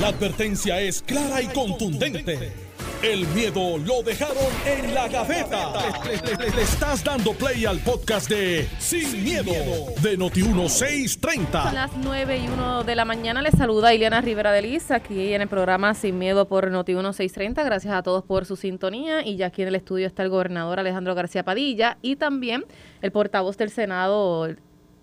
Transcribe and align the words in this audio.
La 0.00 0.08
advertencia 0.08 0.80
es 0.80 1.02
clara 1.02 1.40
y 1.40 1.46
contundente. 1.46 2.52
El 3.00 3.28
miedo 3.28 3.78
lo 3.78 4.02
dejaron 4.02 4.36
en 4.66 4.92
la 4.92 5.06
gaveta. 5.06 5.72
Le, 6.04 6.62
estás 6.62 7.04
dando 7.04 7.32
play 7.32 7.64
al 7.64 7.78
podcast 7.78 8.28
de 8.28 8.66
Sin, 8.80 9.22
miedo, 9.22 9.52
de 10.02 10.18
Noti1630. 10.18 11.62
Son 11.62 11.74
las 11.76 11.92
9 11.96 12.38
y 12.38 12.48
1 12.48 12.82
de 12.82 12.96
la 12.96 13.04
mañana. 13.04 13.40
Les 13.40 13.54
saluda 13.54 13.94
Ileana 13.94 14.20
Rivera 14.20 14.50
de 14.50 14.62
Liz 14.62 14.90
aquí 14.90 15.32
en 15.32 15.42
el 15.42 15.48
programa 15.48 15.94
Sin 15.94 16.18
Miedo 16.18 16.48
por 16.48 16.72
Noti1630. 16.72 17.64
Gracias 17.64 17.94
a 17.94 18.02
todos 18.02 18.24
por 18.24 18.46
su 18.46 18.56
sintonía. 18.56 19.24
Y 19.24 19.36
ya 19.36 19.46
aquí 19.46 19.62
en 19.62 19.68
el 19.68 19.76
estudio 19.76 20.08
está 20.08 20.24
el 20.24 20.30
gobernador 20.30 20.80
Alejandro 20.80 21.14
García 21.14 21.44
Padilla 21.44 21.98
y 22.02 22.16
también 22.16 22.64
el 23.00 23.12
portavoz 23.12 23.56
del 23.58 23.70
Senado, 23.70 24.48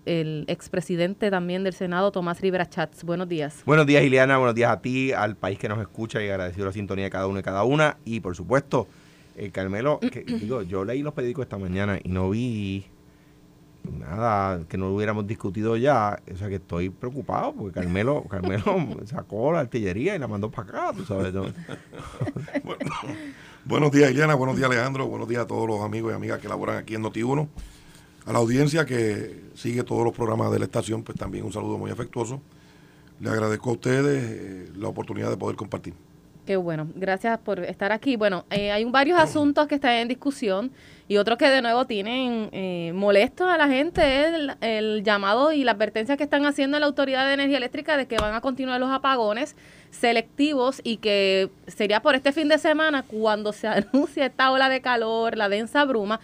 el 0.04 0.44
expresidente 0.48 1.30
también 1.30 1.64
del 1.64 1.72
Senado, 1.72 2.10
Tomás 2.12 2.40
Rivera 2.40 2.68
Chats. 2.68 3.04
Buenos 3.04 3.28
días. 3.28 3.62
Buenos 3.64 3.86
días, 3.86 4.02
Ileana. 4.02 4.36
Buenos 4.36 4.54
días 4.54 4.70
a 4.70 4.80
ti, 4.80 5.12
al 5.12 5.36
país 5.36 5.58
que 5.58 5.68
nos 5.68 5.80
escucha 5.80 6.22
y 6.22 6.28
agradecido 6.28 6.66
la 6.66 6.72
sintonía 6.72 7.04
de 7.04 7.10
cada 7.10 7.26
uno 7.26 7.38
y 7.38 7.42
cada 7.42 7.64
una. 7.64 7.98
Y 8.04 8.20
por 8.20 8.34
supuesto, 8.34 8.88
el 9.36 9.46
eh, 9.46 9.50
Carmelo, 9.50 10.00
que, 10.12 10.22
digo, 10.22 10.62
yo 10.62 10.84
leí 10.84 11.02
los 11.02 11.14
periódicos 11.14 11.44
esta 11.44 11.58
mañana 11.58 11.98
y 12.02 12.08
no 12.08 12.30
vi 12.30 12.86
nada 13.98 14.64
que 14.68 14.78
no 14.78 14.92
hubiéramos 14.92 15.26
discutido 15.26 15.76
ya. 15.76 16.20
O 16.32 16.36
sea 16.36 16.48
que 16.48 16.56
estoy 16.56 16.90
preocupado 16.90 17.52
porque 17.52 17.80
Carmelo, 17.80 18.24
Carmelo 18.30 18.88
sacó 19.06 19.52
la 19.52 19.60
artillería 19.60 20.16
y 20.16 20.18
la 20.18 20.26
mandó 20.26 20.50
para 20.50 20.68
acá, 20.68 20.92
tú 20.96 21.04
sabes. 21.04 21.32
buenos 23.64 23.92
días, 23.92 24.10
Ileana. 24.10 24.34
Buenos 24.34 24.56
días, 24.56 24.68
Alejandro. 24.68 25.06
Buenos 25.06 25.28
días 25.28 25.42
a 25.42 25.46
todos 25.46 25.68
los 25.68 25.80
amigos 25.80 26.12
y 26.12 26.16
amigas 26.16 26.40
que 26.40 26.48
laboran 26.48 26.76
aquí 26.78 26.96
en 26.96 27.02
Noti1 27.02 27.48
a 28.24 28.32
la 28.32 28.38
audiencia 28.38 28.84
que 28.84 29.42
sigue 29.54 29.82
todos 29.82 30.04
los 30.04 30.12
programas 30.12 30.50
de 30.52 30.58
la 30.58 30.64
estación, 30.64 31.02
pues 31.02 31.18
también 31.18 31.44
un 31.44 31.52
saludo 31.52 31.78
muy 31.78 31.90
afectuoso. 31.90 32.40
Le 33.20 33.30
agradezco 33.30 33.70
a 33.70 33.72
ustedes 33.74 34.24
eh, 34.24 34.72
la 34.76 34.88
oportunidad 34.88 35.30
de 35.30 35.36
poder 35.36 35.56
compartir. 35.56 35.94
Qué 36.46 36.56
bueno, 36.56 36.88
gracias 36.96 37.38
por 37.38 37.60
estar 37.60 37.92
aquí. 37.92 38.16
Bueno, 38.16 38.44
eh, 38.50 38.72
hay 38.72 38.84
varios 38.84 39.20
asuntos 39.20 39.68
que 39.68 39.76
están 39.76 39.92
en 39.92 40.08
discusión 40.08 40.72
y 41.06 41.16
otros 41.18 41.38
que 41.38 41.48
de 41.48 41.62
nuevo 41.62 41.86
tienen 41.86 42.48
eh, 42.50 42.90
molestos 42.96 43.48
a 43.48 43.56
la 43.56 43.68
gente 43.68 44.24
el, 44.24 44.56
el, 44.60 45.04
llamado 45.04 45.52
y 45.52 45.62
la 45.62 45.72
advertencia 45.72 46.16
que 46.16 46.24
están 46.24 46.44
haciendo 46.44 46.80
la 46.80 46.86
Autoridad 46.86 47.26
de 47.28 47.34
Energía 47.34 47.58
Eléctrica 47.58 47.96
de 47.96 48.06
que 48.06 48.16
van 48.16 48.34
a 48.34 48.40
continuar 48.40 48.80
los 48.80 48.90
apagones 48.90 49.54
selectivos 49.92 50.80
y 50.82 50.96
que 50.96 51.48
sería 51.68 52.02
por 52.02 52.16
este 52.16 52.32
fin 52.32 52.48
de 52.48 52.58
semana 52.58 53.04
cuando 53.04 53.52
se 53.52 53.68
anuncie 53.92 54.26
esta 54.26 54.50
ola 54.50 54.68
de 54.68 54.80
calor, 54.80 55.36
la 55.36 55.48
densa 55.48 55.84
bruma, 55.84 56.18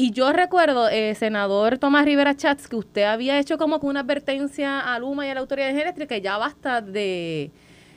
y 0.00 0.12
yo 0.12 0.32
recuerdo, 0.32 0.88
eh, 0.88 1.16
senador 1.16 1.78
Tomás 1.78 2.04
Rivera 2.04 2.36
Chats, 2.36 2.68
que 2.68 2.76
usted 2.76 3.02
había 3.02 3.36
hecho 3.40 3.58
como 3.58 3.80
que 3.80 3.86
una 3.86 3.98
advertencia 3.98 4.78
a 4.78 4.96
Luma 5.00 5.26
y 5.26 5.30
a 5.30 5.34
la 5.34 5.40
Autoridad 5.40 5.70
Eléctrica 5.70 6.14
que 6.14 6.20
ya 6.20 6.38
basta 6.38 6.80
de, 6.80 7.50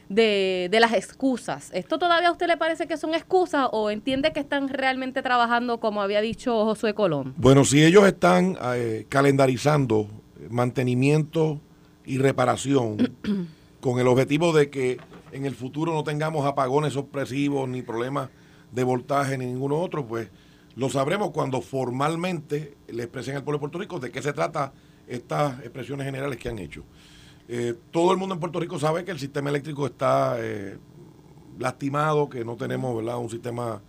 de, 0.10 0.78
las 0.80 0.94
excusas. 0.94 1.70
¿Esto 1.76 2.00
todavía 2.00 2.30
a 2.30 2.32
usted 2.32 2.48
le 2.48 2.58
parece 2.58 2.88
que 2.88 2.98
son 2.98 3.14
excusas 3.14 3.68
o 3.72 3.92
entiende 3.92 4.34
que 4.34 4.40
están 4.40 4.68
realmente 4.68 5.22
trabajando 5.22 5.80
como 5.80 6.02
había 6.02 6.22
dicho 6.22 6.66
Josué 6.66 6.96
Colón? 6.96 7.36
Bueno, 7.38 7.66
si 7.66 7.84
ellos 7.84 8.04
están 8.08 8.58
eh, 8.74 9.06
calendarizando 9.08 10.08
mantenimiento 10.50 11.62
y 12.04 12.18
reparación 12.18 12.98
con 13.80 14.00
el 14.00 14.08
objetivo 14.08 14.54
de 14.54 14.72
que 14.72 14.98
en 15.34 15.46
el 15.46 15.54
futuro 15.54 15.94
no 15.94 16.04
tengamos 16.04 16.48
apagones 16.48 16.94
sorpresivos 16.94 17.70
ni 17.70 17.84
problemas 17.84 18.30
de 18.72 18.84
voltaje 18.84 19.38
ni 19.38 19.46
ninguno 19.46 19.78
otro, 19.78 20.08
pues 20.08 20.30
lo 20.76 20.90
sabremos 20.90 21.32
cuando 21.32 21.62
formalmente 21.62 22.76
le 22.88 23.04
expresen 23.04 23.36
al 23.36 23.44
pueblo 23.44 23.58
de 23.58 23.62
Puerto 23.62 23.80
Rico 23.80 24.00
de 24.00 24.12
qué 24.12 24.22
se 24.22 24.34
trata 24.34 24.74
estas 25.08 25.60
expresiones 25.60 26.06
generales 26.06 26.38
que 26.38 26.50
han 26.50 26.60
hecho. 26.60 26.84
Eh, 27.48 27.76
todo 27.92 28.12
el 28.14 28.18
mundo 28.18 28.36
en 28.36 28.40
Puerto 28.40 28.60
Rico 28.60 28.80
sabe 28.80 29.04
que 29.04 29.12
el 29.12 29.20
sistema 29.20 29.50
eléctrico 29.50 29.86
está 29.86 30.38
eh, 30.40 30.78
lastimado, 31.60 32.30
que 32.30 32.46
no 32.46 32.56
tenemos 32.56 32.96
¿verdad? 32.96 33.18
un 33.18 33.30
sistema 33.30 33.82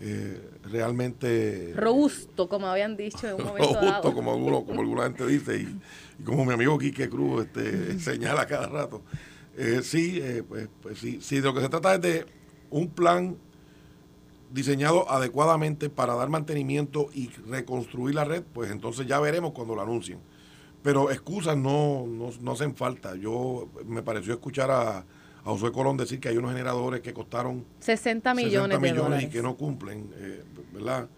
eh, 0.00 0.50
realmente 0.64 1.74
robusto, 1.76 2.48
como 2.48 2.66
habían 2.66 2.96
dicho 2.96 3.28
en 3.28 3.34
un 3.34 3.44
momento 3.44 3.74
robusto, 3.74 4.14
Como, 4.14 4.64
como 4.64 4.80
alguna 4.80 5.02
gente 5.04 5.26
dice, 5.26 5.58
y, 5.58 6.24
como 6.24 6.46
mi 6.46 6.54
amigo 6.54 6.78
Quique 6.78 7.10
Cruz 7.10 7.44
este, 7.44 7.98
señala 8.00 8.46
cada 8.46 8.68
rato. 8.68 9.02
sí, 9.82 10.22
pues, 10.48 10.68
pues 10.82 10.98
sí, 10.98 11.18
sí, 11.20 11.36
de 11.36 11.42
lo 11.42 11.54
que 11.54 11.60
se 11.60 11.68
trata 11.68 11.94
es 11.94 12.00
de 12.00 12.26
un 12.70 12.88
plan 12.88 13.36
diseñado 14.54 15.10
adecuadamente 15.10 15.90
para 15.90 16.14
dar 16.14 16.28
mantenimiento 16.28 17.08
y 17.12 17.28
reconstruir 17.48 18.14
la 18.14 18.24
red, 18.24 18.44
pues 18.52 18.70
entonces 18.70 19.04
ya 19.04 19.18
veremos 19.18 19.50
cuando 19.50 19.74
lo 19.74 19.82
anuncien. 19.82 20.20
Pero 20.80 21.10
excusas 21.10 21.56
no, 21.56 22.06
no, 22.06 22.52
hacen 22.52 22.76
falta. 22.76 23.16
Yo 23.16 23.68
me 23.84 24.02
pareció 24.02 24.32
escuchar 24.32 24.70
a, 24.70 24.98
a 24.98 25.04
Josué 25.44 25.72
Colón 25.72 25.96
decir 25.96 26.20
que 26.20 26.28
hay 26.28 26.36
unos 26.36 26.52
generadores 26.52 27.00
que 27.00 27.12
costaron 27.12 27.64
60 27.80 28.32
millones, 28.34 28.80
de 28.80 28.92
dólares. 28.92 29.24
y 29.24 29.28
que 29.28 29.42
no 29.42 29.56
cumplen, 29.56 30.08
eh, 30.16 30.44
¿verdad? 30.72 31.08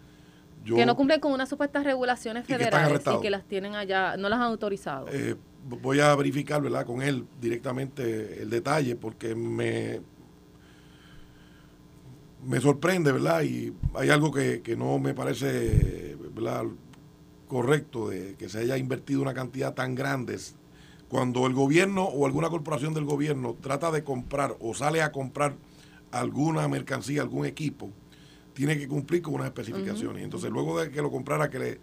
que 0.64 0.86
no 0.86 0.96
cumplen 0.96 1.20
con 1.20 1.32
unas 1.32 1.48
supuestas 1.48 1.84
regulaciones 1.84 2.44
federales 2.44 3.00
y 3.06 3.20
que, 3.20 3.30
las 3.30 3.44
tienen 3.44 3.76
allá, 3.76 4.16
no 4.16 4.28
las 4.28 4.38
han 4.38 4.46
autorizado. 4.46 5.06
Eh, 5.12 5.36
voy 5.62 6.00
a 6.00 6.12
verificar, 6.16 6.60
¿verdad? 6.60 6.84
Con 6.84 7.02
él 7.02 7.25
directamente 7.41 8.42
el 8.42 8.50
detalle 8.50 8.96
porque 8.96 9.36
me 9.36 10.00
me 12.46 12.60
sorprende, 12.60 13.12
¿verdad? 13.12 13.42
Y 13.42 13.72
hay 13.94 14.10
algo 14.10 14.32
que, 14.32 14.62
no 14.78 14.98
me 14.98 15.14
parece, 15.14 16.16
¿verdad? 16.34 16.64
correcto 17.48 18.08
de 18.08 18.34
que 18.34 18.48
se 18.48 18.58
haya 18.58 18.76
invertido 18.76 19.22
una 19.22 19.34
cantidad 19.34 19.74
tan 19.74 19.94
grande. 19.94 20.38
Cuando 21.08 21.46
el 21.46 21.54
gobierno 21.54 22.04
o 22.04 22.26
alguna 22.26 22.48
corporación 22.48 22.94
del 22.94 23.04
gobierno 23.04 23.56
trata 23.60 23.92
de 23.92 24.02
comprar 24.02 24.56
o 24.60 24.74
sale 24.74 25.02
a 25.02 25.12
comprar 25.12 25.54
alguna 26.10 26.66
mercancía, 26.66 27.22
algún 27.22 27.46
equipo, 27.46 27.90
tiene 28.52 28.76
que 28.76 28.88
cumplir 28.88 29.22
con 29.22 29.34
unas 29.34 29.46
especificaciones. 29.46 30.24
Entonces, 30.24 30.50
luego 30.50 30.80
de 30.80 30.90
que 30.90 31.02
lo 31.02 31.10
comprara, 31.10 31.50
que, 31.50 31.58
le, 31.58 31.80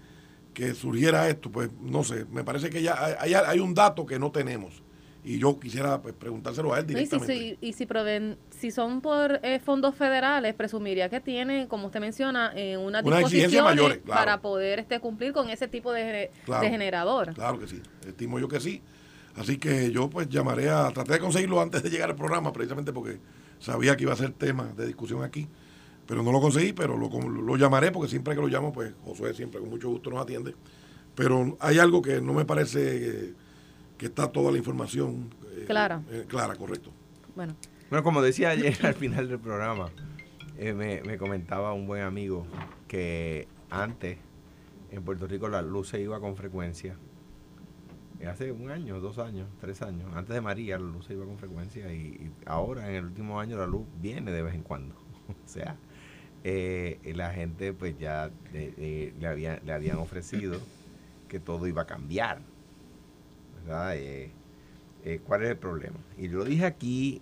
que 0.54 0.74
surgiera 0.74 1.30
esto, 1.30 1.50
pues 1.50 1.70
no 1.82 2.04
sé, 2.04 2.26
me 2.26 2.44
parece 2.44 2.70
que 2.70 2.82
ya 2.82 3.16
hay, 3.20 3.34
hay 3.34 3.60
un 3.60 3.74
dato 3.74 4.06
que 4.06 4.20
no 4.20 4.32
tenemos 4.32 4.84
y 5.26 5.40
yo 5.40 5.58
quisiera 5.60 6.02
pues, 6.02 6.14
preguntárselo 6.14 6.74
a 6.74 6.80
él 6.80 6.88
directamente. 6.88 7.58
Y 7.62 7.74
si, 7.74 7.74
si, 7.74 8.38
si 8.60 8.72
son 8.72 9.00
por 9.02 9.40
eh, 9.42 9.60
fondos 9.60 9.96
federales, 9.96 10.54
presumiría 10.54 11.10
que 11.10 11.22
tiene, 11.22 11.68
como 11.68 11.88
usted 11.88 12.02
menciona, 12.02 12.52
eh, 12.56 12.78
una, 12.78 13.02
una 13.02 13.18
disposiciones 13.20 14.00
para 14.06 14.42
poder 14.42 14.80
este 14.80 15.00
cumplir 15.00 15.32
con 15.32 15.50
ese 15.50 15.68
tipo 15.68 15.94
de, 15.94 16.32
de 16.46 16.70
generador. 16.70 17.34
Claro 17.34 17.60
que 17.60 17.68
sí, 17.68 17.82
estimo 18.06 18.40
yo 18.40 18.48
que 18.48 18.60
sí. 18.60 18.82
Así 19.36 19.58
que 19.58 19.92
yo 19.92 20.10
pues 20.10 20.30
llamaré 20.30 20.70
a, 20.70 20.92
traté 20.92 21.14
de 21.14 21.20
conseguirlo 21.20 21.60
antes 21.62 21.82
de 21.82 21.90
llegar 21.90 22.10
al 22.10 22.16
programa, 22.16 22.52
precisamente 22.52 22.92
porque 22.92 23.18
sabía 23.60 23.96
que 23.96 24.04
iba 24.04 24.14
a 24.14 24.18
ser 24.18 24.32
tema 24.32 24.74
de 24.76 24.86
discusión 24.86 25.24
aquí, 25.24 25.48
pero 26.06 26.22
no 26.22 26.32
lo 26.32 26.42
conseguí, 26.42 26.74
pero 26.74 26.98
lo, 26.98 27.10
lo 27.10 27.56
llamaré 27.56 27.92
porque 27.92 28.10
siempre 28.10 28.36
que 28.36 28.42
lo 28.42 28.48
llamo, 28.48 28.74
pues 28.74 28.94
Josué 29.06 29.34
siempre 29.34 29.62
con 29.62 29.70
mucho 29.70 29.90
gusto 29.90 30.10
nos 30.10 30.22
atiende. 30.22 30.54
Pero 31.16 31.58
hay 31.60 31.80
algo 31.80 32.02
que 32.02 32.22
no 32.22 32.34
me 32.34 32.44
parece 32.44 33.34
que 34.04 34.08
está 34.08 34.30
toda 34.30 34.52
la 34.52 34.58
información 34.58 35.34
eh, 35.56 35.64
clara. 35.66 36.04
Eh, 36.12 36.26
clara, 36.28 36.58
correcto. 36.58 36.92
Bueno. 37.38 37.56
Bueno, 37.90 38.04
como 38.04 38.22
decía 38.22 38.50
ayer 38.50 38.76
al 38.86 38.96
final 38.96 39.30
del 39.30 39.40
programa, 39.40 39.92
eh, 40.58 40.74
me, 40.74 41.18
comentaba 41.18 41.72
un 41.72 41.88
buen 41.88 42.04
amigo 42.04 42.46
que 42.90 43.48
antes 43.70 44.18
en 44.92 45.04
Puerto 45.04 45.26
Rico 45.26 45.48
la 45.48 45.62
luz 45.62 45.88
se 45.88 46.02
iba 46.02 46.20
con 46.20 46.36
frecuencia. 46.36 46.98
Hace 48.30 48.52
un 48.52 48.72
año, 48.72 49.00
dos 49.00 49.20
años, 49.20 49.48
tres 49.62 49.82
años. 49.82 50.14
Antes 50.14 50.36
de 50.36 50.42
María 50.42 50.78
la 50.78 50.84
luz 50.86 51.06
se 51.06 51.14
iba 51.14 51.24
con 51.24 51.38
frecuencia 51.38 51.94
y, 51.94 52.30
ahora 52.46 52.90
en 52.90 52.96
el 52.96 53.06
último 53.06 53.40
año 53.40 53.56
la 53.56 53.68
luz 53.68 53.88
viene 54.02 54.34
de 54.34 54.42
vez 54.42 54.54
en 54.54 54.64
cuando. 54.64 54.96
o 55.30 55.48
sea, 55.48 55.78
la 56.44 57.32
gente 57.32 57.72
pues 57.72 57.98
ya 57.98 58.32
le, 58.52 59.14
le 59.18 59.72
habían 59.72 59.98
ofrecido 59.98 60.60
que 61.30 61.40
todo 61.40 61.68
iba 61.68 61.84
a 61.84 61.88
cambiar 61.88 62.42
eh, 63.68 64.32
eh, 65.04 65.20
¿Cuál 65.26 65.44
es 65.44 65.50
el 65.50 65.58
problema? 65.58 65.98
Y 66.18 66.28
lo 66.28 66.44
dije 66.44 66.66
aquí, 66.66 67.22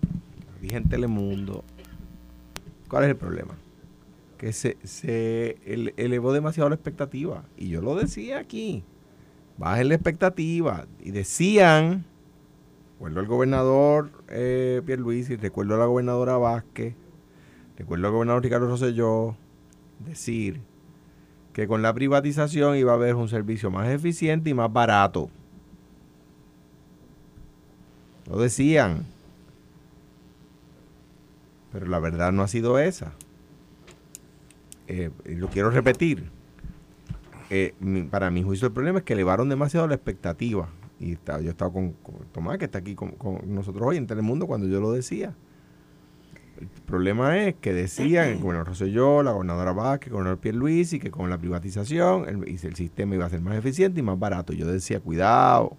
lo 0.54 0.62
dije 0.62 0.78
en 0.78 0.90
Telemundo. 0.90 1.64
¿Cuál 2.88 3.04
es 3.04 3.10
el 3.10 3.16
problema? 3.16 3.56
Que 4.38 4.54
se, 4.54 4.78
se 4.84 5.58
elevó 5.98 6.34
demasiado 6.34 6.70
la 6.70 6.76
expectativa. 6.76 7.44
Y 7.58 7.70
yo 7.70 7.82
lo 7.82 7.96
decía 7.96 8.40
aquí. 8.40 8.84
Bajen 9.58 9.90
la 9.90 9.96
expectativa. 9.96 10.88
Y 11.00 11.12
decían, 11.12 12.06
recuerdo 12.94 13.20
al 13.20 13.28
gobernador 13.28 14.12
eh, 14.30 14.82
y 14.86 15.36
recuerdo 15.36 15.76
a 15.76 15.78
la 15.78 15.86
gobernadora 15.86 16.38
Vázquez, 16.38 16.96
recuerdo 17.78 18.08
al 18.08 18.14
gobernador 18.14 18.44
Ricardo 18.44 18.68
Rosselló, 18.68 19.36
decir 20.00 20.62
que 21.54 21.68
con 21.68 21.82
la 21.82 21.94
privatización 21.94 22.78
iba 22.78 22.92
a 22.92 22.96
haber 22.96 23.16
un 23.16 23.28
servicio 23.28 23.72
más 23.72 23.90
eficiente 23.90 24.50
y 24.50 24.54
más 24.54 24.72
barato. 24.72 25.30
Lo 28.32 28.40
decían. 28.40 29.06
Pero 31.74 31.88
la 31.88 32.00
verdad 32.00 32.32
no 32.32 32.44
ha 32.44 32.48
sido 32.48 32.80
esa. 32.80 33.12
Eh, 34.88 35.12
lo 35.26 35.50
quiero 35.50 35.70
repetir. 35.70 36.30
Eh, 37.50 37.74
para 38.10 38.32
mi 38.32 38.44
juicio 38.44 38.68
el 38.68 38.74
problema 38.74 39.00
es 39.00 39.06
que 39.06 39.14
elevaron 39.14 39.50
demasiado 39.50 39.86
la 39.88 39.96
expectativa 39.96 40.70
y 41.02 41.18
yo 41.26 41.50
estaba 41.50 41.74
con, 41.74 41.92
con 41.94 42.16
Tomás, 42.32 42.58
que 42.58 42.66
está 42.66 42.78
aquí 42.78 42.96
con, 42.96 43.16
nosotros 43.48 43.86
hoy 43.88 43.98
en 43.98 44.08
Telemundo, 44.08 44.48
cuando 44.48 44.68
yo 44.68 44.80
lo 44.80 44.92
decía. 44.92 45.34
El 46.60 46.68
problema 46.86 47.40
es 47.40 47.56
que 47.56 47.74
decían 47.74 48.30
el 48.30 48.38
gobernador 48.38 48.68
Rosselló, 48.68 49.24
la 49.24 49.32
gobernadora 49.32 49.74
Vázquez, 49.74 50.08
el 50.08 50.14
gobernador 50.14 50.40
Pierluisi, 50.40 51.00
que 51.00 51.10
con 51.10 51.30
la 51.30 51.40
privatización 51.40 52.46
el 52.48 52.76
sistema 52.76 53.16
iba 53.16 53.26
a 53.26 53.30
ser 53.30 53.42
más 53.42 53.58
eficiente 53.58 54.00
y 54.00 54.04
más 54.04 54.20
barato. 54.20 54.54
Yo 54.54 54.68
decía, 54.68 55.00
cuidado, 55.00 55.76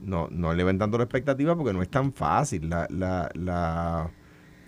no, 0.00 0.28
no 0.30 0.52
eleven 0.52 0.78
la 0.98 1.04
expectativa 1.04 1.56
porque 1.56 1.72
no 1.72 1.82
es 1.82 1.88
tan 1.88 2.12
fácil. 2.12 2.68
La, 2.68 2.86
la, 2.90 3.30
la 3.34 4.10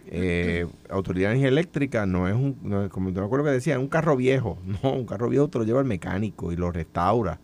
eh, 0.06 0.66
Autoridad 0.88 1.28
de 1.28 1.34
Energía 1.34 1.48
Eléctrica 1.48 2.06
no 2.06 2.28
es 2.28 2.34
un, 2.34 2.58
no 2.62 2.84
es, 2.84 2.90
acuerdo 2.90 3.44
que 3.44 3.50
decía, 3.50 3.74
es 3.74 3.80
un 3.80 3.88
carro 3.88 4.16
viejo. 4.16 4.58
No, 4.82 4.92
un 4.92 5.06
carro 5.06 5.28
viejo 5.28 5.48
te 5.48 5.58
lo 5.58 5.64
lleva 5.64 5.80
el 5.80 5.86
mecánico 5.86 6.52
y 6.52 6.56
lo 6.56 6.70
restaura 6.70 7.40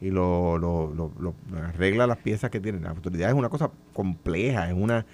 y 0.00 0.10
lo, 0.10 0.58
lo, 0.58 0.92
lo, 0.94 1.12
lo 1.18 1.34
arregla 1.62 2.06
las 2.06 2.18
piezas 2.18 2.50
que 2.50 2.60
tiene. 2.60 2.80
La 2.80 2.90
autoridad 2.90 3.28
es 3.28 3.34
una 3.34 3.48
cosa 3.50 3.70
compleja, 3.92 4.68
es 4.68 4.74
una, 4.74 5.04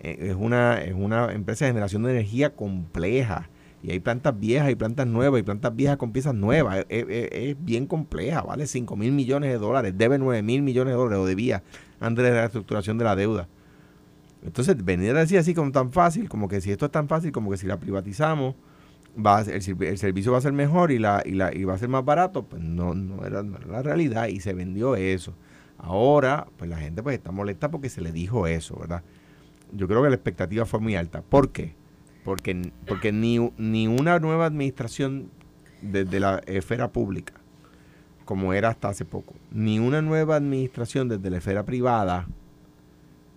eh, 0.00 0.16
es 0.20 0.36
una, 0.36 0.80
es 0.80 0.94
una 0.94 1.32
empresa 1.32 1.64
de 1.64 1.72
generación 1.72 2.02
de 2.04 2.12
energía 2.12 2.54
compleja. 2.54 3.48
Y 3.86 3.92
hay 3.92 4.00
plantas 4.00 4.36
viejas, 4.36 4.66
hay 4.66 4.74
plantas 4.74 5.06
nuevas, 5.06 5.38
hay 5.38 5.44
plantas 5.44 5.76
viejas 5.76 5.96
con 5.96 6.10
piezas 6.10 6.34
nuevas. 6.34 6.84
Es, 6.88 7.56
bien 7.60 7.86
compleja, 7.86 8.42
vale 8.42 8.66
5 8.66 8.96
mil 8.96 9.12
millones 9.12 9.48
de 9.48 9.58
dólares, 9.58 9.94
debe 9.96 10.18
9 10.18 10.42
mil 10.42 10.60
millones 10.62 10.92
de 10.92 10.98
dólares, 10.98 11.20
o 11.20 11.24
debía 11.24 11.62
antes 12.00 12.24
de 12.24 12.32
la 12.32 12.40
reestructuración 12.40 12.98
de 12.98 13.04
la 13.04 13.14
deuda. 13.14 13.46
Entonces, 14.42 14.84
venir 14.84 15.14
a 15.14 15.20
decir 15.20 15.38
así 15.38 15.54
como 15.54 15.70
tan 15.70 15.92
fácil, 15.92 16.28
como 16.28 16.48
que 16.48 16.60
si 16.60 16.72
esto 16.72 16.86
es 16.86 16.90
tan 16.90 17.06
fácil, 17.06 17.30
como 17.30 17.48
que 17.48 17.58
si 17.58 17.68
la 17.68 17.78
privatizamos, 17.78 18.56
va 19.24 19.38
a 19.38 19.44
ser- 19.44 19.54
el, 19.54 19.98
servicio 19.98 20.32
va 20.32 20.38
a 20.38 20.40
ser 20.40 20.52
mejor 20.52 20.90
y, 20.90 20.98
la, 20.98 21.22
y, 21.24 21.34
la, 21.34 21.54
y 21.54 21.62
va 21.62 21.74
a 21.74 21.78
ser 21.78 21.88
más 21.88 22.04
barato, 22.04 22.42
pues 22.42 22.60
no, 22.60 22.92
no, 22.92 23.24
era, 23.24 23.44
no 23.44 23.56
era 23.56 23.68
la 23.68 23.82
realidad 23.82 24.26
y 24.26 24.40
se 24.40 24.52
vendió 24.52 24.96
eso. 24.96 25.32
Ahora, 25.78 26.48
pues 26.56 26.68
la 26.68 26.78
gente 26.78 27.04
pues 27.04 27.16
está 27.16 27.30
molesta 27.30 27.70
porque 27.70 27.88
se 27.88 28.00
le 28.00 28.10
dijo 28.10 28.48
eso, 28.48 28.76
¿verdad? 28.80 29.04
Yo 29.70 29.86
creo 29.86 30.02
que 30.02 30.08
la 30.08 30.16
expectativa 30.16 30.66
fue 30.66 30.80
muy 30.80 30.96
alta. 30.96 31.22
¿Por 31.22 31.52
qué? 31.52 31.85
Porque, 32.26 32.72
porque 32.88 33.12
ni, 33.12 33.38
ni 33.56 33.86
una 33.86 34.18
nueva 34.18 34.46
administración 34.46 35.30
desde 35.80 36.18
la 36.18 36.42
esfera 36.46 36.90
pública, 36.90 37.34
como 38.24 38.52
era 38.52 38.70
hasta 38.70 38.88
hace 38.88 39.04
poco, 39.04 39.34
ni 39.52 39.78
una 39.78 40.02
nueva 40.02 40.34
administración 40.34 41.08
desde 41.08 41.30
la 41.30 41.36
esfera 41.36 41.64
privada 41.64 42.26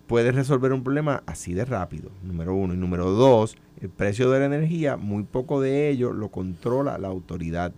puede 0.08 0.32
resolver 0.32 0.72
un 0.72 0.82
problema 0.82 1.22
así 1.26 1.54
de 1.54 1.64
rápido, 1.64 2.10
número 2.24 2.52
uno. 2.52 2.74
Y 2.74 2.76
número 2.76 3.12
dos, 3.12 3.56
el 3.80 3.90
precio 3.90 4.28
de 4.28 4.40
la 4.40 4.46
energía, 4.46 4.96
muy 4.96 5.22
poco 5.22 5.60
de 5.60 5.88
ello 5.88 6.12
lo 6.12 6.30
controla 6.30 6.98
la 6.98 7.06
autoridad. 7.06 7.72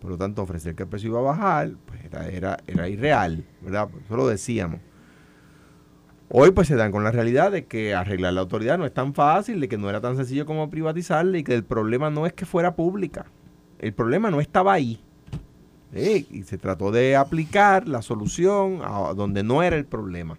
Por 0.00 0.10
lo 0.10 0.18
tanto, 0.18 0.42
ofrecer 0.42 0.74
que 0.74 0.82
el 0.82 0.88
precio 0.88 1.10
iba 1.10 1.20
a 1.20 1.22
bajar, 1.22 1.70
pues 1.86 2.04
era, 2.04 2.28
era, 2.28 2.58
era 2.66 2.88
irreal, 2.88 3.44
¿verdad? 3.62 3.90
Eso 4.04 4.16
lo 4.16 4.26
decíamos. 4.26 4.80
Hoy 6.30 6.50
pues 6.50 6.68
se 6.68 6.76
dan 6.76 6.92
con 6.92 7.04
la 7.04 7.10
realidad 7.10 7.50
de 7.50 7.64
que 7.64 7.94
arreglar 7.94 8.34
la 8.34 8.42
autoridad 8.42 8.76
no 8.76 8.84
es 8.84 8.92
tan 8.92 9.14
fácil, 9.14 9.60
de 9.60 9.68
que 9.68 9.78
no 9.78 9.88
era 9.88 10.00
tan 10.00 10.16
sencillo 10.16 10.44
como 10.44 10.68
privatizarla 10.68 11.38
y 11.38 11.42
que 11.42 11.54
el 11.54 11.64
problema 11.64 12.10
no 12.10 12.26
es 12.26 12.34
que 12.34 12.44
fuera 12.44 12.76
pública. 12.76 13.26
El 13.78 13.94
problema 13.94 14.30
no 14.30 14.40
estaba 14.40 14.74
ahí. 14.74 15.00
Y 16.30 16.42
se 16.42 16.58
trató 16.58 16.90
de 16.90 17.16
aplicar 17.16 17.88
la 17.88 18.02
solución 18.02 18.80
a 18.84 19.14
donde 19.14 19.42
no 19.42 19.62
era 19.62 19.76
el 19.76 19.86
problema. 19.86 20.36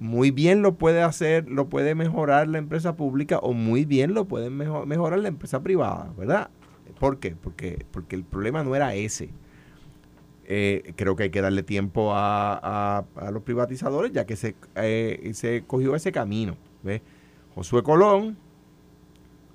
Muy 0.00 0.32
bien 0.32 0.62
lo 0.62 0.74
puede 0.74 1.02
hacer, 1.02 1.48
lo 1.48 1.68
puede 1.68 1.94
mejorar 1.94 2.48
la 2.48 2.58
empresa 2.58 2.96
pública 2.96 3.38
o 3.38 3.52
muy 3.52 3.84
bien 3.84 4.14
lo 4.14 4.24
puede 4.24 4.50
mejo- 4.50 4.84
mejorar 4.84 5.20
la 5.20 5.28
empresa 5.28 5.60
privada, 5.62 6.12
¿verdad? 6.16 6.50
¿Por 6.98 7.18
qué? 7.20 7.36
Porque, 7.40 7.84
porque 7.92 8.16
el 8.16 8.24
problema 8.24 8.64
no 8.64 8.74
era 8.74 8.94
ese. 8.94 9.30
Eh, 10.50 10.94
creo 10.96 11.14
que 11.14 11.24
hay 11.24 11.30
que 11.30 11.42
darle 11.42 11.62
tiempo 11.62 12.14
a, 12.14 13.04
a- 13.16 13.30
los 13.30 13.42
privatizadores 13.42 14.12
ya 14.12 14.24
que 14.24 14.34
se, 14.34 14.56
eh, 14.76 15.30
se 15.34 15.62
cogió 15.66 15.94
ese 15.94 16.10
camino. 16.10 16.56
¿ves? 16.82 17.02
Josué 17.54 17.82
Colón, 17.82 18.38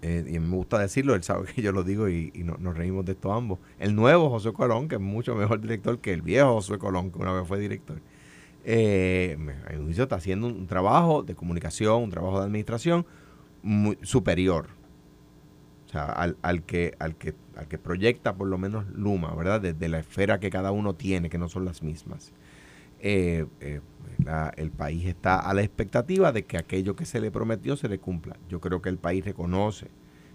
eh, 0.04 0.24
y 0.30 0.38
me 0.38 0.56
gusta 0.56 0.78
decirlo, 0.78 1.16
él 1.16 1.24
sabe 1.24 1.48
que 1.48 1.64
yo 1.64 1.72
lo 1.72 1.84
digo 1.84 2.10
y, 2.10 2.32
y 2.36 2.44
no- 2.44 2.58
nos 2.60 2.78
reímos 2.78 3.06
de 3.06 3.14
esto 3.14 3.34
ambos. 3.34 3.58
El 3.80 3.96
nuevo 3.96 4.30
Josué 4.30 4.54
Colón, 4.54 4.88
que 4.88 4.96
es 4.96 5.02
mucho 5.02 5.34
mejor 5.34 5.62
director 5.62 5.98
que 6.00 6.14
el 6.14 6.22
viejo 6.22 6.54
Josué 6.54 6.78
Colón, 6.78 7.12
que 7.12 7.18
una 7.18 7.34
vez 7.34 7.48
fue 7.48 7.60
director. 7.60 8.00
Eh, 8.64 9.36
está 9.90 10.16
haciendo 10.18 10.46
un 10.48 10.68
trabajo 10.68 11.24
de 11.24 11.34
comunicación, 11.34 12.04
un 12.04 12.10
trabajo 12.12 12.38
de 12.40 12.46
administración 12.46 13.06
muy 13.64 13.98
superior. 14.04 14.68
Sea, 15.94 16.06
al, 16.06 16.38
al 16.42 16.64
que, 16.64 16.96
al, 16.98 17.16
que, 17.16 17.36
al 17.56 17.68
que 17.68 17.78
proyecta 17.78 18.36
por 18.36 18.48
lo 18.48 18.58
menos 18.58 18.88
Luma, 18.90 19.36
¿verdad? 19.36 19.62
Desde 19.62 19.88
la 19.90 20.00
esfera 20.00 20.40
que 20.40 20.50
cada 20.50 20.72
uno 20.72 20.96
tiene, 20.96 21.30
que 21.30 21.38
no 21.38 21.50
son 21.50 21.66
las 21.66 21.84
mismas. 21.84 22.34
Eh, 23.00 23.46
eh, 23.60 23.80
el 24.58 24.72
país 24.72 25.06
está 25.06 25.40
a 25.40 25.54
la 25.54 25.62
expectativa 25.62 26.32
de 26.32 26.46
que 26.46 26.58
aquello 26.58 26.96
que 26.96 27.06
se 27.06 27.22
le 27.22 27.30
prometió 27.30 27.78
se 27.78 27.90
le 27.90 28.00
cumpla. 28.00 28.38
Yo 28.50 28.60
creo 28.60 28.82
que 28.82 28.90
el 28.90 28.98
país 28.98 29.24
reconoce 29.24 29.92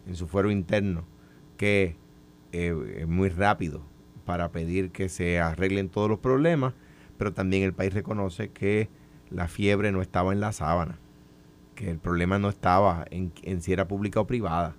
en 0.07 0.15
su 0.15 0.29
fuero 0.29 0.53
interno 0.53 1.07
que 1.57 1.97
eh, 2.53 2.99
es 2.99 3.09
muy 3.09 3.29
rápido 3.29 3.83
para 4.25 4.53
pedir 4.53 4.93
que 4.93 5.09
se 5.09 5.41
arreglen 5.41 5.89
todos 5.89 6.09
los 6.09 6.21
problemas, 6.21 6.73
pero 7.17 7.33
también 7.33 7.65
el 7.65 7.73
país 7.73 7.93
reconoce 7.93 8.51
que 8.51 8.91
la 9.29 9.49
fiebre 9.49 9.91
no 9.91 10.03
estaba 10.03 10.33
en 10.33 10.39
la 10.39 10.53
sábana, 10.53 11.01
que 11.75 11.91
el 11.91 11.99
problema 11.99 12.39
no 12.39 12.49
estaba 12.49 13.07
en, 13.11 13.33
en 13.43 13.61
si 13.61 13.73
era 13.73 13.89
pública 13.89 14.21
o 14.21 14.27
privada. 14.29 14.77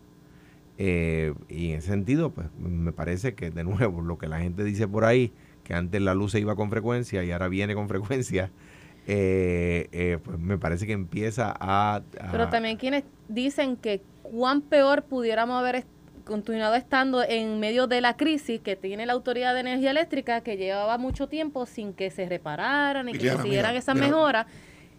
Eh, 0.81 1.33
y 1.49 1.71
en 1.73 1.79
ese 1.79 1.89
sentido, 1.89 2.31
pues 2.31 2.47
me 2.57 2.93
parece 2.93 3.35
que 3.35 3.51
de 3.51 3.65
nuevo 3.65 3.99
lo 4.01 4.17
que 4.17 4.27
la 4.27 4.39
gente 4.39 4.63
dice 4.63 4.87
por 4.87 5.03
ahí, 5.03 5.33
que 5.65 5.73
antes 5.73 6.01
la 6.01 6.13
luz 6.13 6.31
se 6.31 6.39
iba 6.39 6.55
con 6.55 6.69
frecuencia 6.69 7.21
y 7.23 7.31
ahora 7.31 7.49
viene 7.49 7.75
con 7.75 7.89
frecuencia, 7.89 8.49
eh, 9.07 9.89
eh, 9.91 10.19
pues 10.23 10.39
me 10.39 10.57
parece 10.57 10.87
que 10.87 10.93
empieza 10.93 11.53
a... 11.59 11.95
a- 11.97 12.31
Pero 12.31 12.47
también 12.49 12.77
quienes 12.77 13.03
dicen 13.27 13.75
que 13.75 14.01
cuán 14.23 14.61
peor 14.61 15.03
pudiéramos 15.03 15.59
haber 15.59 15.75
est- 15.75 15.87
continuado 16.23 16.75
estando 16.75 17.23
en 17.23 17.59
medio 17.59 17.87
de 17.87 17.99
la 18.01 18.15
crisis 18.15 18.61
que 18.61 18.75
tiene 18.75 19.05
la 19.05 19.13
Autoridad 19.13 19.53
de 19.55 19.61
Energía 19.61 19.91
Eléctrica, 19.91 20.41
que 20.41 20.57
llevaba 20.57 20.97
mucho 20.97 21.27
tiempo 21.27 21.65
sin 21.65 21.91
que 21.93 22.09
se 22.11 22.29
repararan 22.29 23.09
y 23.09 23.13
que 23.13 23.17
Liliana, 23.17 23.37
se 23.37 23.43
siguieran 23.43 23.71
mira, 23.71 23.79
esas 23.79 23.95
mira. 23.95 24.07
mejoras. 24.07 24.45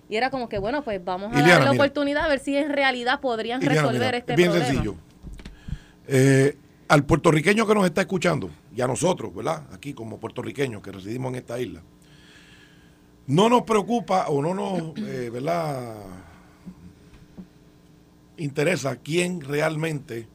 Y 0.09 0.17
era 0.17 0.29
como 0.31 0.49
que, 0.49 0.59
bueno, 0.59 0.82
pues 0.82 1.03
vamos 1.05 1.32
a 1.32 1.37
Liliana, 1.37 1.53
dar 1.55 1.65
la 1.67 1.71
mira. 1.73 1.85
oportunidad 1.85 2.25
a 2.25 2.29
ver 2.29 2.41
si 2.41 2.56
en 2.56 2.71
realidad 2.71 3.21
podrían 3.21 3.61
Liliana, 3.61 3.81
resolver 3.82 4.09
mira, 4.09 4.19
este 4.19 4.32
es 4.32 4.37
bien 4.37 4.50
problema. 4.50 4.69
sencillo. 4.73 4.94
Eh, 6.12 6.56
al 6.88 7.04
puertorriqueño 7.04 7.64
que 7.68 7.72
nos 7.72 7.84
está 7.84 8.00
escuchando, 8.00 8.50
y 8.74 8.80
a 8.80 8.88
nosotros, 8.88 9.32
¿verdad? 9.32 9.68
Aquí 9.72 9.94
como 9.94 10.18
puertorriqueños 10.18 10.82
que 10.82 10.90
residimos 10.90 11.30
en 11.30 11.36
esta 11.36 11.60
isla, 11.60 11.82
no 13.28 13.48
nos 13.48 13.62
preocupa 13.62 14.26
o 14.26 14.42
no 14.42 14.52
nos, 14.52 14.98
eh, 14.98 15.30
¿verdad? 15.30 15.98
Interesa 18.38 18.96
quién 18.96 19.40
realmente 19.40 20.26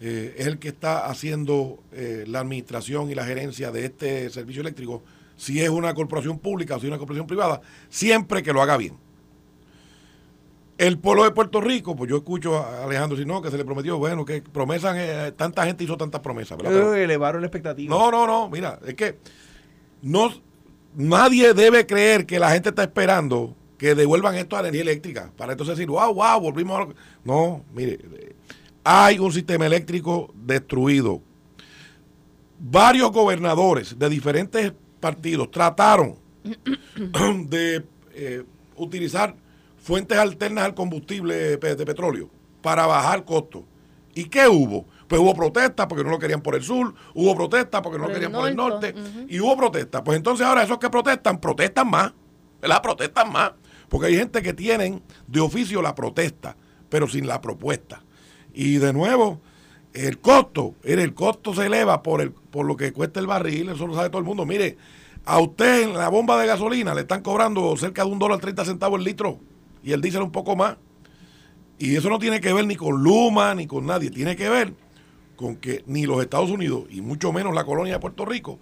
eh, 0.00 0.36
es 0.38 0.46
el 0.46 0.60
que 0.60 0.68
está 0.68 1.06
haciendo 1.06 1.82
la 2.28 2.38
administración 2.38 3.10
y 3.10 3.16
la 3.16 3.24
gerencia 3.24 3.72
de 3.72 3.86
este 3.86 4.30
servicio 4.30 4.60
eléctrico, 4.60 5.02
si 5.36 5.60
es 5.60 5.68
una 5.68 5.94
corporación 5.94 6.38
pública 6.38 6.76
o 6.76 6.78
si 6.78 6.86
es 6.86 6.90
una 6.90 6.98
corporación 6.98 7.26
privada, 7.26 7.60
siempre 7.88 8.44
que 8.44 8.52
lo 8.52 8.62
haga 8.62 8.76
bien. 8.76 8.94
El 10.82 10.98
pueblo 10.98 11.22
de 11.22 11.30
Puerto 11.30 11.60
Rico, 11.60 11.94
pues 11.94 12.10
yo 12.10 12.16
escucho 12.16 12.58
a 12.58 12.82
Alejandro 12.82 13.16
si 13.16 13.24
no, 13.24 13.40
que 13.40 13.52
se 13.52 13.56
le 13.56 13.64
prometió, 13.64 13.98
bueno, 13.98 14.24
que 14.24 14.42
promesas, 14.42 14.96
eh, 14.98 15.32
tanta 15.36 15.64
gente 15.64 15.84
hizo 15.84 15.96
tantas 15.96 16.20
promesas, 16.20 16.58
¿verdad? 16.58 16.72
Pero- 16.72 16.94
elevaron 16.94 17.40
la 17.40 17.46
expectativa. 17.46 17.94
no, 17.94 18.10
no, 18.10 18.26
no, 18.26 18.50
mira, 18.50 18.80
es 18.84 18.94
que 18.94 19.16
no, 20.02 20.32
nadie 20.96 21.54
debe 21.54 21.86
creer 21.86 22.26
que 22.26 22.40
la 22.40 22.50
gente 22.50 22.70
está 22.70 22.82
esperando 22.82 23.54
que 23.78 23.94
devuelvan 23.94 24.34
esto 24.34 24.56
a 24.56 24.62
la 24.62 24.70
energía 24.70 24.90
eléctrica, 24.90 25.30
para 25.36 25.52
entonces 25.52 25.76
decir, 25.76 25.88
wow, 25.88 26.12
wow, 26.14 26.40
volvimos 26.40 26.76
a 26.76 26.80
lo 26.80 26.88
que-". 26.88 26.96
No, 27.22 27.64
mire, 27.72 28.00
hay 28.82 29.20
un 29.20 29.32
sistema 29.32 29.66
eléctrico 29.66 30.34
destruido. 30.34 31.22
Varios 32.58 33.12
gobernadores 33.12 33.96
de 33.96 34.08
diferentes 34.08 34.72
partidos 34.98 35.48
trataron 35.52 36.16
de 37.46 37.84
eh, 38.14 38.42
utilizar 38.74 39.36
fuentes 39.82 40.16
alternas 40.18 40.64
al 40.64 40.74
combustible 40.74 41.58
pe- 41.58 41.74
de 41.76 41.84
petróleo 41.84 42.30
para 42.62 42.86
bajar 42.86 43.24
costos. 43.24 43.62
¿Y 44.14 44.24
qué 44.24 44.46
hubo? 44.48 44.86
Pues 45.08 45.20
hubo 45.20 45.34
protestas 45.34 45.86
porque 45.86 46.04
no 46.04 46.10
lo 46.10 46.18
querían 46.18 46.40
por 46.40 46.54
el 46.54 46.62
sur, 46.62 46.94
hubo 47.14 47.34
protestas 47.34 47.80
porque 47.82 47.98
no 47.98 48.04
Por 48.04 48.10
lo 48.10 48.14
querían 48.14 48.32
por 48.32 48.48
el 48.48 48.56
norte, 48.56 48.94
y 49.28 49.40
hubo 49.40 49.56
protestas. 49.56 50.02
Pues 50.04 50.16
entonces 50.16 50.46
ahora 50.46 50.62
esos 50.62 50.78
que 50.78 50.88
protestan, 50.90 51.38
protestan 51.40 51.88
más, 51.90 52.12
¿verdad? 52.60 52.80
Protestan 52.82 53.32
más, 53.32 53.52
porque 53.88 54.06
hay 54.08 54.16
gente 54.16 54.40
que 54.42 54.52
tienen 54.54 55.02
de 55.26 55.40
oficio 55.40 55.82
la 55.82 55.94
protesta, 55.94 56.56
pero 56.88 57.08
sin 57.08 57.26
la 57.26 57.40
propuesta. 57.40 58.02
Y 58.54 58.76
de 58.76 58.92
nuevo, 58.92 59.40
el 59.94 60.18
costo, 60.20 60.74
el 60.82 61.14
costo 61.14 61.54
se 61.54 61.66
eleva 61.66 62.02
por, 62.02 62.20
el, 62.20 62.32
por 62.32 62.64
lo 62.66 62.76
que 62.76 62.92
cuesta 62.92 63.18
el 63.20 63.26
barril, 63.26 63.70
eso 63.70 63.86
lo 63.86 63.94
sabe 63.94 64.08
todo 64.08 64.18
el 64.20 64.24
mundo. 64.26 64.44
Mire, 64.46 64.76
a 65.24 65.38
usted 65.40 65.82
en 65.82 65.94
la 65.94 66.08
bomba 66.08 66.38
de 66.40 66.46
gasolina 66.46 66.94
le 66.94 67.02
están 67.02 67.22
cobrando 67.22 67.76
cerca 67.76 68.04
de 68.04 68.10
un 68.10 68.18
dólar 68.18 68.38
30 68.40 68.64
centavos 68.64 68.98
el 68.98 69.04
litro 69.04 69.38
y 69.82 69.92
el 69.92 70.00
diésel 70.00 70.22
un 70.22 70.32
poco 70.32 70.56
más. 70.56 70.76
Y 71.78 71.96
eso 71.96 72.08
no 72.08 72.18
tiene 72.18 72.40
que 72.40 72.52
ver 72.52 72.66
ni 72.66 72.76
con 72.76 73.02
Luma 73.02 73.54
ni 73.54 73.66
con 73.66 73.86
nadie, 73.86 74.10
tiene 74.10 74.36
que 74.36 74.48
ver 74.48 74.74
con 75.36 75.56
que 75.56 75.82
ni 75.86 76.06
los 76.06 76.20
Estados 76.22 76.50
Unidos 76.50 76.84
y 76.90 77.00
mucho 77.00 77.32
menos 77.32 77.54
la 77.54 77.64
colonia 77.64 77.94
de 77.94 77.98
Puerto 78.00 78.24
Rico 78.24 78.58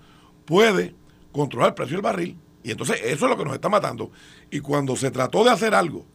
puede 0.46 0.94
controlar 1.32 1.68
el 1.70 1.74
precio 1.74 1.96
del 1.96 2.02
barril. 2.02 2.38
Y 2.62 2.70
entonces 2.70 3.00
eso 3.04 3.24
es 3.26 3.30
lo 3.30 3.36
que 3.36 3.44
nos 3.44 3.54
está 3.54 3.68
matando. 3.68 4.10
Y 4.50 4.60
cuando 4.60 4.96
se 4.96 5.10
trató 5.10 5.44
de 5.44 5.50
hacer 5.50 5.74
algo, 5.74 6.06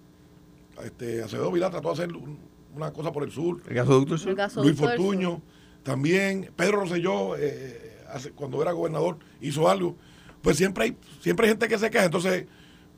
este, 0.84 1.22
Acevedo 1.24 1.52
Vilá 1.52 1.70
trató 1.70 1.90
de 1.90 1.94
hacer 1.94 2.16
un- 2.16 2.40
una 2.76 2.92
cosa 2.92 3.12
por 3.12 3.24
el 3.24 3.32
sur, 3.32 3.62
El 3.68 3.76
gasoducto 3.76 4.16
El 4.16 4.20
sur. 4.20 4.36
gasoducto 4.36 4.64
Luis 4.68 4.78
Fortuño 4.98 5.30
sur. 5.30 5.42
también, 5.84 6.52
Pedro 6.56 6.82
Rosselló, 6.82 7.36
eh, 7.38 8.00
hace- 8.12 8.32
cuando 8.32 8.62
era 8.62 8.72
gobernador, 8.74 9.18
hizo 9.42 9.70
algo. 9.70 9.96
Pues 10.42 10.58
siempre 10.58 10.84
hay, 10.86 10.98
siempre 11.22 11.46
hay 11.48 11.52
gente 11.52 11.68
que 11.68 11.78
se 11.80 11.90
queja. 11.90 12.06
Entonces, 12.06 12.46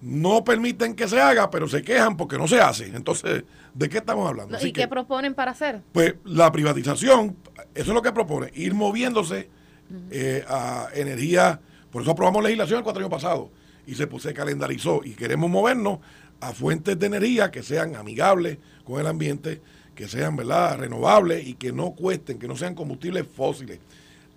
no 0.01 0.43
permiten 0.43 0.95
que 0.95 1.07
se 1.07 1.19
haga, 1.19 1.49
pero 1.49 1.67
se 1.67 1.81
quejan 1.81 2.17
porque 2.17 2.37
no 2.37 2.47
se 2.47 2.59
hace. 2.59 2.87
Entonces, 2.87 3.43
¿de 3.73 3.89
qué 3.89 3.97
estamos 3.97 4.27
hablando? 4.27 4.57
Así 4.57 4.67
¿Y 4.67 4.73
que, 4.73 4.81
qué 4.81 4.87
proponen 4.87 5.33
para 5.33 5.51
hacer? 5.51 5.81
pues 5.91 6.15
la 6.23 6.51
privatización, 6.51 7.35
eso 7.73 7.91
es 7.91 7.95
lo 7.95 8.01
que 8.01 8.11
propone, 8.11 8.51
ir 8.55 8.73
moviéndose 8.73 9.49
eh, 10.11 10.43
a 10.47 10.89
energía, 10.93 11.59
por 11.91 12.01
eso 12.01 12.11
aprobamos 12.11 12.43
legislación 12.43 12.79
el 12.79 12.83
cuatro 12.83 12.99
años 12.99 13.11
pasado 13.11 13.51
y 13.85 13.95
se, 13.95 14.05
pues, 14.07 14.23
se 14.23 14.33
calendarizó 14.33 15.01
y 15.03 15.11
queremos 15.11 15.49
movernos 15.49 15.99
a 16.41 16.53
fuentes 16.53 16.99
de 16.99 17.07
energía 17.07 17.49
que 17.49 17.63
sean 17.63 17.95
amigables 17.95 18.57
con 18.83 18.99
el 18.99 19.07
ambiente, 19.07 19.61
que 19.95 20.07
sean 20.07 20.35
verdad 20.35 20.77
renovables 20.77 21.47
y 21.47 21.55
que 21.55 21.71
no 21.71 21.91
cuesten, 21.91 22.37
que 22.37 22.47
no 22.47 22.55
sean 22.55 22.75
combustibles 22.75 23.25
fósiles. 23.27 23.79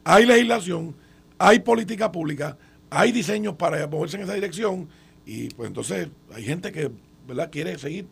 Hay 0.04 0.24
legislación, 0.24 0.96
hay 1.36 1.58
política 1.58 2.10
pública, 2.10 2.56
hay 2.88 3.12
diseños 3.12 3.56
para 3.56 3.86
moverse 3.86 4.16
en 4.16 4.22
esa 4.22 4.34
dirección 4.34 4.88
y 5.32 5.48
pues 5.50 5.68
entonces 5.68 6.08
hay 6.34 6.42
gente 6.44 6.72
que 6.72 6.90
verdad 7.26 7.50
quiere 7.50 7.78
seguir. 7.78 8.06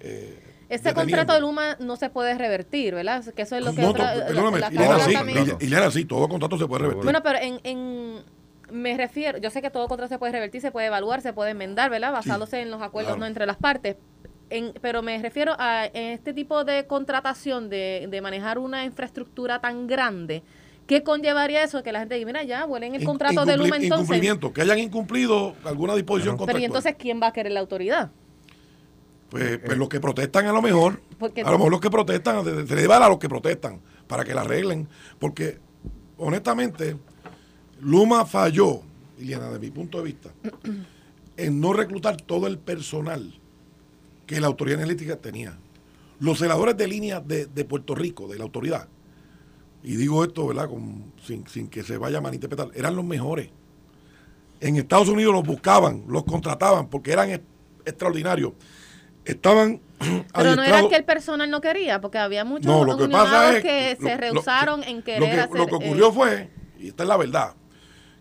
eh, 0.00 0.38
Ese 0.68 0.84
deteniendo. 0.90 0.94
contrato 1.00 1.32
de 1.34 1.40
Luma 1.40 1.76
no 1.80 1.96
se 1.96 2.10
puede 2.10 2.36
revertir, 2.38 2.94
¿verdad? 2.94 3.24
Que 3.34 3.42
eso 3.42 3.56
es 3.56 3.64
lo 3.64 3.74
que... 3.74 3.82
No, 3.82 3.90
otra- 3.90 4.12
to- 4.12 4.18
la- 4.20 4.26
perdóname, 4.26 4.58
la 4.60 4.68
Ileana, 4.68 4.86
Cámara 4.88 5.04
sí, 5.04 5.12
también- 5.14 5.38
Ile- 5.38 5.56
Ileana, 5.60 5.90
sí, 5.90 6.04
todo 6.04 6.28
contrato 6.28 6.56
se 6.58 6.66
puede 6.66 6.82
revertir. 6.82 7.04
Bueno, 7.04 7.22
pero 7.22 7.38
en, 7.40 7.60
en- 7.64 8.22
me 8.70 8.96
refiero, 8.96 9.38
yo 9.38 9.50
sé 9.50 9.60
que 9.62 9.70
todo 9.70 9.88
contrato 9.88 10.12
se 10.14 10.18
puede 10.18 10.32
revertir, 10.32 10.60
se 10.60 10.70
puede 10.70 10.86
evaluar, 10.86 11.20
se 11.22 11.32
puede 11.32 11.50
enmendar, 11.50 11.90
¿verdad? 11.90 12.12
Basándose 12.12 12.60
en 12.60 12.70
los 12.70 12.82
acuerdos 12.82 13.10
claro. 13.14 13.20
no 13.20 13.26
entre 13.26 13.46
las 13.46 13.56
partes. 13.56 13.96
En- 14.50 14.72
pero 14.80 15.02
me 15.02 15.20
refiero 15.20 15.54
a 15.58 15.86
en 15.86 16.12
este 16.12 16.32
tipo 16.32 16.64
de 16.64 16.86
contratación 16.86 17.68
de, 17.68 18.06
de 18.10 18.20
manejar 18.20 18.58
una 18.58 18.84
infraestructura 18.84 19.60
tan 19.60 19.86
grande. 19.86 20.42
¿Qué 20.86 21.02
conllevaría 21.02 21.62
eso? 21.64 21.82
Que 21.82 21.92
la 21.92 22.00
gente 22.00 22.14
diga, 22.16 22.26
mira, 22.26 22.42
ya, 22.42 22.66
vuelen 22.66 22.94
el 22.94 23.04
contrato 23.04 23.44
de 23.46 23.54
incumpli- 23.54 23.56
Luma 23.56 23.76
entonces. 23.76 23.90
Incumplimiento, 24.00 24.52
que 24.52 24.60
hayan 24.62 24.78
incumplido 24.78 25.54
alguna 25.64 25.94
disposición 25.94 26.34
Pero 26.34 26.38
contractual. 26.38 26.62
¿y 26.62 26.64
entonces 26.66 26.94
quién 26.98 27.20
va 27.22 27.28
a 27.28 27.32
querer 27.32 27.52
la 27.52 27.60
autoridad? 27.60 28.10
Pues, 29.30 29.58
pues 29.64 29.78
los 29.78 29.88
que 29.88 29.98
protestan 30.00 30.46
a 30.46 30.52
lo 30.52 30.60
mejor, 30.62 31.00
Porque- 31.18 31.40
a 31.40 31.50
lo 31.50 31.58
mejor 31.58 31.72
los 31.72 31.80
que 31.80 31.90
protestan, 31.90 32.44
se 32.68 32.76
le 32.76 32.86
va 32.86 32.98
a 33.04 33.08
los 33.08 33.18
que 33.18 33.28
protestan 33.28 33.80
para 34.06 34.24
que 34.24 34.34
la 34.34 34.42
arreglen. 34.42 34.86
Porque, 35.18 35.58
honestamente, 36.18 36.96
Luma 37.80 38.26
falló, 38.26 38.82
Liliana, 39.18 39.50
de 39.50 39.58
mi 39.58 39.70
punto 39.70 39.98
de 39.98 40.04
vista, 40.04 40.30
en 41.36 41.60
no 41.60 41.72
reclutar 41.72 42.16
todo 42.20 42.46
el 42.46 42.58
personal 42.58 43.32
que 44.26 44.40
la 44.40 44.46
autoridad 44.46 44.78
energética 44.80 45.16
tenía. 45.16 45.58
Los 46.20 46.38
celadores 46.38 46.76
de 46.76 46.86
línea 46.86 47.20
de, 47.20 47.46
de 47.46 47.64
Puerto 47.64 47.94
Rico, 47.94 48.28
de 48.28 48.38
la 48.38 48.44
autoridad, 48.44 48.88
y 49.84 49.94
digo 49.96 50.24
esto, 50.24 50.46
¿verdad? 50.48 50.68
Con- 50.68 51.12
sin, 51.24 51.46
sin 51.46 51.68
que 51.68 51.82
se 51.84 51.96
vaya 51.98 52.18
a 52.18 52.20
malinterpretar, 52.20 52.70
eran 52.74 52.96
los 52.96 53.04
mejores. 53.04 53.50
En 54.60 54.76
Estados 54.76 55.08
Unidos 55.08 55.32
los 55.34 55.44
buscaban, 55.44 56.04
los 56.08 56.24
contrataban 56.24 56.88
porque 56.88 57.12
eran 57.12 57.30
ex- 57.30 57.44
extraordinarios. 57.84 58.52
Estaban 59.24 59.80
Pero 60.34 60.56
no 60.56 60.62
era 60.64 60.88
que 60.88 60.96
el 60.96 61.04
personal 61.04 61.50
no 61.50 61.60
quería, 61.60 62.00
porque 62.00 62.18
había 62.18 62.44
muchos 62.44 62.66
No, 62.66 62.84
lo 62.84 62.96
que 62.96 63.08
pasa 63.08 63.56
es 63.56 63.62
que 63.62 63.96
lo- 64.00 64.08
se 64.08 64.14
lo- 64.14 64.20
rehusaron 64.20 64.82
en 64.84 64.98
lo 64.98 65.04
querer 65.04 65.30
que, 65.34 65.40
hacer... 65.40 65.56
Lo 65.58 65.66
que 65.66 65.74
eh, 65.74 65.78
ocurrió 65.86 66.12
fue, 66.12 66.50
y 66.80 66.88
esta 66.88 67.02
es 67.04 67.08
la 67.08 67.16
verdad, 67.16 67.54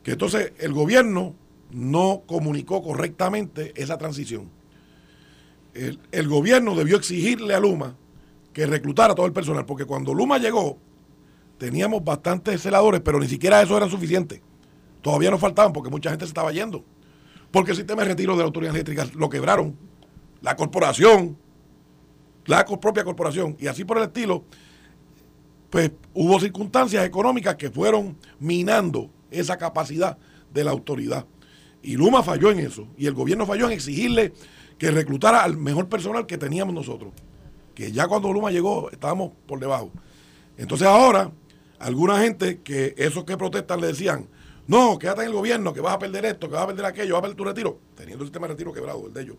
que 0.04 0.12
entonces 0.12 0.54
el 0.60 0.74
gobierno 0.74 1.36
no 1.72 2.24
comunicó 2.28 2.84
correctamente 2.84 3.74
esa 3.76 3.98
transición. 3.98 4.50
El, 5.74 6.00
el 6.12 6.28
gobierno 6.28 6.76
debió 6.76 6.98
exigirle 6.98 7.56
a 7.56 7.60
Luma 7.60 7.96
que 8.54 8.66
reclutara 8.68 9.16
todo 9.16 9.26
el 9.26 9.34
personal, 9.34 9.66
porque 9.66 9.86
cuando 9.86 10.14
Luma 10.14 10.38
llegó, 10.38 10.78
teníamos 11.64 12.04
bastantes 12.04 12.62
celadores, 12.62 13.00
pero 13.00 13.22
ni 13.22 13.28
siquiera 13.30 13.62
eso 13.62 13.78
era 13.78 13.88
suficiente. 13.88 14.42
Todavía 15.02 15.32
nos 15.32 15.40
faltaban 15.40 15.72
porque 15.72 15.90
mucha 15.90 16.10
gente 16.10 16.26
se 16.26 16.30
estaba 16.30 16.52
yendo. 16.52 16.84
Porque 17.52 17.72
el 17.72 17.78
sistema 17.78 18.02
de 18.02 18.10
retiro 18.10 18.34
de 18.34 18.40
la 18.40 18.44
autoridad 18.44 18.76
eléctrica 18.76 19.08
lo 19.16 19.30
quebraron. 19.30 19.78
La 20.42 20.58
corporación, 20.58 21.38
la 22.48 22.66
propia 22.66 23.06
corporación, 23.06 23.56
y 23.62 23.68
así 23.68 23.86
por 23.86 23.98
el 23.98 24.04
estilo, 24.04 24.44
pues 25.70 25.92
hubo 26.14 26.38
circunstancias 26.38 27.06
económicas 27.06 27.56
que 27.56 27.72
fueron 27.72 28.18
minando 28.42 29.10
esa 29.32 29.58
capacidad 29.58 30.18
de 30.54 30.66
la 30.66 30.72
autoridad. 30.72 31.26
Y 31.82 31.96
Luma 31.96 32.24
falló 32.24 32.52
en 32.52 32.60
eso. 32.60 32.90
Y 32.98 33.08
el 33.08 33.14
gobierno 33.14 33.46
falló 33.46 33.68
en 33.68 33.72
exigirle 33.72 34.34
que 34.78 34.92
reclutara 34.92 35.46
al 35.46 35.56
mejor 35.56 35.88
personal 35.88 36.26
que 36.26 36.38
teníamos 36.38 36.76
nosotros. 36.76 37.14
Que 37.74 37.94
ya 37.94 38.06
cuando 38.10 38.34
Luma 38.34 38.52
llegó 38.52 38.92
estábamos 38.92 39.32
por 39.48 39.62
debajo. 39.62 39.92
Entonces 40.58 40.88
ahora, 40.88 41.32
alguna 41.84 42.20
gente 42.20 42.62
que 42.62 42.94
esos 42.98 43.24
que 43.26 43.38
protestan 43.38 43.82
le 43.82 43.88
decían, 43.88 44.28
no, 44.68 44.98
quédate 44.98 45.22
en 45.22 45.28
el 45.28 45.34
gobierno, 45.34 45.74
que 45.74 45.82
vas 45.82 45.94
a 45.96 46.00
perder 46.00 46.26
esto, 46.26 46.48
que 46.48 46.56
vas 46.56 46.64
a 46.64 46.68
perder 46.68 46.86
aquello, 46.86 47.14
vas 47.14 47.20
a 47.20 47.22
perder 47.24 47.38
tu 47.38 47.44
retiro, 47.44 47.80
teniendo 47.96 48.24
el 48.24 48.28
sistema 48.30 48.48
de 48.48 48.54
retiro 48.54 48.72
quebrado, 48.74 49.06
el 49.08 49.14
de 49.14 49.22
ellos. 49.22 49.36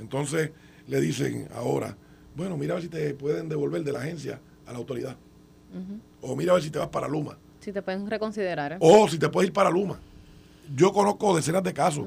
Entonces 0.00 0.50
le 0.88 1.00
dicen 1.00 1.48
ahora, 1.54 1.96
bueno, 2.34 2.56
mira 2.56 2.72
a 2.72 2.76
ver 2.76 2.82
si 2.84 2.88
te 2.88 3.14
pueden 3.14 3.48
devolver 3.48 3.82
de 3.84 3.92
la 3.92 4.00
agencia 4.00 4.40
a 4.66 4.72
la 4.72 4.78
autoridad. 4.78 5.16
O 6.20 6.36
mira 6.36 6.52
a 6.52 6.54
ver 6.54 6.64
si 6.64 6.70
te 6.70 6.78
vas 6.78 6.88
para 6.88 7.08
Luma. 7.08 7.38
Si 7.60 7.72
te 7.72 7.80
pueden 7.80 8.08
reconsiderar. 8.10 8.72
¿eh? 8.72 8.76
O 8.80 9.08
si 9.08 9.18
te 9.18 9.28
puedes 9.28 9.48
ir 9.48 9.52
para 9.54 9.70
Luma. 9.70 9.98
Yo 10.74 10.92
conozco 10.92 11.34
decenas 11.36 11.62
de 11.62 11.72
casos. 11.72 12.04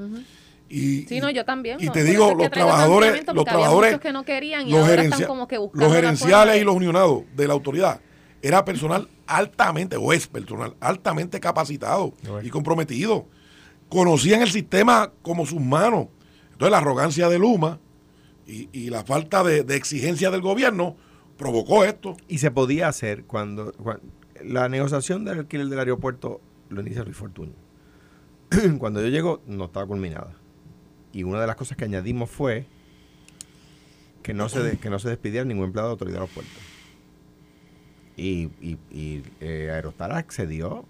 y, 0.69 1.03
Sí, 1.05 1.19
no, 1.19 1.29
yo 1.29 1.45
también. 1.45 1.77
Y 1.79 1.85
no, 1.85 1.91
te 1.93 2.03
digo, 2.03 2.33
los 2.35 2.49
trabajadores, 2.51 3.25
los 3.33 3.45
trabajadores, 3.45 3.91
muchos 3.93 4.01
que 4.01 4.11
no 4.13 4.23
querían 4.25 4.67
y 4.67 4.71
los, 4.71 4.87
gerencia- 4.87 5.25
como 5.27 5.47
que 5.47 5.57
gerenciales 5.89 6.61
y 6.61 6.63
los 6.65 6.75
unionados 6.75 7.23
de 7.35 7.47
la 7.47 7.53
autoridad 7.53 8.01
era 8.41 8.63
personal 8.65 9.07
altamente, 9.27 9.95
o 9.97 10.13
es 10.13 10.27
personal 10.27 10.75
altamente 10.79 11.39
capacitado 11.39 12.13
y 12.45 12.49
comprometido. 12.49 13.27
Conocían 13.89 14.41
el 14.41 14.51
sistema 14.51 15.11
como 15.21 15.45
sus 15.45 15.61
manos. 15.61 16.07
Entonces 16.51 16.71
la 16.71 16.77
arrogancia 16.79 17.29
de 17.29 17.37
Luma 17.39 17.79
y, 18.47 18.69
y 18.71 18.89
la 18.89 19.03
falta 19.03 19.43
de, 19.43 19.63
de 19.63 19.75
exigencia 19.75 20.31
del 20.31 20.41
gobierno 20.41 20.95
provocó 21.37 21.83
esto. 21.83 22.15
Y 22.27 22.37
se 22.39 22.51
podía 22.51 22.87
hacer 22.87 23.25
cuando, 23.25 23.71
cuan- 23.73 24.01
la 24.43 24.69
negociación 24.69 25.25
del 25.25 25.39
alquiler 25.39 25.67
del 25.67 25.79
aeropuerto 25.79 26.41
lo 26.69 26.81
inicia 26.81 27.03
Luis 27.03 27.17
Fortuño. 27.17 27.53
cuando 28.79 29.01
yo 29.01 29.07
llego 29.07 29.41
no 29.47 29.65
estaba 29.65 29.85
culminada. 29.85 30.33
Y 31.13 31.23
una 31.23 31.39
de 31.41 31.47
las 31.47 31.55
cosas 31.55 31.77
que 31.77 31.85
añadimos 31.85 32.29
fue 32.29 32.65
que 34.23 34.33
no 34.33 34.49
se, 34.49 34.61
de- 34.63 34.77
que 34.77 34.89
no 34.89 34.99
se 34.99 35.09
despidiera 35.09 35.45
ningún 35.45 35.65
empleado 35.65 35.89
de 35.89 35.93
autoridad 35.93 36.17
de 36.17 36.21
aeropuerto. 36.23 36.51
Y, 38.17 38.49
y, 38.61 38.77
y 38.91 39.23
eh, 39.41 39.71
Aerostar 39.71 40.11
accedió. 40.11 40.85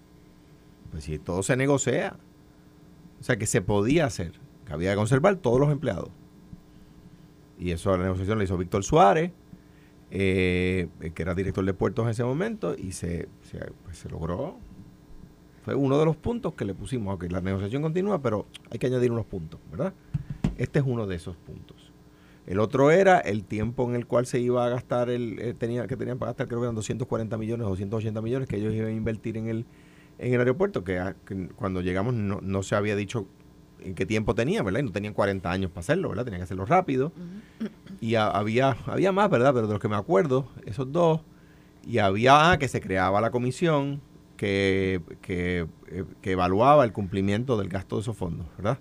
Pues 0.90 1.04
si 1.04 1.18
todo 1.18 1.42
se 1.42 1.56
negocia. 1.56 2.16
O 3.20 3.24
sea 3.24 3.36
que 3.36 3.46
se 3.46 3.62
podía 3.62 4.06
hacer. 4.06 4.32
Que 4.64 4.72
había 4.72 4.90
que 4.90 4.96
conservar 4.96 5.36
todos 5.36 5.60
los 5.60 5.70
empleados. 5.70 6.10
Y 7.58 7.70
eso 7.70 7.96
la 7.96 8.04
negociación 8.04 8.38
la 8.38 8.44
hizo 8.44 8.58
Víctor 8.58 8.84
Suárez 8.84 9.32
eh, 10.10 10.88
que 11.14 11.22
era 11.22 11.34
director 11.34 11.64
de 11.64 11.74
puertos 11.74 12.04
en 12.04 12.10
ese 12.10 12.24
momento, 12.24 12.74
y 12.76 12.92
se, 12.92 13.28
se, 13.42 13.58
pues, 13.84 13.98
se 13.98 14.08
logró. 14.08 14.56
Fue 15.64 15.74
uno 15.74 15.98
de 15.98 16.04
los 16.04 16.16
puntos 16.16 16.54
que 16.54 16.64
le 16.64 16.74
pusimos. 16.74 17.14
Ok, 17.14 17.24
la 17.30 17.40
negociación 17.40 17.82
continúa, 17.82 18.22
pero 18.22 18.46
hay 18.70 18.78
que 18.78 18.86
añadir 18.86 19.10
unos 19.10 19.26
puntos, 19.26 19.60
¿verdad? 19.70 19.92
Este 20.58 20.78
es 20.78 20.84
uno 20.86 21.06
de 21.06 21.16
esos 21.16 21.36
puntos. 21.36 21.75
El 22.46 22.60
otro 22.60 22.90
era 22.92 23.18
el 23.18 23.44
tiempo 23.44 23.88
en 23.88 23.96
el 23.96 24.06
cual 24.06 24.24
se 24.26 24.38
iba 24.40 24.64
a 24.64 24.68
gastar, 24.68 25.10
el 25.10 25.38
eh, 25.40 25.54
tenía 25.54 25.86
que 25.86 25.96
tenían 25.96 26.18
para 26.18 26.30
gastar, 26.30 26.46
creo 26.46 26.60
que 26.60 26.66
eran 26.66 26.74
240 26.76 27.36
millones, 27.38 27.66
280 27.66 28.22
millones 28.22 28.48
que 28.48 28.56
ellos 28.56 28.72
iban 28.72 28.88
a 28.88 28.92
invertir 28.92 29.36
en 29.36 29.48
el, 29.48 29.66
en 30.18 30.32
el 30.34 30.38
aeropuerto, 30.40 30.84
que, 30.84 30.98
a- 30.98 31.16
que 31.26 31.48
cuando 31.48 31.80
llegamos 31.80 32.14
no, 32.14 32.38
no 32.42 32.62
se 32.62 32.76
había 32.76 32.94
dicho 32.94 33.26
en 33.80 33.94
qué 33.94 34.06
tiempo 34.06 34.34
tenía, 34.34 34.62
¿verdad? 34.62 34.80
Y 34.80 34.82
no 34.84 34.92
tenían 34.92 35.12
40 35.12 35.50
años 35.50 35.70
para 35.70 35.80
hacerlo, 35.80 36.08
¿verdad? 36.08 36.24
Tenían 36.24 36.40
que 36.40 36.44
hacerlo 36.44 36.66
rápido. 36.66 37.12
Y 38.00 38.14
ha- 38.14 38.28
había, 38.30 38.76
había 38.86 39.10
más, 39.12 39.28
¿verdad? 39.28 39.52
Pero 39.52 39.66
de 39.66 39.72
los 39.74 39.80
que 39.82 39.88
me 39.88 39.96
acuerdo, 39.96 40.48
esos 40.66 40.90
dos. 40.92 41.22
Y 41.84 41.98
había 41.98 42.52
ah, 42.52 42.58
que 42.58 42.68
se 42.68 42.80
creaba 42.80 43.20
la 43.20 43.30
comisión 43.30 44.00
que, 44.36 45.00
que, 45.20 45.66
eh, 45.88 46.04
que 46.20 46.30
evaluaba 46.32 46.84
el 46.84 46.92
cumplimiento 46.92 47.56
del 47.56 47.68
gasto 47.68 47.96
de 47.96 48.02
esos 48.02 48.16
fondos, 48.16 48.46
¿verdad? 48.56 48.78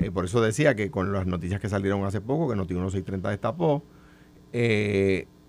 Eh, 0.00 0.10
por 0.10 0.24
eso 0.24 0.40
decía 0.40 0.74
que 0.74 0.90
con 0.90 1.12
las 1.12 1.26
noticias 1.26 1.60
que 1.60 1.68
salieron 1.68 2.04
hace 2.04 2.20
poco, 2.20 2.48
que 2.48 2.56
Noti 2.56 2.74
1630 2.74 3.30
destapó, 3.30 3.84
eh, 4.52 5.26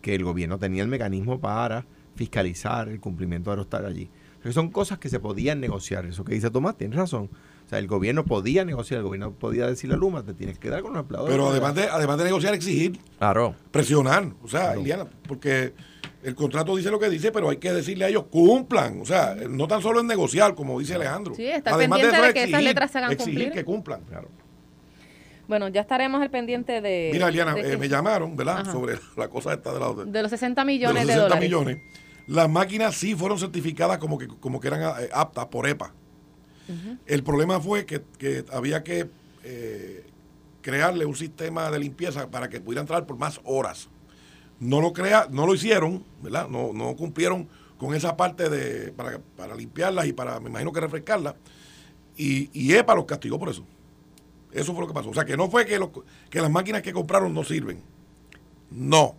que 0.00 0.14
el 0.14 0.24
gobierno 0.24 0.58
tenía 0.58 0.82
el 0.82 0.88
mecanismo 0.88 1.40
para 1.40 1.86
fiscalizar 2.16 2.88
el 2.88 3.00
cumplimiento 3.00 3.50
de 3.50 3.54
Aerostar 3.54 3.86
allí. 3.86 4.10
O 4.40 4.42
sea, 4.42 4.52
son 4.52 4.70
cosas 4.70 4.98
que 4.98 5.08
se 5.08 5.20
podían 5.20 5.60
negociar. 5.60 6.04
Eso 6.06 6.24
que 6.24 6.34
dice 6.34 6.50
Tomás, 6.50 6.76
tiene 6.76 6.96
razón. 6.96 7.30
O 7.64 7.68
sea, 7.68 7.78
el 7.78 7.86
gobierno 7.86 8.24
podía 8.24 8.64
negociar, 8.64 8.98
el 8.98 9.04
gobierno 9.04 9.32
podía 9.32 9.66
decirle 9.66 9.94
a 9.94 9.98
Luma, 9.98 10.24
te 10.24 10.34
tienes 10.34 10.58
que 10.58 10.68
quedar 10.68 10.82
con 10.82 10.92
los 10.92 11.00
empleados. 11.02 11.30
Pero 11.30 11.48
además 11.48 11.74
de, 11.76 11.84
además 11.84 12.18
de 12.18 12.24
negociar, 12.24 12.52
exigir, 12.54 12.98
Claro. 13.18 13.54
presionar. 13.70 14.26
O 14.42 14.48
sea, 14.48 14.76
Iliana, 14.76 15.06
porque 15.28 15.72
El 16.22 16.34
contrato 16.36 16.76
dice 16.76 16.90
lo 16.90 17.00
que 17.00 17.10
dice, 17.10 17.32
pero 17.32 17.50
hay 17.50 17.56
que 17.56 17.72
decirle 17.72 18.04
a 18.04 18.08
ellos, 18.08 18.26
cumplan. 18.30 19.00
O 19.00 19.04
sea, 19.04 19.34
no 19.48 19.66
tan 19.66 19.82
solo 19.82 20.00
es 20.00 20.06
negociar, 20.06 20.54
como 20.54 20.78
dice 20.78 20.94
Alejandro. 20.94 21.34
Sí, 21.34 21.46
estar 21.46 21.76
pendiente 21.76 22.20
de 22.20 22.32
que 22.32 22.44
esas 22.44 22.62
letras 22.62 22.90
se 22.92 22.98
hagan 22.98 23.12
exigir 23.12 23.34
cumplir. 23.34 23.52
que 23.52 23.64
cumplan. 23.64 24.00
Bueno, 25.48 25.68
ya 25.68 25.80
estaremos 25.80 26.22
al 26.22 26.30
pendiente 26.30 26.80
de... 26.80 27.10
Mira, 27.12 27.28
Eliana, 27.28 27.54
de 27.54 27.72
eh, 27.72 27.76
me 27.76 27.88
llamaron, 27.88 28.36
¿verdad? 28.36 28.60
Ajá. 28.60 28.72
Sobre 28.72 28.94
la 29.16 29.28
cosa 29.28 29.52
esta 29.52 29.72
de 29.74 29.80
la... 29.80 29.92
de 29.92 30.04
de 30.04 30.22
los 30.22 30.30
60 30.30 30.60
los 30.60 30.66
millones 30.66 31.06
de 31.06 31.12
60 31.12 31.22
dólares. 31.22 31.42
millones. 31.42 31.78
Las 32.28 32.48
máquinas 32.48 32.94
sí 32.94 33.14
fueron 33.14 33.38
certificadas 33.38 33.98
como 33.98 34.16
que, 34.16 34.28
como 34.28 34.60
que 34.60 34.68
eran 34.68 35.02
eh, 35.02 35.08
aptas 35.12 35.46
por 35.46 35.68
EPA. 35.68 35.92
El 37.06 37.22
problema 37.22 37.60
fue 37.60 37.84
que, 37.84 38.02
que 38.16 38.44
había 38.50 38.82
que 38.82 39.10
eh, 39.44 40.06
crearle 40.62 41.04
un 41.04 41.16
sistema 41.16 41.70
de 41.70 41.78
limpieza 41.80 42.30
para 42.30 42.48
que 42.48 42.60
pudiera 42.60 42.80
entrar 42.80 43.04
por 43.04 43.18
más 43.18 43.40
horas. 43.44 43.90
No 44.62 44.80
lo 44.80 44.92
crea, 44.92 45.26
no 45.28 45.44
lo 45.44 45.54
hicieron, 45.56 46.04
¿verdad? 46.22 46.46
No, 46.48 46.72
no 46.72 46.94
cumplieron 46.94 47.48
con 47.78 47.96
esa 47.96 48.16
parte 48.16 48.48
de 48.48 48.92
para, 48.92 49.18
para 49.36 49.56
limpiarlas 49.56 50.06
y 50.06 50.12
para, 50.12 50.38
me 50.38 50.50
imagino 50.50 50.70
que 50.72 50.78
refrescarlas. 50.80 51.34
Y, 52.16 52.48
y 52.52 52.72
EPA 52.74 52.94
los 52.94 53.04
castigó 53.06 53.40
por 53.40 53.48
eso. 53.48 53.64
Eso 54.52 54.72
fue 54.72 54.82
lo 54.82 54.86
que 54.86 54.94
pasó. 54.94 55.10
O 55.10 55.14
sea, 55.14 55.24
que 55.24 55.36
no 55.36 55.50
fue 55.50 55.66
que, 55.66 55.80
los- 55.80 55.90
que 56.30 56.40
las 56.40 56.48
máquinas 56.50 56.80
que 56.82 56.92
compraron 56.92 57.34
no 57.34 57.42
sirven. 57.42 57.80
No. 58.70 59.16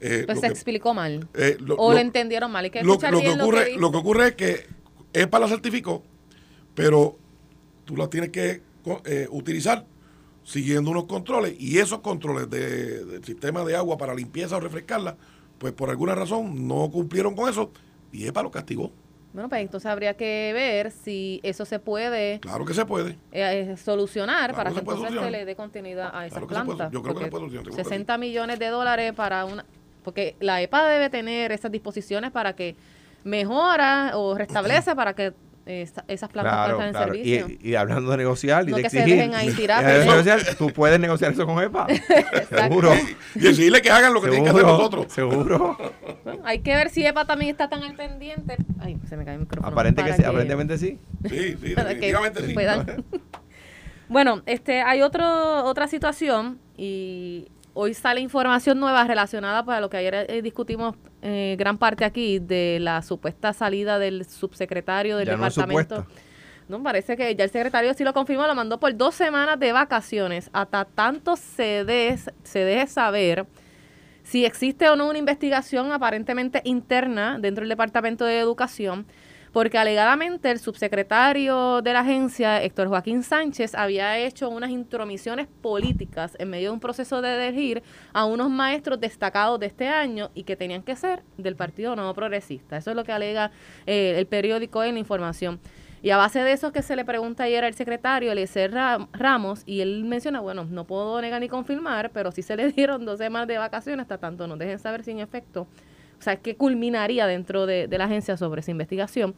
Eh, 0.00 0.24
Pues 0.26 0.40
se 0.40 0.48
que- 0.48 0.52
explicó 0.52 0.92
mal. 0.92 1.26
eh, 1.32 1.56
lo- 1.58 1.76
o 1.76 1.88
lo- 1.88 1.94
lo 1.94 2.00
entendieron 2.00 2.50
mal. 2.52 2.64
Hay 2.64 2.70
que 2.70 2.82
lo, 2.82 2.98
que 2.98 3.06
ocurre, 3.06 3.76
lo 3.76 3.90
que 3.90 3.96
ocurre 3.96 4.28
es 4.28 4.34
que 4.34 4.66
EPA 5.14 5.38
la 5.38 5.48
certificó, 5.48 6.02
pero 6.74 7.16
tú 7.86 7.96
la 7.96 8.08
tienes 8.10 8.30
que 8.30 8.60
eh, 9.06 9.28
utilizar 9.30 9.86
siguiendo 10.44 10.90
unos 10.90 11.04
controles 11.04 11.54
y 11.58 11.78
esos 11.78 12.00
controles 12.00 12.48
de- 12.50 13.04
del 13.04 13.24
sistema 13.24 13.64
de 13.64 13.76
agua 13.76 13.96
para 13.98 14.14
limpieza 14.14 14.56
o 14.56 14.60
refrescarla, 14.60 15.16
pues 15.58 15.72
por 15.72 15.90
alguna 15.90 16.14
razón 16.14 16.66
no 16.66 16.90
cumplieron 16.90 17.34
con 17.36 17.48
eso 17.48 17.70
y 18.12 18.26
EPA 18.26 18.42
lo 18.42 18.50
castigó. 18.50 18.90
Bueno, 19.32 19.48
pues 19.48 19.62
entonces 19.62 19.86
habría 19.90 20.14
que 20.14 20.50
ver 20.52 20.90
si 20.90 21.40
eso 21.42 21.64
se 21.64 21.78
puede 21.78 22.38
Claro 22.40 22.66
que 22.66 22.74
se 22.74 22.84
puede. 22.84 23.16
eh, 23.30 23.76
solucionar 23.82 24.50
Claro 24.50 24.54
para 24.56 24.70
que 24.70 24.74
se 24.74 24.80
entonces 24.80 25.00
se 25.02 25.08
solucionar. 25.08 25.32
le 25.32 25.44
dé 25.46 25.56
continuidad 25.56 26.10
a 26.12 26.26
esa 26.26 26.34
Claro 26.34 26.48
que 26.48 26.54
se 26.54 26.60
puede, 26.64 26.76
planta. 26.76 26.92
yo 26.92 27.02
creo 27.02 27.14
que 27.14 27.24
se 27.24 27.30
puede 27.30 27.40
solucionar, 27.40 27.64
seguro 27.64 27.76
que 27.82 27.88
60 27.88 28.18
millones 28.18 28.58
de 28.58 28.66
dólares 28.68 29.12
para 29.14 29.44
una... 29.46 29.64
Porque 30.04 30.34
la 30.40 30.60
EPA 30.60 30.86
debe 30.88 31.08
tener 31.08 31.52
esas 31.52 31.70
disposiciones 31.72 32.30
para 32.32 32.54
que 32.54 32.74
mejora 33.24 34.12
o 34.16 34.34
restablece 34.36 34.94
para 34.96 35.14
que 35.14 35.32
esa- 35.66 36.04
esas 36.08 36.28
plantas 36.30 36.52
Claro, 36.54 36.76
claro. 36.76 36.88
en 36.88 37.12
servicio. 37.12 37.46
Y, 37.60 37.70
y 37.70 37.74
hablando 37.76 38.10
de 38.10 38.16
negociar 38.16 38.66
y 38.68 38.70
No 38.72 38.76
de 38.78 38.82
que 38.82 38.90
se 38.90 38.98
exigir. 38.98 39.16
dejen 39.18 39.34
ahí 39.34 39.50
tirar, 39.52 39.82
y 39.82 39.86
de 39.86 39.92
pero- 40.00 40.10
negociar, 40.10 40.56
tú 40.56 40.68
puedes 40.72 40.98
negociar 40.98 41.32
eso 41.32 41.46
con 41.46 41.62
EPA. 41.62 41.86
Seguro. 42.48 42.92
Y 43.34 43.38
decirle 43.40 43.80
que 43.82 43.90
hagan 43.90 44.12
lo 44.12 44.20
que 44.20 44.28
tienen 44.28 44.44
que 44.44 44.50
hacer 44.50 44.62
Seguro. 44.62 44.78
nosotros. 44.78 45.12
Seguro. 45.12 45.78
Bueno, 46.24 46.42
hay 46.44 46.58
que 46.60 46.74
ver 46.74 46.90
si 46.90 47.06
EPA 47.06 47.24
también 47.26 47.50
está 47.50 47.68
tan 47.68 47.82
al 47.82 47.94
pendiente. 47.94 48.56
Ay, 48.80 48.98
se 49.08 49.16
me 49.16 49.24
cae 49.24 49.34
el 49.34 49.40
micrófono. 49.40 49.72
Aparente 49.72 50.02
que 50.04 50.12
sí, 50.14 50.24
aparentemente 50.24 50.78
sí. 50.78 50.98
Sí, 51.28 51.56
sí, 51.60 51.74
definitivamente 51.76 52.46
sí. 52.46 52.54
puedan- 52.54 53.04
bueno, 54.08 54.42
este, 54.46 54.82
hay 54.82 55.02
otro, 55.02 55.64
otra 55.64 55.86
situación 55.88 56.58
y 56.76 57.48
hoy 57.74 57.94
sale 57.94 58.20
información 58.20 58.78
nueva 58.80 59.04
relacionada 59.04 59.64
para 59.64 59.80
lo 59.80 59.88
que 59.90 59.96
ayer 59.98 60.26
eh, 60.28 60.42
discutimos 60.42 60.94
eh, 61.22 61.56
gran 61.58 61.78
parte 61.78 62.04
aquí 62.04 62.38
de 62.38 62.78
la 62.80 63.02
supuesta 63.02 63.52
salida 63.52 63.98
del 63.98 64.24
subsecretario 64.24 65.16
del 65.16 65.26
Ya 65.28 65.36
no 65.36 65.44
departamento. 65.44 65.96
supuesta. 65.96 66.22
No, 66.68 66.82
parece 66.82 67.16
que 67.16 67.34
ya 67.34 67.44
el 67.44 67.50
secretario 67.50 67.92
sí 67.94 68.04
lo 68.04 68.12
confirmó, 68.14 68.46
lo 68.46 68.54
mandó 68.54 68.78
por 68.78 68.96
dos 68.96 69.14
semanas 69.14 69.58
de 69.58 69.72
vacaciones. 69.72 70.48
Hasta 70.52 70.84
tanto 70.84 71.36
se, 71.36 71.84
des- 71.84 72.30
se 72.44 72.60
deje 72.60 72.86
saber 72.86 73.46
si 74.22 74.44
existe 74.44 74.88
o 74.88 74.96
no 74.96 75.08
una 75.08 75.18
investigación 75.18 75.92
aparentemente 75.92 76.62
interna 76.64 77.38
dentro 77.40 77.62
del 77.62 77.68
Departamento 77.70 78.24
de 78.24 78.38
Educación, 78.38 79.04
porque 79.52 79.76
alegadamente 79.78 80.50
el 80.50 80.58
subsecretario 80.58 81.82
de 81.82 81.92
la 81.92 82.00
agencia, 82.00 82.62
Héctor 82.62 82.88
Joaquín 82.88 83.22
Sánchez, 83.22 83.74
había 83.74 84.18
hecho 84.18 84.48
unas 84.48 84.70
intromisiones 84.70 85.46
políticas 85.60 86.36
en 86.38 86.50
medio 86.50 86.68
de 86.70 86.74
un 86.74 86.80
proceso 86.80 87.20
de 87.20 87.34
elegir 87.48 87.82
a 88.12 88.24
unos 88.24 88.48
maestros 88.50 88.98
destacados 89.00 89.60
de 89.60 89.66
este 89.66 89.88
año 89.88 90.30
y 90.34 90.44
que 90.44 90.56
tenían 90.56 90.82
que 90.82 90.96
ser 90.96 91.22
del 91.36 91.56
Partido 91.56 91.94
Nuevo 91.96 92.14
Progresista. 92.14 92.76
Eso 92.76 92.90
es 92.90 92.96
lo 92.96 93.04
que 93.04 93.12
alega 93.12 93.50
eh, 93.86 94.14
el 94.16 94.26
periódico 94.26 94.82
en 94.84 94.94
la 94.94 95.00
información. 95.00 95.60
Y 96.02 96.10
a 96.10 96.16
base 96.16 96.40
de 96.40 96.50
eso 96.52 96.72
que 96.72 96.82
se 96.82 96.96
le 96.96 97.04
pregunta 97.04 97.44
ayer 97.44 97.62
al 97.64 97.74
secretario, 97.74 98.32
Eliezer 98.32 98.72
Ra- 98.72 99.06
Ramos, 99.12 99.62
y 99.66 99.82
él 99.82 100.02
menciona, 100.04 100.40
bueno, 100.40 100.64
no 100.64 100.84
puedo 100.84 101.20
negar 101.20 101.40
ni 101.40 101.48
confirmar, 101.48 102.10
pero 102.10 102.32
sí 102.32 102.42
se 102.42 102.56
le 102.56 102.72
dieron 102.72 103.04
dos 103.04 103.18
semanas 103.18 103.46
de 103.46 103.58
vacaciones, 103.58 104.02
hasta 104.04 104.18
tanto 104.18 104.46
nos 104.48 104.58
dejen 104.58 104.78
saber 104.80 105.04
si 105.04 105.12
en 105.12 105.20
efecto, 105.20 105.68
o 106.22 106.24
sea, 106.24 106.36
qué 106.36 106.54
culminaría 106.56 107.26
dentro 107.26 107.66
de, 107.66 107.88
de 107.88 107.98
la 107.98 108.04
agencia 108.04 108.36
sobre 108.36 108.60
esa 108.60 108.70
investigación. 108.70 109.34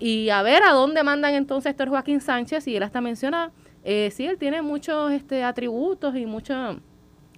Y 0.00 0.28
a 0.30 0.42
ver 0.42 0.64
a 0.64 0.72
dónde 0.72 1.04
mandan 1.04 1.34
entonces 1.34 1.70
Héctor 1.70 1.88
Joaquín 1.88 2.20
Sánchez, 2.20 2.66
y 2.66 2.74
él 2.74 2.82
hasta 2.82 3.00
menciona, 3.00 3.52
eh, 3.84 4.10
sí, 4.12 4.26
él 4.26 4.38
tiene 4.38 4.60
muchos 4.60 5.12
este, 5.12 5.44
atributos 5.44 6.16
y 6.16 6.26
mucho 6.26 6.80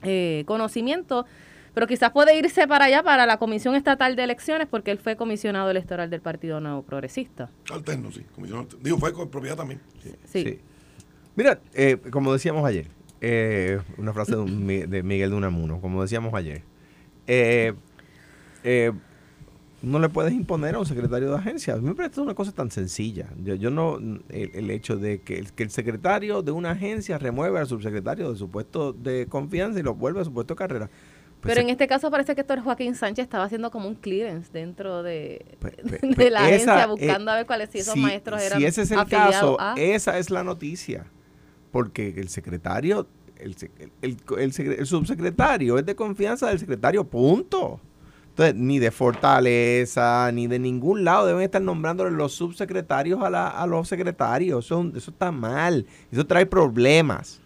eh, 0.02 0.44
conocimiento, 0.46 1.26
pero 1.74 1.86
quizás 1.86 2.12
puede 2.12 2.34
irse 2.38 2.66
para 2.66 2.86
allá, 2.86 3.02
para 3.02 3.26
la 3.26 3.36
Comisión 3.36 3.74
Estatal 3.74 4.16
de 4.16 4.24
Elecciones, 4.24 4.66
porque 4.68 4.90
él 4.90 4.98
fue 4.98 5.16
comisionado 5.16 5.70
electoral 5.70 6.08
del 6.08 6.22
Partido 6.22 6.58
Nuevo 6.60 6.80
Progresista. 6.82 7.50
Alterno, 7.70 8.10
sí. 8.10 8.22
Comisión 8.34 8.60
alter- 8.60 8.78
Digo, 8.80 8.96
fue 8.96 9.12
con 9.12 9.28
propiedad 9.28 9.56
también. 9.56 9.82
Sí. 10.24 10.60
Mira, 11.36 11.60
eh, 11.74 11.98
como 12.10 12.32
decíamos 12.32 12.64
ayer, 12.64 12.86
eh, 13.20 13.80
una 13.98 14.12
frase 14.14 14.32
de, 14.32 14.38
un 14.38 14.64
Mi- 14.64 14.86
de 14.86 15.02
Miguel 15.02 15.30
de 15.30 15.36
Unamuno, 15.36 15.80
como 15.80 16.00
decíamos 16.00 16.32
ayer, 16.34 16.62
eh, 17.28 17.74
eh, 18.64 18.92
no 19.80 19.98
le 20.00 20.08
puedes 20.08 20.32
imponer 20.32 20.74
a 20.74 20.80
un 20.80 20.86
secretario 20.86 21.30
de 21.30 21.36
agencia. 21.36 21.74
A 21.74 21.76
mí 21.76 21.84
me 21.88 21.94
parece 21.94 22.20
una 22.20 22.34
cosa 22.34 22.50
tan 22.52 22.70
sencilla. 22.70 23.26
Yo, 23.44 23.54
yo 23.54 23.70
no, 23.70 23.96
el, 23.98 24.50
el 24.54 24.70
hecho 24.70 24.96
de 24.96 25.20
que 25.20 25.38
el, 25.38 25.52
que 25.52 25.62
el 25.62 25.70
secretario 25.70 26.42
de 26.42 26.50
una 26.50 26.72
agencia 26.72 27.16
remueve 27.18 27.58
al 27.60 27.66
subsecretario 27.66 28.32
de 28.32 28.36
su 28.38 28.48
puesto 28.50 28.92
de 28.92 29.26
confianza 29.28 29.78
y 29.78 29.82
lo 29.82 29.94
vuelve 29.94 30.20
a 30.20 30.24
su 30.24 30.32
puesto 30.32 30.54
de 30.54 30.58
carrera. 30.58 30.90
Pues 31.40 31.54
Pero 31.54 31.60
en 31.60 31.70
este 31.70 31.86
caso 31.86 32.10
parece 32.10 32.34
que 32.34 32.40
Héctor 32.40 32.60
Joaquín 32.62 32.96
Sánchez 32.96 33.22
estaba 33.22 33.44
haciendo 33.44 33.70
como 33.70 33.86
un 33.88 33.94
clearance 33.94 34.50
dentro 34.52 35.04
de, 35.04 35.46
Pues- 35.60 35.74
pues- 35.88 36.00
de 36.16 36.30
la 36.30 36.50
esa, 36.50 36.74
agencia, 36.74 36.82
eh, 36.82 36.86
buscando 36.88 37.30
a 37.30 37.36
ver 37.36 37.46
cuáles 37.46 37.70
si 37.70 37.78
esos 37.78 37.94
si- 37.94 38.00
maestros 38.00 38.42
eran 38.42 38.58
Si 38.58 38.64
ese 38.66 38.82
es 38.82 38.90
el 38.90 39.06
caso, 39.06 39.56
a- 39.60 39.74
esa 39.76 40.18
es 40.18 40.30
la 40.30 40.42
noticia. 40.42 41.04
Porque 41.70 42.14
el 42.16 42.28
secretario, 42.30 43.06
el, 43.38 43.54
el- 44.02 44.16
el 44.40 44.86
subsecretario 44.86 45.78
es 45.78 45.86
de 45.86 45.94
confianza 45.94 46.48
del 46.48 46.58
secretario, 46.58 47.04
punto. 47.04 47.80
Entonces, 48.38 48.54
ni 48.54 48.78
de 48.78 48.92
fortaleza, 48.92 50.30
ni 50.32 50.46
de 50.46 50.60
ningún 50.60 51.02
lado 51.02 51.26
deben 51.26 51.42
estar 51.42 51.60
nombrándole 51.60 52.12
los 52.12 52.34
subsecretarios 52.34 53.20
a, 53.20 53.30
la- 53.30 53.48
a 53.48 53.66
los 53.66 53.88
secretarios. 53.88 54.64
Eso, 54.66 54.92
eso 54.94 55.10
está 55.10 55.32
mal. 55.32 55.86
Eso 56.12 56.24
trae 56.24 56.46
problemas. 56.46 57.40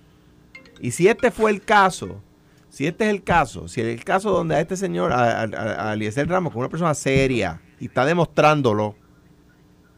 Y 0.83 0.91
si 0.91 1.09
este 1.09 1.31
fue 1.31 1.51
el 1.51 1.63
caso, 1.63 2.21
si 2.69 2.87
este 2.87 3.05
es 3.05 3.11
el 3.11 3.23
caso, 3.23 3.69
si 3.69 3.81
es 3.81 3.87
el 3.87 4.05
caso 4.05 4.33
donde 4.33 4.55
a 4.55 4.61
este 4.61 4.77
señor, 4.77 5.15
a, 5.15 5.41
a, 5.41 5.43
a- 5.45 5.91
a 5.91 5.95
Eliezer 5.95 6.29
Ramos, 6.29 6.53
que 6.53 6.59
es 6.59 6.61
una 6.61 6.69
persona 6.69 6.93
seria 6.93 7.63
y 7.81 7.87
está 7.87 8.05
demostrándolo, 8.05 8.95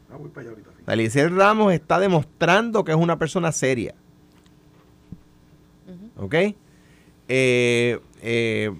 Ah, 0.09 0.15
voy 0.17 0.29
para 0.29 0.43
allá 0.43 0.49
ahorita. 0.51 0.69
sí. 0.77 0.83
Eliezer 0.93 1.33
Ramos 1.33 1.73
está 1.73 1.99
demostrando 1.99 2.85
que 2.85 2.93
es 2.93 2.97
una 2.97 3.19
persona 3.19 3.51
seria. 3.51 3.95
¿Ok? 6.15 6.35
Eh, 7.27 7.99
eh, 8.21 8.71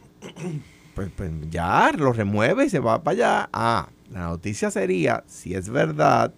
pues, 0.96 1.10
pues 1.16 1.30
ya 1.52 1.92
lo 1.96 2.12
remueve 2.14 2.66
y 2.66 2.70
se 2.70 2.80
va 2.80 3.04
para 3.04 3.14
allá. 3.16 3.50
Ah, 3.54 3.90
la 4.12 4.22
noticia 4.30 4.72
sería, 4.72 5.24
si 5.28 5.54
es 5.54 5.70
verdad, 5.70 6.34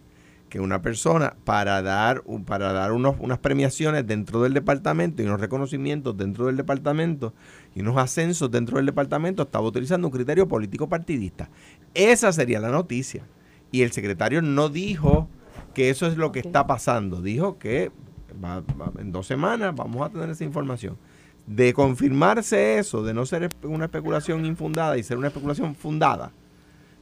que 0.49 0.59
una 0.61 0.81
persona 0.81 1.35
para 1.43 1.81
dar, 1.81 2.23
para 2.45 2.71
dar 2.71 2.91
unos, 2.93 3.15
unas 3.19 3.37
premiaciones 3.39 4.07
dentro 4.07 4.41
del 4.43 4.53
departamento 4.53 5.21
y 5.21 5.25
unos 5.25 5.41
reconocimientos 5.41 6.15
dentro 6.17 6.45
del 6.45 6.55
departamento 6.57 7.33
y 7.75 7.81
unos 7.81 7.97
ascensos 7.97 8.49
dentro 8.49 8.77
del 8.77 8.85
departamento 8.85 9.43
estaba 9.43 9.67
utilizando 9.67 10.07
un 10.07 10.13
criterio 10.13 10.47
político 10.47 10.87
partidista. 10.87 11.49
Esa 11.93 12.31
sería 12.31 12.59
la 12.59 12.69
noticia. 12.69 13.23
Y 13.71 13.81
el 13.81 13.91
secretario 13.91 14.41
no 14.41 14.69
dijo 14.69 15.27
que 15.73 15.89
eso 15.89 16.07
es 16.07 16.15
lo 16.15 16.31
que 16.31 16.39
está 16.39 16.65
pasando. 16.65 17.21
Dijo 17.21 17.57
que 17.59 17.91
va- 18.43 18.61
va- 18.61 18.93
en 18.99 19.11
dos 19.11 19.27
semanas 19.27 19.75
vamos 19.75 20.01
a 20.07 20.09
tener 20.09 20.29
esa 20.29 20.45
información. 20.45 20.97
De 21.47 21.73
confirmarse 21.73 22.77
eso, 22.77 23.03
de 23.03 23.13
no 23.13 23.25
ser 23.25 23.49
una 23.63 23.85
especulación 23.85 24.45
infundada 24.45 24.97
y 24.97 25.03
ser 25.03 25.17
una 25.17 25.27
especulación 25.27 25.73
fundada, 25.75 26.31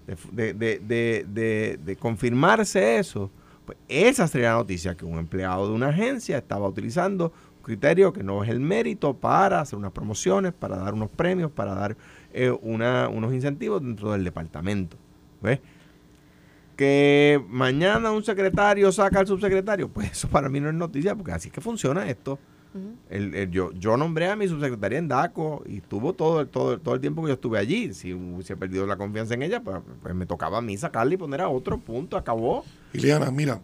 de, 0.05 0.15
fu- 0.15 0.29
de- 0.31 0.53
de- 0.53 0.79
de- 0.79 1.25
de- 1.27 1.79
de 1.83 1.95
confirmarse 1.95 2.97
eso, 2.99 3.31
pues 3.65 3.77
esa 3.89 4.27
sería 4.27 4.51
la 4.51 4.57
noticia, 4.59 4.95
que 4.95 5.03
un 5.03 5.17
empleado 5.17 5.67
de 5.67 5.73
una 5.73 5.87
agencia 5.89 6.37
estaba 6.37 6.67
utilizando 6.67 7.33
un 7.57 7.63
criterio 7.63 8.13
que 8.13 8.21
no 8.21 8.43
es 8.43 8.49
el 8.51 8.59
mérito 8.59 9.15
para 9.15 9.61
hacer 9.61 9.79
unas 9.79 9.91
promociones, 9.91 10.53
para 10.53 10.77
dar 10.77 10.93
unos 10.93 11.09
premios, 11.09 11.49
para 11.49 11.73
dar 11.73 11.97
eh, 12.31 12.51
una- 12.61 13.09
unos 13.09 13.33
incentivos 13.33 13.81
dentro 13.81 14.11
del 14.11 14.23
departamento. 14.23 14.95
¿Ves? 15.41 15.59
Que 16.75 17.41
mañana 17.49 18.11
un 18.11 18.23
secretario 18.23 18.91
saca 18.91 19.21
al 19.21 19.27
subsecretario, 19.27 19.87
pues 19.87 20.11
eso 20.11 20.27
para 20.27 20.49
mí 20.49 20.59
no 20.59 20.67
es 20.69 20.75
noticia, 20.75 21.15
porque 21.15 21.31
así 21.31 21.47
es 21.47 21.53
que 21.53 21.61
funciona 21.61 22.07
esto. 22.09 22.37
El- 23.09 23.33
el- 23.35 23.51
yo, 23.51 23.71
yo 23.73 23.95
nombré 23.97 24.27
a 24.29 24.35
mi 24.35 24.47
subsecretaria 24.47 24.99
en 24.99 25.07
DACO 25.07 25.63
y 25.67 25.77
estuvo 25.77 26.13
todo, 26.13 26.45
todo, 26.47 26.79
todo 26.79 26.95
el 26.95 27.01
tiempo 27.01 27.21
que 27.21 27.29
yo 27.29 27.33
estuve 27.35 27.57
allí. 27.59 27.93
Si 27.93 28.13
hubiese 28.13 28.57
perdido 28.57 28.85
la 28.85 28.97
confianza 28.97 29.33
en 29.33 29.43
ella, 29.43 29.61
pues, 29.61 29.77
pues 30.01 30.13
me 30.13 30.25
tocaba 30.25 30.57
a 30.57 30.61
mí 30.61 30.75
sacarla 30.77 31.13
y 31.13 31.17
poner 31.17 31.41
a 31.41 31.49
otro 31.49 31.77
punto, 31.79 32.17
acabó. 32.17 32.65
Ileana, 32.93 33.31
mira, 33.31 33.61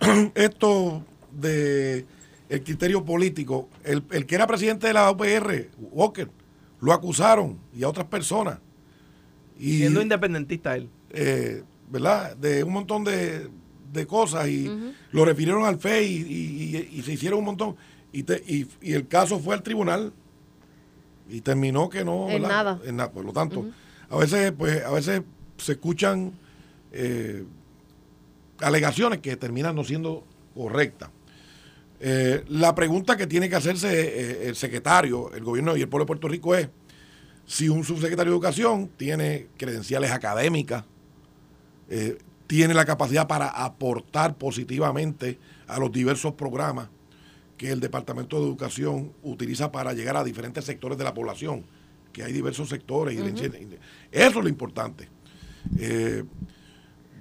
esto 0.34 1.04
de 1.32 2.04
el 2.48 2.62
criterio 2.62 3.04
político, 3.04 3.68
el, 3.84 4.02
el 4.10 4.26
que 4.26 4.34
era 4.34 4.46
presidente 4.46 4.86
de 4.86 4.92
la 4.92 5.10
UPR, 5.10 5.70
Walker, 5.90 6.28
lo 6.80 6.92
acusaron 6.92 7.58
y 7.74 7.82
a 7.84 7.88
otras 7.88 8.06
personas. 8.06 8.58
Y, 9.58 9.78
Siendo 9.78 10.02
independentista 10.02 10.76
él. 10.76 10.88
eh, 11.10 11.62
¿verdad? 11.90 12.36
De 12.36 12.64
un 12.64 12.72
montón 12.72 13.04
de, 13.04 13.48
de 13.92 14.06
cosas 14.06 14.48
y 14.48 14.70
lo 15.12 15.24
refirieron 15.24 15.64
al 15.64 15.78
FEI 15.78 16.06
y, 16.06 16.76
y- 16.76 16.88
y 16.98 17.02
se 17.02 17.12
hicieron 17.12 17.38
un 17.38 17.44
montón. 17.46 17.76
Y, 18.12 18.24
te- 18.24 18.42
y, 18.46 18.68
y 18.80 18.92
el 18.92 19.08
caso 19.08 19.38
fue 19.38 19.54
al 19.54 19.62
tribunal 19.62 20.12
y 21.28 21.40
terminó 21.40 21.88
que 21.88 22.04
no. 22.04 22.28
En 22.28 22.42
nada. 22.42 22.78
En 22.84 22.96
nada. 22.96 23.10
Por 23.10 23.24
lo 23.24 23.32
tanto, 23.32 23.66
a 24.10 24.16
veces, 24.16 24.52
pues, 24.52 24.84
a 24.84 24.90
veces 24.90 25.22
se 25.56 25.72
escuchan 25.72 26.32
eh, 26.92 27.44
alegaciones 28.60 29.20
que 29.20 29.36
terminan 29.36 29.74
no 29.74 29.84
siendo 29.84 30.24
correctas. 30.54 31.10
Eh, 32.00 32.44
la 32.48 32.74
pregunta 32.74 33.16
que 33.16 33.26
tiene 33.26 33.48
que 33.48 33.54
hacerse 33.56 33.88
eh, 34.44 34.48
el 34.48 34.56
secretario, 34.56 35.32
el 35.34 35.44
gobierno 35.44 35.76
y 35.76 35.82
el 35.82 35.88
pueblo 35.88 36.04
de 36.04 36.08
Puerto 36.08 36.28
Rico 36.28 36.54
es 36.54 36.68
si 37.46 37.68
un 37.68 37.84
subsecretario 37.84 38.30
de 38.32 38.36
Educación 38.36 38.88
tiene 38.96 39.48
credenciales 39.56 40.10
académicas, 40.10 40.84
eh, 41.88 42.18
tiene 42.46 42.74
la 42.74 42.84
capacidad 42.84 43.26
para 43.26 43.48
aportar 43.48 44.36
positivamente 44.36 45.38
a 45.66 45.78
los 45.78 45.90
diversos 45.92 46.34
programas 46.34 46.88
que 47.62 47.70
el 47.70 47.78
Departamento 47.78 48.40
de 48.40 48.46
Educación 48.46 49.12
utiliza 49.22 49.70
para 49.70 49.92
llegar 49.92 50.16
a 50.16 50.24
diferentes 50.24 50.64
sectores 50.64 50.98
de 50.98 51.04
la 51.04 51.14
población, 51.14 51.64
que 52.12 52.24
hay 52.24 52.32
diversos 52.32 52.68
sectores. 52.68 53.14
y 53.14 53.18
de- 53.18 53.78
Eso 54.10 54.28
es 54.40 54.44
lo 54.44 54.48
importante. 54.48 55.08
Eh, 55.78 56.24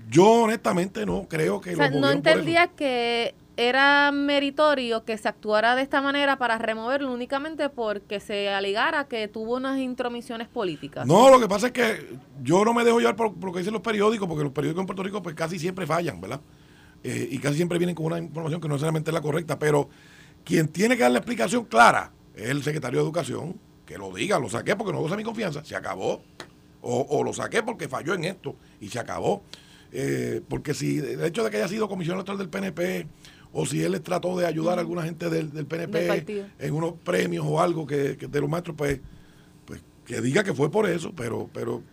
yo 0.10 0.26
honestamente 0.28 1.06
no 1.06 1.28
creo 1.30 1.62
que 1.62 1.74
O 1.74 1.76
sea, 1.76 1.92
no 1.92 2.10
entendía 2.10 2.66
que 2.76 3.36
era 3.56 4.12
meritorio 4.12 5.06
que 5.06 5.16
se 5.16 5.28
actuara 5.28 5.76
de 5.76 5.84
esta 5.84 6.02
manera 6.02 6.40
para 6.40 6.58
removerlo 6.58 7.14
únicamente 7.14 7.70
porque 7.70 8.20
se 8.20 8.50
alegara 8.50 9.08
que 9.08 9.28
tuvo 9.28 9.58
unas 9.58 9.78
intromisiones 9.78 10.48
políticas. 10.48 11.06
No, 11.06 11.30
lo 11.30 11.40
que 11.40 11.48
pasa 11.48 11.68
es 11.68 11.74
que 11.74 12.18
yo 12.42 12.66
no 12.66 12.74
me 12.74 12.84
dejo 12.84 12.98
llevar 12.98 13.16
por, 13.16 13.32
por 13.36 13.50
lo 13.50 13.54
que 13.54 13.60
dicen 13.60 13.74
los 13.74 13.84
periódicos, 13.84 14.28
porque 14.28 14.44
los 14.44 14.54
periódicos 14.54 14.82
en 14.82 14.88
Puerto 14.88 15.04
Rico 15.04 15.22
pues 15.22 15.36
casi 15.36 15.60
siempre 15.60 15.86
fallan, 15.86 16.20
¿verdad? 16.20 16.42
Eh, 17.04 17.28
y 17.30 17.38
casi 17.38 17.58
siempre 17.58 17.78
vienen 17.78 17.96
con 17.96 18.08
una 18.08 18.18
información 18.18 18.60
que 18.60 18.68
no 18.68 18.74
necesariamente 18.74 19.12
es 19.12 19.14
la 19.14 19.22
correcta, 19.22 19.60
pero 19.60 19.88
quien 20.44 20.68
tiene 20.68 20.96
que 20.96 21.04
dar 21.04 21.12
la 21.12 21.20
explicación 21.20 21.66
clara 21.66 22.12
es 22.36 22.50
el 22.50 22.64
secretario 22.64 23.00
de 23.00 23.06
Educación, 23.06 23.60
que 23.86 23.98
lo 23.98 24.14
diga, 24.14 24.40
lo 24.40 24.50
saqué 24.50 24.76
porque 24.76 24.94
no 24.94 25.00
goza 25.00 25.16
mi 25.16 25.24
confianza, 25.24 25.64
se 25.64 25.76
acabó. 25.76 26.22
O, 26.84 27.06
o 27.10 27.24
lo 27.24 27.32
saqué 27.32 27.62
porque 27.62 27.88
falló 27.88 28.16
en 28.16 28.24
esto 28.24 28.56
y 28.80 28.90
se 28.90 28.98
acabó. 28.98 29.44
Eh, 29.92 30.42
porque 30.48 30.74
si 30.74 31.00
el 31.00 31.24
hecho 31.24 31.44
de 31.44 31.52
que 31.52 31.58
haya 31.58 31.68
sido 31.68 31.88
comisionado 31.88 32.22
electoral 32.22 32.40
del 32.40 32.50
PNP 32.50 33.08
o 33.54 33.66
si 33.66 33.84
él 33.84 34.00
trató 34.02 34.38
de 34.38 34.46
ayudar 34.46 34.78
a 34.78 34.82
alguna 34.82 35.04
gente 35.04 35.30
del, 35.30 35.52
del 35.52 35.66
PNP 35.66 36.22
Del 36.22 36.52
en 36.58 36.74
unos 36.74 36.94
premios 37.04 37.46
o 37.48 37.60
algo 37.60 37.86
que, 37.86 38.16
que 38.16 38.28
de 38.28 38.40
los 38.40 38.50
maestros, 38.50 38.76
pues, 38.78 39.00
pues 39.66 39.82
que 40.06 40.22
diga 40.22 40.44
que 40.44 40.54
fue 40.54 40.72
por 40.72 40.90
eso, 40.90 41.12
pero, 41.16 41.50
pero 41.54 41.84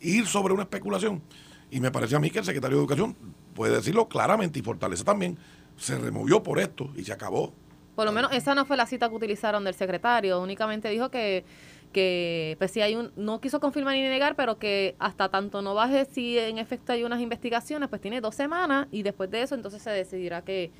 ir 0.00 0.26
sobre 0.26 0.54
una 0.54 0.62
especulación. 0.62 1.22
Y 1.70 1.80
me 1.80 1.90
parece 1.90 2.16
a 2.16 2.20
mí 2.20 2.30
que 2.30 2.38
el 2.38 2.44
secretario 2.44 2.78
de 2.78 2.82
Educación 2.82 3.14
puede 3.54 3.76
decirlo 3.76 4.08
claramente 4.08 4.58
y 4.58 4.62
Fortaleza 4.62 5.04
también 5.04 5.36
se 5.76 5.98
removió 5.98 6.42
por 6.42 6.58
esto 6.58 6.90
y 6.96 7.04
se 7.04 7.12
acabó. 7.12 7.52
Por 7.96 8.04
lo 8.06 8.12
menos 8.12 8.30
esa 8.32 8.54
no 8.54 8.64
fue 8.64 8.76
la 8.76 8.86
cita 8.86 9.08
que 9.08 9.14
utilizaron 9.16 9.64
del 9.64 9.74
secretario, 9.74 10.40
únicamente 10.40 10.88
dijo 10.88 11.10
que 11.10 11.44
que 11.92 12.56
pues 12.58 12.72
si 12.72 12.82
hay 12.82 12.94
un 12.94 13.10
no 13.16 13.40
quiso 13.40 13.58
confirmar 13.58 13.94
ni 13.94 14.02
negar, 14.02 14.36
pero 14.36 14.58
que 14.58 14.96
hasta 14.98 15.30
tanto 15.30 15.62
no 15.62 15.74
baje 15.74 16.04
si 16.04 16.38
en 16.38 16.58
efecto 16.58 16.92
hay 16.92 17.04
unas 17.04 17.20
investigaciones, 17.22 17.88
pues 17.88 18.02
tiene 18.02 18.20
dos 18.20 18.34
semanas 18.34 18.86
y 18.90 19.02
después 19.02 19.30
de 19.30 19.40
eso 19.40 19.54
entonces 19.54 19.82
se 19.82 19.88
decidirá 19.90 20.42
qué, 20.42 20.70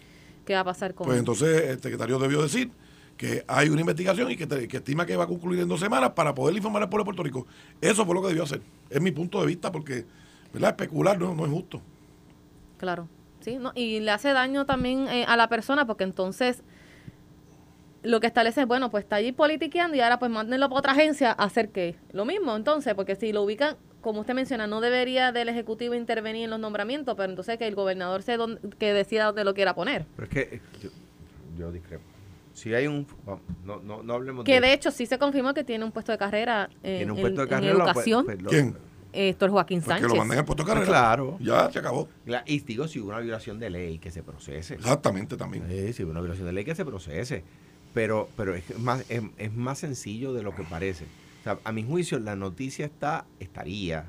qué 0.45 0.53
va 0.55 0.61
a 0.61 0.65
pasar 0.65 0.93
con 0.95 1.07
Pues 1.07 1.19
entonces 1.19 1.71
el 1.71 1.81
secretario 1.81 2.19
debió 2.19 2.43
decir 2.43 2.71
que 3.17 3.45
hay 3.49 3.71
una 3.71 3.81
investigación 3.81 4.31
y 4.31 4.37
que, 4.37 4.47
te- 4.47 4.69
que 4.69 4.77
estima 4.77 5.07
que 5.07 5.17
va 5.17 5.25
a 5.25 5.27
concluir 5.27 5.61
en 5.61 5.69
dos 5.69 5.81
semanas 5.81 6.11
para 6.11 6.35
poder 6.35 6.55
informar 6.55 6.83
al 6.83 6.91
pueblo 6.91 7.05
de 7.05 7.07
Puerto 7.07 7.23
Rico. 7.23 7.47
Eso 7.81 8.05
fue 8.05 8.15
lo 8.15 8.21
que 8.21 8.29
debió 8.29 8.43
hacer. 8.43 8.61
Es 8.91 9.01
mi 9.01 9.11
punto 9.11 9.41
de 9.41 9.47
vista 9.47 9.73
porque 9.73 10.05
¿verdad? 10.53 10.71
especular 10.71 11.19
no, 11.19 11.35
no 11.35 11.47
es 11.47 11.51
justo. 11.51 11.81
Claro, 12.77 13.09
sí, 13.41 13.57
¿no? 13.59 13.73
y 13.75 14.01
le 14.01 14.11
hace 14.11 14.33
daño 14.35 14.67
también 14.67 15.09
eh, 15.09 15.25
a 15.27 15.37
la 15.37 15.49
persona 15.49 15.87
porque 15.87 16.05
entonces 16.05 16.63
lo 18.07 18.21
que 18.21 18.27
establece 18.27 18.61
es, 18.63 18.67
bueno, 18.67 18.91
pues 18.91 19.05
está 19.05 19.17
allí 19.17 19.33
politiqueando 19.33 19.97
y 19.97 20.01
ahora 20.01 20.19
pues 20.19 20.31
mándenlo 20.31 20.69
para 20.69 20.79
otra 20.79 20.93
agencia 20.93 21.31
a 21.33 21.45
hacer 21.45 21.71
qué. 21.71 21.97
Lo 22.13 22.25
mismo, 22.25 22.55
entonces, 22.57 22.95
porque 22.95 23.17
si 23.17 23.33
lo 23.33 23.43
ubican, 23.43 23.77
como 24.01 24.21
usted 24.21 24.35
menciona, 24.35 24.67
no 24.67 24.81
debería 24.81 25.33
del 25.33 25.49
Ejecutivo 25.49 25.95
intervenir 25.95 26.45
en 26.45 26.51
los 26.51 26.61
nombramientos, 26.61 27.15
pero 27.17 27.29
entonces 27.31 27.59
que 27.59 27.67
el 27.67 27.75
gobernador 27.75 28.23
se 28.23 28.37
don- 28.37 28.59
que 28.79 28.93
decida 28.93 29.25
dónde 29.27 29.43
lo 29.45 29.55
quiera 29.55 29.75
poner. 29.75 30.05
Pero 30.17 30.29
es 30.29 30.33
que 30.33 30.41
eh, 30.57 30.61
yo, 30.83 30.91
yo 31.59 31.73
discrepo. 31.73 32.05
Si 32.55 32.73
hay 32.73 32.87
un... 32.87 33.07
vamos, 33.27 33.43
No, 33.65 33.81
no, 33.83 34.03
no 34.03 34.15
hablemos 34.15 34.45
Que 34.45 34.55
de... 34.55 34.61
de 34.69 34.73
hecho 34.73 34.91
sí 34.91 35.05
se 35.07 35.19
confirmó 35.19 35.53
que 35.53 35.63
tiene 35.65 35.85
un 35.85 35.93
puesto 35.93 36.11
de 36.13 36.17
carrera 36.19 36.71
eh, 36.83 36.99
Tiene 36.99 37.13
un 37.13 37.19
en, 37.19 37.23
puesto 37.23 37.41
de 37.41 37.45
en 37.45 37.51
carrera. 37.51 37.75
pues, 37.75 37.87
educación, 38.07 38.25
pues, 38.25 38.43
lo- 38.43 38.51
¿Quién? 38.51 38.77
Héctor 39.13 39.51
Joaquín 39.51 39.79
Pues 39.79 39.85
que 39.87 39.91
Sánchez. 39.93 40.09
lo 40.11 40.17
manden 40.17 40.39
al 40.39 40.45
puesto 40.45 40.63
de 40.63 40.69
carrera. 40.69 40.87
Claro. 40.87 41.39
Ya 41.41 41.71
se 41.73 41.79
acabó. 41.79 42.09
Y 42.47 42.59
digo, 42.61 42.87
si 42.87 43.01
hubo 43.01 43.09
una 43.09 43.21
violación 43.21 43.59
de 43.59 43.71
ley, 43.71 43.99
que 43.99 44.11
se 44.11 44.23
procese. 44.23 44.75
Exactamente 44.75 45.37
también. 45.39 45.65
Sí, 45.69 45.93
si 45.95 46.05
hubo 46.05 46.11
una 46.11 46.21
violación 46.21 46.47
de 46.47 46.53
ley, 46.53 46.65
que 46.65 46.75
se 46.75 46.85
procese. 46.85 47.43
Pero, 47.97 48.29
pero 48.37 48.55
es, 48.55 48.79
más, 48.79 49.11
es, 49.11 49.23
es 49.39 49.55
más 49.55 49.79
sencillo 49.79 50.35
de 50.35 50.43
lo 50.43 50.55
que 50.55 50.65
parece. 50.65 51.05
O 51.41 51.45
sea, 51.45 51.59
a 51.65 51.73
mi 51.73 51.83
juicio, 51.83 52.19
la 52.19 52.37
noticia 52.37 52.85
está 52.85 53.25
estaría 53.41 54.05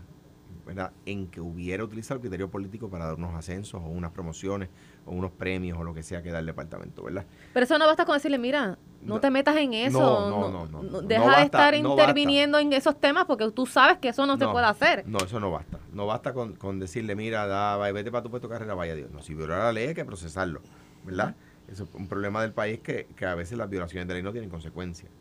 ¿verdad? 0.65 0.91
en 1.06 1.28
que 1.28 1.39
hubiera 1.39 1.86
utilizado 1.86 2.15
el 2.15 2.21
criterio 2.23 2.50
político 2.52 2.89
para 2.89 3.06
dar 3.06 3.15
unos 3.15 3.34
ascensos 3.34 3.82
o 3.82 3.86
unas 3.88 4.12
promociones 4.12 4.67
o 5.06 5.12
unos 5.12 5.32
premios 5.32 5.80
o 5.80 5.86
lo 5.86 5.93
que 5.93 6.04
sea 6.04 6.21
que 6.21 6.32
da 6.32 6.39
el 6.39 6.45
departamento, 6.45 7.02
¿verdad? 7.02 7.26
Pero 7.54 7.63
eso 7.63 7.78
no 7.78 7.86
basta 7.86 8.04
con 8.04 8.15
decirle, 8.15 8.38
mira, 8.38 8.78
no, 9.02 9.13
No. 9.15 9.19
te 9.21 9.30
metas 9.30 9.56
en 9.56 9.73
eso. 9.73 10.02
No, 10.02 10.50
no, 10.52 10.67
no, 10.67 10.84
no, 10.84 11.02
deja 11.02 11.38
de 11.38 11.45
estar 11.45 11.73
interviniendo 11.73 12.60
en 12.60 12.73
esos 12.73 13.00
temas 13.00 13.23
porque 13.23 13.50
tú 13.52 13.65
sabes 13.65 14.00
que 14.00 14.10
eso 14.10 14.26
no, 14.26 14.38
se 14.38 14.50
puede 14.50 14.65
hacer. 14.65 15.08
No, 15.08 15.19
eso 15.19 15.39
no 15.39 15.50
basta. 15.50 15.80
No 15.93 16.08
basta 16.08 16.34
con, 16.34 16.58
con 16.58 16.78
decirle, 16.78 17.15
mira, 17.15 17.47
da, 17.47 17.78
vete 17.93 18.12
para 18.12 18.23
tu 18.23 18.30
puesto 18.30 18.50
de 18.50 18.54
carrera, 18.56 18.73
vaya 18.73 18.95
Dios. 18.95 19.10
No, 19.12 19.21
si 19.21 19.34
viola 19.34 19.60
la 19.60 19.71
ley 19.71 19.88
hay 19.88 19.95
que 19.95 20.04
procesarlo, 20.04 20.60
¿verdad? 21.06 21.38
Es 21.72 21.82
un 21.94 22.08
problema 22.08 22.42
del 22.42 22.54
país 22.54 22.80
que, 22.80 23.08
que 23.16 23.26
a 23.26 23.36
veces 23.36 23.58
las 23.58 23.70
violaciones 23.70 24.08
de 24.08 24.14
ley 24.16 24.24
no 24.24 24.32
tienen 24.32 24.50
consecuencias. 24.50 25.12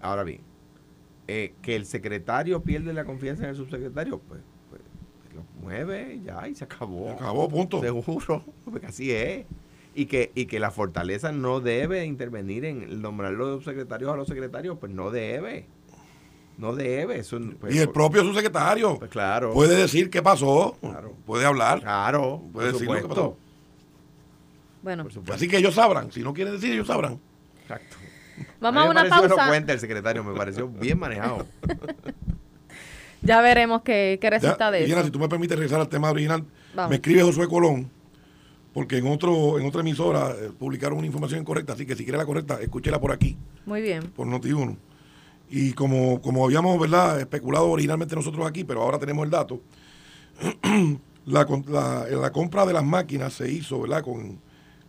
Ahora 0.00 0.24
bien, 0.24 0.40
eh, 1.28 1.54
que 1.62 1.76
el 1.76 1.86
secretario 1.86 2.62
pierde 2.62 2.92
la 2.92 3.04
confianza 3.04 3.44
en 3.44 3.50
el 3.50 3.56
subsecretario, 3.56 4.18
pues, 4.18 4.40
pues, 4.70 4.80
pues 5.22 5.34
lo 5.34 5.42
mueve 5.60 6.20
ya 6.24 6.48
y 6.48 6.54
se 6.54 6.64
acabó. 6.64 7.08
Se 7.08 7.14
acabó, 7.14 7.48
punto. 7.48 7.80
Seguro, 7.80 8.44
porque 8.64 8.86
así 8.86 9.10
es. 9.12 9.44
Y 9.94 10.06
que, 10.06 10.30
y 10.34 10.44
que 10.46 10.60
la 10.60 10.70
fortaleza 10.70 11.32
no 11.32 11.60
debe 11.60 12.04
intervenir 12.04 12.66
en 12.66 13.00
nombrar 13.00 13.32
los 13.32 13.64
subsecretarios 13.64 14.12
a 14.12 14.16
los 14.16 14.28
secretarios, 14.28 14.76
pues 14.78 14.92
no 14.92 15.10
debe. 15.10 15.66
No 16.58 16.74
debe. 16.74 17.18
Eso, 17.18 17.38
pues, 17.60 17.74
y 17.74 17.78
el 17.78 17.88
propio 17.90 18.22
subsecretario 18.22 18.98
pues 18.98 19.10
claro. 19.10 19.52
puede 19.52 19.74
decir 19.76 20.08
qué 20.10 20.22
pasó, 20.22 20.76
Claro. 20.80 21.12
puede 21.26 21.44
hablar, 21.46 21.80
Claro. 21.80 22.42
puede 22.52 22.72
decir 22.72 22.86
lo 22.86 22.94
que 22.94 23.08
pasó. 23.08 23.36
Bueno. 24.86 25.04
Así 25.32 25.48
que 25.48 25.56
ellos 25.56 25.74
sabrán. 25.74 26.12
Si 26.12 26.20
no 26.22 26.32
quieren 26.32 26.52
decir, 26.54 26.72
ellos 26.72 26.86
sabrán. 26.86 27.18
Exacto. 27.62 27.96
vamos 28.60 28.84
a 28.86 28.88
una 28.90 29.08
pausa. 29.08 29.26
elocuente 29.34 29.72
el 29.72 29.80
secretario, 29.80 30.22
me 30.22 30.32
pareció 30.32 30.68
bien 30.68 30.96
manejado. 30.96 31.44
Ya 33.22 33.40
veremos 33.40 33.82
qué, 33.82 34.18
qué 34.20 34.26
Ya, 34.26 34.30
resulta 34.30 34.70
de 34.70 34.80
Liliana, 34.80 35.00
eso. 35.00 35.06
si 35.08 35.10
tú 35.12 35.18
me 35.18 35.28
permites 35.28 35.56
regresar 35.58 35.80
al 35.80 35.88
tema 35.88 36.08
original, 36.12 36.44
Vamos. 36.76 36.90
me 36.90 36.96
escribe 36.96 37.22
Josué 37.22 37.48
Colón, 37.48 37.90
porque 38.72 38.98
en 38.98 39.08
otro 39.08 39.58
en 39.58 39.66
otra 39.66 39.80
emisora 39.80 40.30
eh, 40.30 40.50
publicaron 40.56 40.98
una 40.98 41.08
información 41.08 41.40
incorrecta, 41.40 41.72
así 41.72 41.84
que 41.86 41.96
si 41.96 42.04
quiere 42.04 42.18
la 42.18 42.26
correcta, 42.26 42.60
escúchela 42.60 43.00
por 43.00 43.10
aquí, 43.10 43.36
Muy 43.64 43.82
bien. 43.82 44.04
por 44.14 44.28
Noti1. 44.28 44.76
Y 45.50 45.72
como, 45.72 46.20
como 46.22 46.44
habíamos 46.44 46.78
¿verdad? 46.78 47.18
especulado 47.18 47.68
originalmente 47.68 48.14
nosotros 48.14 48.46
aquí, 48.46 48.62
pero 48.62 48.82
ahora 48.82 49.00
tenemos 49.00 49.24
el 49.24 49.30
dato, 49.32 49.60
la, 51.26 51.46
la 52.08 52.30
compra 52.30 52.64
de 52.64 52.72
las 52.74 52.84
máquinas 52.84 53.32
se 53.32 53.50
hizo 53.50 53.80
¿verdad? 53.80 54.02
Con, 54.04 54.38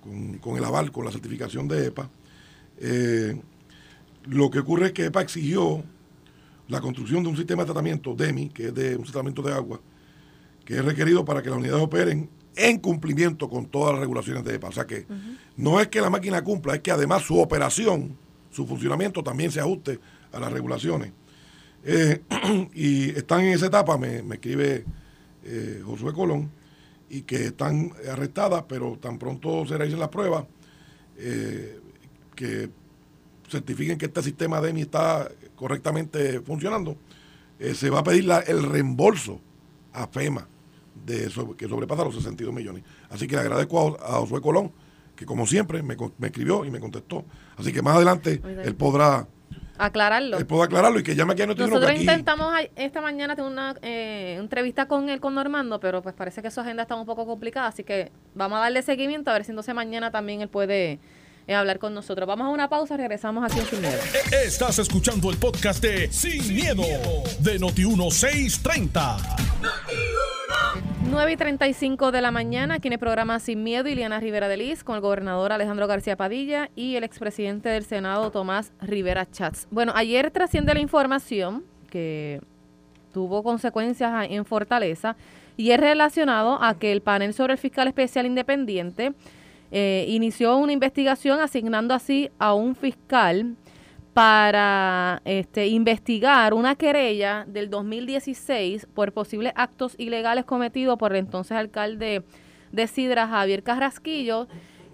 con, 0.07 0.37
con 0.37 0.57
el 0.57 0.63
aval, 0.63 0.91
con 0.91 1.05
la 1.05 1.11
certificación 1.11 1.67
de 1.67 1.87
EPA. 1.87 2.09
Eh, 2.79 3.39
lo 4.25 4.49
que 4.49 4.59
ocurre 4.59 4.87
es 4.87 4.91
que 4.93 5.05
EPA 5.05 5.21
exigió 5.21 5.83
la 6.67 6.81
construcción 6.81 7.23
de 7.23 7.29
un 7.29 7.37
sistema 7.37 7.63
de 7.63 7.67
tratamiento, 7.67 8.15
DEMI, 8.15 8.49
que 8.49 8.67
es 8.67 8.73
de 8.73 8.95
un 8.95 9.03
tratamiento 9.03 9.41
de 9.41 9.53
agua, 9.53 9.79
que 10.65 10.75
es 10.75 10.85
requerido 10.85 11.23
para 11.23 11.41
que 11.41 11.49
las 11.49 11.59
unidades 11.59 11.83
operen 11.83 12.29
en 12.55 12.79
cumplimiento 12.79 13.49
con 13.49 13.67
todas 13.67 13.93
las 13.93 14.01
regulaciones 14.01 14.43
de 14.43 14.55
EPA. 14.55 14.67
O 14.69 14.71
sea 14.71 14.85
que 14.85 15.05
no 15.55 15.79
es 15.79 15.87
que 15.87 16.01
la 16.01 16.09
máquina 16.09 16.43
cumpla, 16.43 16.75
es 16.75 16.81
que 16.81 16.91
además 16.91 17.23
su 17.23 17.39
operación, 17.39 18.17
su 18.51 18.65
funcionamiento 18.65 19.23
también 19.23 19.51
se 19.51 19.59
ajuste 19.59 19.99
a 20.31 20.39
las 20.39 20.51
regulaciones. 20.51 21.11
Eh, 21.83 22.21
y 22.73 23.09
están 23.11 23.41
en 23.41 23.53
esa 23.53 23.67
etapa, 23.67 23.97
me, 23.97 24.23
me 24.23 24.35
escribe 24.35 24.83
eh, 25.45 25.81
Josué 25.85 26.13
Colón, 26.13 26.51
y 27.09 27.21
que 27.21 27.45
están 27.47 27.91
arrestadas, 28.11 28.63
pero 28.67 28.97
tan 28.99 29.17
pronto 29.17 29.65
se 29.65 29.77
realicen 29.77 29.99
las 29.99 30.09
pruebas, 30.09 30.45
eh, 31.17 31.79
que 32.35 32.69
certifiquen 33.49 33.97
que 33.97 34.05
este 34.07 34.21
sistema 34.23 34.59
de 34.61 34.69
EMI 34.71 34.81
está 34.81 35.29
correctamente 35.55 36.41
funcionando, 36.41 36.97
eh, 37.59 37.73
se 37.73 37.89
va 37.89 37.99
a 37.99 38.03
pedir 38.03 38.25
la- 38.25 38.39
el 38.41 38.63
reembolso 38.63 39.39
a 39.93 40.07
FEMA 40.07 40.47
de 41.05 41.25
eso, 41.25 41.55
que 41.55 41.67
sobrepasa 41.67 42.03
los 42.03 42.15
62 42.15 42.53
millones. 42.53 42.83
Así 43.09 43.25
que 43.27 43.35
le 43.35 43.41
agradezco 43.41 43.97
a, 43.99 44.15
a 44.17 44.19
Josué 44.19 44.41
Colón, 44.41 44.71
que 45.15 45.25
como 45.25 45.47
siempre 45.47 45.81
me, 45.81 45.95
escribió 46.27 46.65
y 46.65 46.69
me 46.71 46.79
contestó. 46.79 47.25
Así 47.55 47.71
que 47.71 47.81
más 47.81 47.95
adelante 47.95 48.39
él 48.67 48.75
podrá, 48.75 49.27
Aclararlo. 49.77 50.37
él 50.37 50.45
podrá 50.45 50.65
aclararlo 50.65 50.99
y 50.99 51.03
que 51.03 51.15
llame 51.15 51.33
aquí 51.33 51.41
a 51.43 51.47
Noti1 51.47 51.57
Nosotros 51.67 51.91
aquí- 51.91 52.01
intentamos 52.01 52.53
esta 52.75 53.01
mañana 53.01 53.35
tener 53.35 53.51
una 53.51 53.75
eh, 53.81 54.35
entrevista 54.39 54.87
con 54.87 55.09
él, 55.09 55.19
con 55.19 55.35
Normando, 55.35 55.79
pero 55.79 56.01
pues 56.01 56.15
parece 56.15 56.41
que 56.41 56.51
su 56.51 56.59
agenda 56.61 56.83
está 56.83 56.95
un 56.95 57.05
poco 57.05 57.25
complicada, 57.25 57.67
así 57.67 57.83
que 57.83 58.11
vamos 58.35 58.57
a 58.57 58.61
darle 58.61 58.81
seguimiento 58.81 59.29
a 59.31 59.33
ver 59.33 59.45
si 59.45 59.51
entonces 59.51 59.73
mañana 59.75 60.11
también 60.11 60.41
él 60.41 60.49
puede 60.49 60.99
eh, 61.47 61.55
hablar 61.55 61.79
con 61.79 61.93
nosotros. 61.93 62.27
Vamos 62.27 62.47
a 62.47 62.49
una 62.49 62.67
pausa, 62.69 62.97
regresamos 62.97 63.43
aquí 63.49 63.59
en 63.59 63.65
Sin 63.67 63.81
Miedo. 63.81 63.97
E- 64.33 64.45
Estás 64.47 64.79
escuchando 64.79 65.29
el 65.29 65.37
podcast 65.37 65.81
de 65.81 66.11
Sin, 66.11 66.53
miedo, 66.53 66.83
de 67.39 67.59
Noti1630. 67.59 69.17
9 71.09 71.31
y 71.31 71.37
35 71.37 72.11
de 72.11 72.21
la 72.21 72.31
mañana, 72.31 72.75
aquí 72.75 72.89
en 72.89 72.93
el 72.93 72.99
programa 72.99 73.39
Sin 73.39 73.63
Miedo, 73.63 73.87
Iliana 73.87 74.19
Rivera 74.19 74.49
de 74.49 74.57
Liz, 74.57 74.83
con 74.83 74.95
el 74.95 75.01
gobernador 75.01 75.53
Alejandro 75.53 75.87
García 75.87 76.17
Padilla 76.17 76.69
y 76.75 76.97
el 76.97 77.05
expresidente 77.05 77.69
del 77.69 77.85
Senado, 77.85 78.29
Tomás 78.29 78.73
Rivera 78.81 79.25
Chats. 79.29 79.67
Bueno, 79.71 79.93
ayer 79.95 80.29
trasciende 80.31 80.73
la 80.73 80.81
información 80.81 81.63
que 81.89 82.41
tuvo 83.13 83.41
consecuencias 83.41 84.27
en 84.29 84.43
Fortaleza 84.43 85.15
y 85.55 85.71
es 85.71 85.79
relacionado 85.79 86.61
a 86.61 86.77
que 86.77 86.91
el 86.91 87.01
panel 87.01 87.33
sobre 87.33 87.53
el 87.53 87.59
fiscal 87.59 87.87
especial 87.87 88.25
independiente 88.25 89.13
eh, 89.71 90.05
inició 90.09 90.57
una 90.57 90.73
investigación 90.73 91.39
asignando 91.39 91.93
así 91.93 92.29
a 92.37 92.53
un 92.53 92.75
fiscal 92.75 93.55
para 94.17 95.21
este, 95.25 95.67
investigar 95.67 96.55
una 96.55 96.73
querella 96.73 97.45
del 97.47 97.69
2016 97.69 98.87
por 98.95 99.13
posibles 99.13 99.53
actos 99.55 99.93
ilegales 99.99 100.43
cometidos 100.43 100.97
por 100.97 101.11
el 101.11 101.19
entonces 101.19 101.55
alcalde 101.55 102.23
de 102.71 102.87
Sidra, 102.87 103.27
Javier 103.27 103.61
Carrasquillo, 103.61 104.47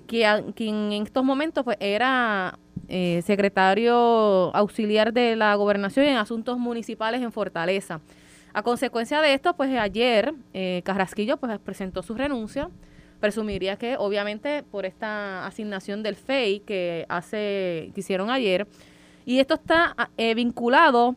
quien 0.08 0.54
en 0.60 1.04
estos 1.04 1.24
momentos 1.24 1.64
pues, 1.64 1.78
era 1.80 2.60
eh, 2.90 3.22
secretario 3.26 4.54
auxiliar 4.54 5.14
de 5.14 5.38
la 5.38 5.56
gobernación 5.56 6.06
en 6.06 6.18
asuntos 6.18 6.58
municipales 6.58 7.22
en 7.22 7.32
Fortaleza. 7.32 8.02
A 8.52 8.62
consecuencia 8.62 9.22
de 9.22 9.36
esto, 9.36 9.54
pues 9.56 9.74
ayer 9.80 10.34
eh, 10.54 10.82
Carrasquillo 10.84 11.38
pues, 11.38 11.58
presentó 11.60 12.04
su 12.04 12.14
renuncia. 12.14 12.70
Presumiría 13.22 13.78
que 13.78 13.96
obviamente 13.98 14.64
por 14.64 14.86
esta 14.86 15.48
asignación 15.48 16.04
del 16.04 16.18
FEI 16.18 16.60
que 16.60 17.06
hace 17.08 17.90
que 17.96 18.02
hicieron 18.02 18.30
ayer 18.30 18.68
y 19.26 19.40
esto 19.40 19.56
está 19.56 19.94
ah, 19.98 20.10
eh, 20.18 20.36
vinculado 20.36 21.16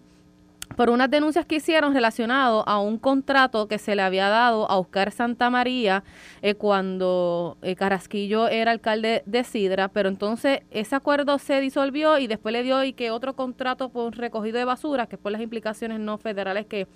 por 0.75 0.91
unas 0.91 1.11
denuncias 1.11 1.47
que 1.47 1.57
hicieron 1.57 1.95
relacionado 1.95 2.69
a 2.69 2.81
un 2.81 2.99
contrato 2.99 3.69
que 3.69 3.79
se 3.79 3.95
le 3.95 4.03
había 4.03 4.29
dado 4.29 4.71
a 4.71 4.79
Oscar 4.79 5.13
Santa 5.13 5.49
María 5.49 6.03
eh, 6.43 6.55
cuando 6.55 7.57
eh, 7.63 7.77
Carrasquillo 7.77 8.49
era 8.49 8.73
alcalde 8.73 9.23
de 9.27 9.45
Sidra, 9.45 9.89
pero 9.89 10.09
entonces 10.09 10.61
ese 10.71 10.95
acuerdo 10.95 11.39
se 11.39 11.61
disolvió 11.61 12.19
y 12.19 12.27
después 12.27 12.53
le 12.53 12.63
dio 12.63 12.83
y 12.85 12.93
que 12.93 13.11
otro 13.11 13.35
contrato 13.35 13.89
por 13.89 14.17
recogido 14.17 14.59
de 14.59 14.65
basura, 14.65 15.07
que 15.07 15.17
es 15.17 15.23
por 15.23 15.33
las 15.33 15.41
implicaciones 15.41 16.01
no 16.01 16.19
federales 16.19 16.67
que 16.67 16.89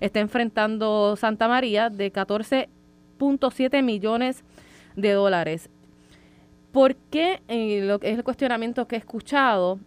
está 0.00 0.20
enfrentando 0.20 1.14
Santa 1.16 1.46
María, 1.46 1.90
de 1.90 2.12
14.7 2.12 3.82
millones 3.82 4.42
de 4.96 5.12
dólares. 5.12 5.68
¿Por 6.72 6.96
qué, 6.96 7.42
eh, 7.48 7.82
lo 7.82 7.96
es 7.96 8.16
el 8.16 8.24
cuestionamiento 8.24 8.86
que 8.86 8.96
he 8.96 8.98
escuchado, 8.98 9.78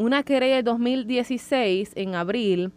una 0.00 0.22
querella 0.22 0.56
de 0.56 0.62
2016, 0.62 1.92
en 1.94 2.14
abril, 2.14 2.72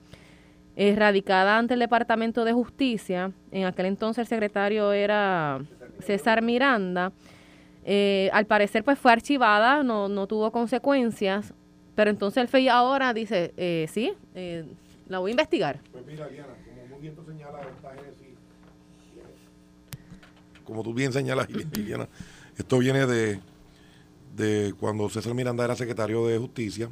eh, 0.75 0.95
radicada 0.95 1.57
ante 1.57 1.75
el 1.75 1.79
Departamento 1.79 2.45
de 2.45 2.53
Justicia, 2.53 3.31
en 3.51 3.65
aquel 3.65 3.85
entonces 3.85 4.23
el 4.23 4.27
secretario 4.27 4.91
era 4.91 5.61
César 5.99 6.41
Miranda, 6.41 7.13
eh, 7.85 8.29
al 8.33 8.45
parecer 8.45 8.83
pues 8.83 8.97
fue 8.97 9.11
archivada, 9.11 9.83
no, 9.83 10.07
no 10.09 10.27
tuvo 10.27 10.51
consecuencias, 10.51 11.53
pero 11.95 12.09
entonces 12.09 12.41
el 12.41 12.47
FEI 12.47 12.69
ahora 12.69 13.13
dice, 13.13 13.53
eh, 13.57 13.87
sí, 13.91 14.13
eh, 14.35 14.65
la 15.07 15.19
voy 15.19 15.31
a 15.31 15.33
investigar. 15.33 15.79
Pues 15.91 16.05
mira, 16.05 16.27
Diana, 16.27 16.53
como 16.65 16.87
muy 16.87 17.01
bien 17.01 17.15
tú 17.15 17.23
señalas, 17.23 17.65
Génesis, 17.95 18.37
como 20.63 20.83
tú 20.83 20.93
bien 20.93 21.13
señalas, 21.13 21.47
Diana, 21.71 22.07
esto 22.57 22.79
viene 22.79 23.05
de, 23.05 23.39
de 24.35 24.73
cuando 24.79 25.09
César 25.09 25.33
Miranda 25.33 25.63
era 25.65 25.75
secretario 25.75 26.25
de 26.27 26.37
Justicia, 26.37 26.89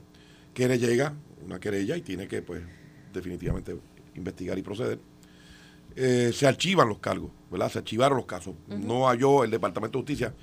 que 0.54 0.68
le 0.68 0.78
llega 0.78 1.14
una 1.46 1.60
querella 1.60 1.96
y 1.98 2.02
tiene 2.02 2.28
que, 2.28 2.42
pues, 2.42 2.62
definitivamente 3.14 3.76
investigar 4.16 4.58
y 4.58 4.62
proceder. 4.62 5.00
Eh, 5.96 6.32
se 6.34 6.48
archivan 6.48 6.88
los 6.88 7.00
cargos, 7.00 7.32
¿verdad? 7.50 7.70
Se 7.70 7.80
archivaron 7.80 8.18
los 8.18 8.26
casos. 8.26 8.56
No 8.68 9.08
halló 9.08 9.44
el 9.44 9.52
Departamento 9.52 9.98
de 9.98 10.02
Justicia 10.04 10.34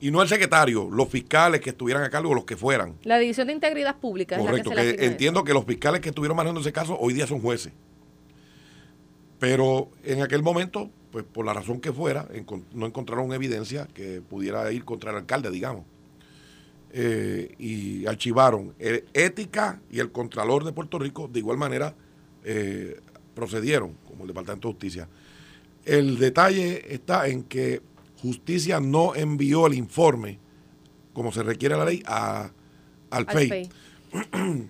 y 0.00 0.10
no 0.10 0.20
el 0.20 0.28
secretario, 0.28 0.88
los 0.90 1.08
fiscales 1.08 1.60
que 1.60 1.70
estuvieran 1.70 2.02
a 2.02 2.10
cargo, 2.10 2.34
los 2.34 2.44
que 2.44 2.56
fueran. 2.56 2.94
La 3.04 3.18
División 3.18 3.46
de 3.46 3.54
Integridad 3.54 3.96
Pública 3.98 4.36
Correcto, 4.36 4.70
es 4.70 4.76
la 4.76 4.82
que 4.82 4.88
se 4.88 4.96
que 4.96 5.00
asigna 5.00 5.12
entiendo 5.12 5.44
que 5.44 5.54
los 5.54 5.64
fiscales 5.64 6.00
que 6.00 6.08
estuvieron 6.10 6.36
manejando 6.36 6.60
ese 6.60 6.72
caso 6.72 6.98
hoy 6.98 7.14
día 7.14 7.26
son 7.26 7.40
jueces. 7.40 7.72
Pero 9.38 9.90
en 10.02 10.22
aquel 10.22 10.42
momento, 10.42 10.90
pues 11.10 11.24
por 11.24 11.44
la 11.44 11.52
razón 11.52 11.80
que 11.80 11.92
fuera, 11.92 12.28
no 12.72 12.86
encontraron 12.86 13.32
evidencia 13.32 13.86
que 13.86 14.20
pudiera 14.20 14.70
ir 14.72 14.84
contra 14.84 15.10
el 15.10 15.18
alcalde, 15.18 15.50
digamos. 15.50 15.84
Eh, 16.98 17.54
y 17.58 18.06
archivaron. 18.06 18.72
Eh, 18.78 19.04
Ética 19.12 19.82
y 19.90 19.98
el 19.98 20.10
Contralor 20.12 20.64
de 20.64 20.72
Puerto 20.72 20.98
Rico, 20.98 21.28
de 21.30 21.40
igual 21.40 21.58
manera, 21.58 21.94
eh, 22.42 22.98
procedieron, 23.34 23.92
como 24.06 24.22
el 24.22 24.28
Departamento 24.28 24.68
de 24.68 24.72
Justicia. 24.72 25.08
El 25.84 26.18
detalle 26.18 26.94
está 26.94 27.28
en 27.28 27.42
que 27.42 27.82
Justicia 28.22 28.80
no 28.80 29.14
envió 29.14 29.66
el 29.66 29.74
informe, 29.74 30.38
como 31.12 31.32
se 31.32 31.42
requiere 31.42 31.76
la 31.76 31.84
ley, 31.84 32.02
a, 32.06 32.50
al, 33.10 33.26
al 33.26 33.26
FEI. 33.26 33.48
FEI. 33.50 33.68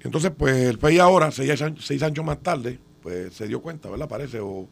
Entonces, 0.00 0.30
pues 0.36 0.54
el 0.56 0.76
FEI 0.78 0.98
ahora, 0.98 1.30
seis, 1.30 1.62
años- 1.62 1.86
seis 1.86 2.02
años 2.02 2.22
más 2.24 2.42
tarde, 2.42 2.78
pues 3.02 3.32
se 3.32 3.46
dio 3.48 3.62
cuenta, 3.62 3.88
¿verdad? 3.88 4.08
Parece, 4.10 4.40
o 4.40 4.68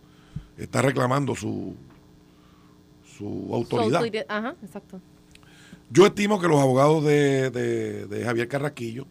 está 0.58 0.82
reclamando 0.82 1.34
su, 1.34 1.74
su 3.16 3.48
autoridad. 3.54 4.00
Su 4.00 4.04
autoridad- 4.04 4.26
Ajá, 4.28 4.54
exacto. 4.62 5.00
Yo 5.90 6.06
estimo 6.06 6.40
que 6.40 6.48
los 6.48 6.60
abogados 6.60 7.04
de, 7.04 7.50
de- 7.50 8.06
de 8.06 8.24
Javier 8.24 8.48
Carraquillo 8.48 9.06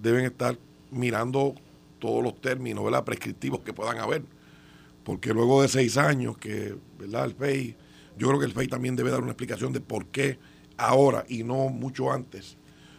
deben 0.00 0.24
estar 0.24 0.58
mirando 0.90 1.54
todos 1.98 2.22
los 2.22 2.40
términos, 2.40 2.84
¿verdad? 2.84 3.04
Prescriptivos 3.04 3.60
que 3.60 3.72
puedan 3.72 3.98
haber. 3.98 4.22
Porque 5.04 5.32
luego 5.32 5.62
de 5.62 5.68
seis 5.68 5.96
años 5.96 6.36
que, 6.38 6.74
¿verdad? 6.98 7.24
El 7.26 7.34
FEI, 7.34 7.76
yo 8.18 8.28
creo 8.28 8.40
que 8.40 8.46
el 8.46 8.52
FEI 8.52 8.68
también 8.68 8.96
debe 8.96 9.10
dar 9.10 9.20
una 9.20 9.30
explicación 9.32 9.72
de 9.72 9.80
por 9.80 10.06
qué 10.06 10.38
ahora 10.76 11.24
y 11.28 11.44
no 11.44 11.68
mucho 11.68 12.12
antes. 12.12 12.56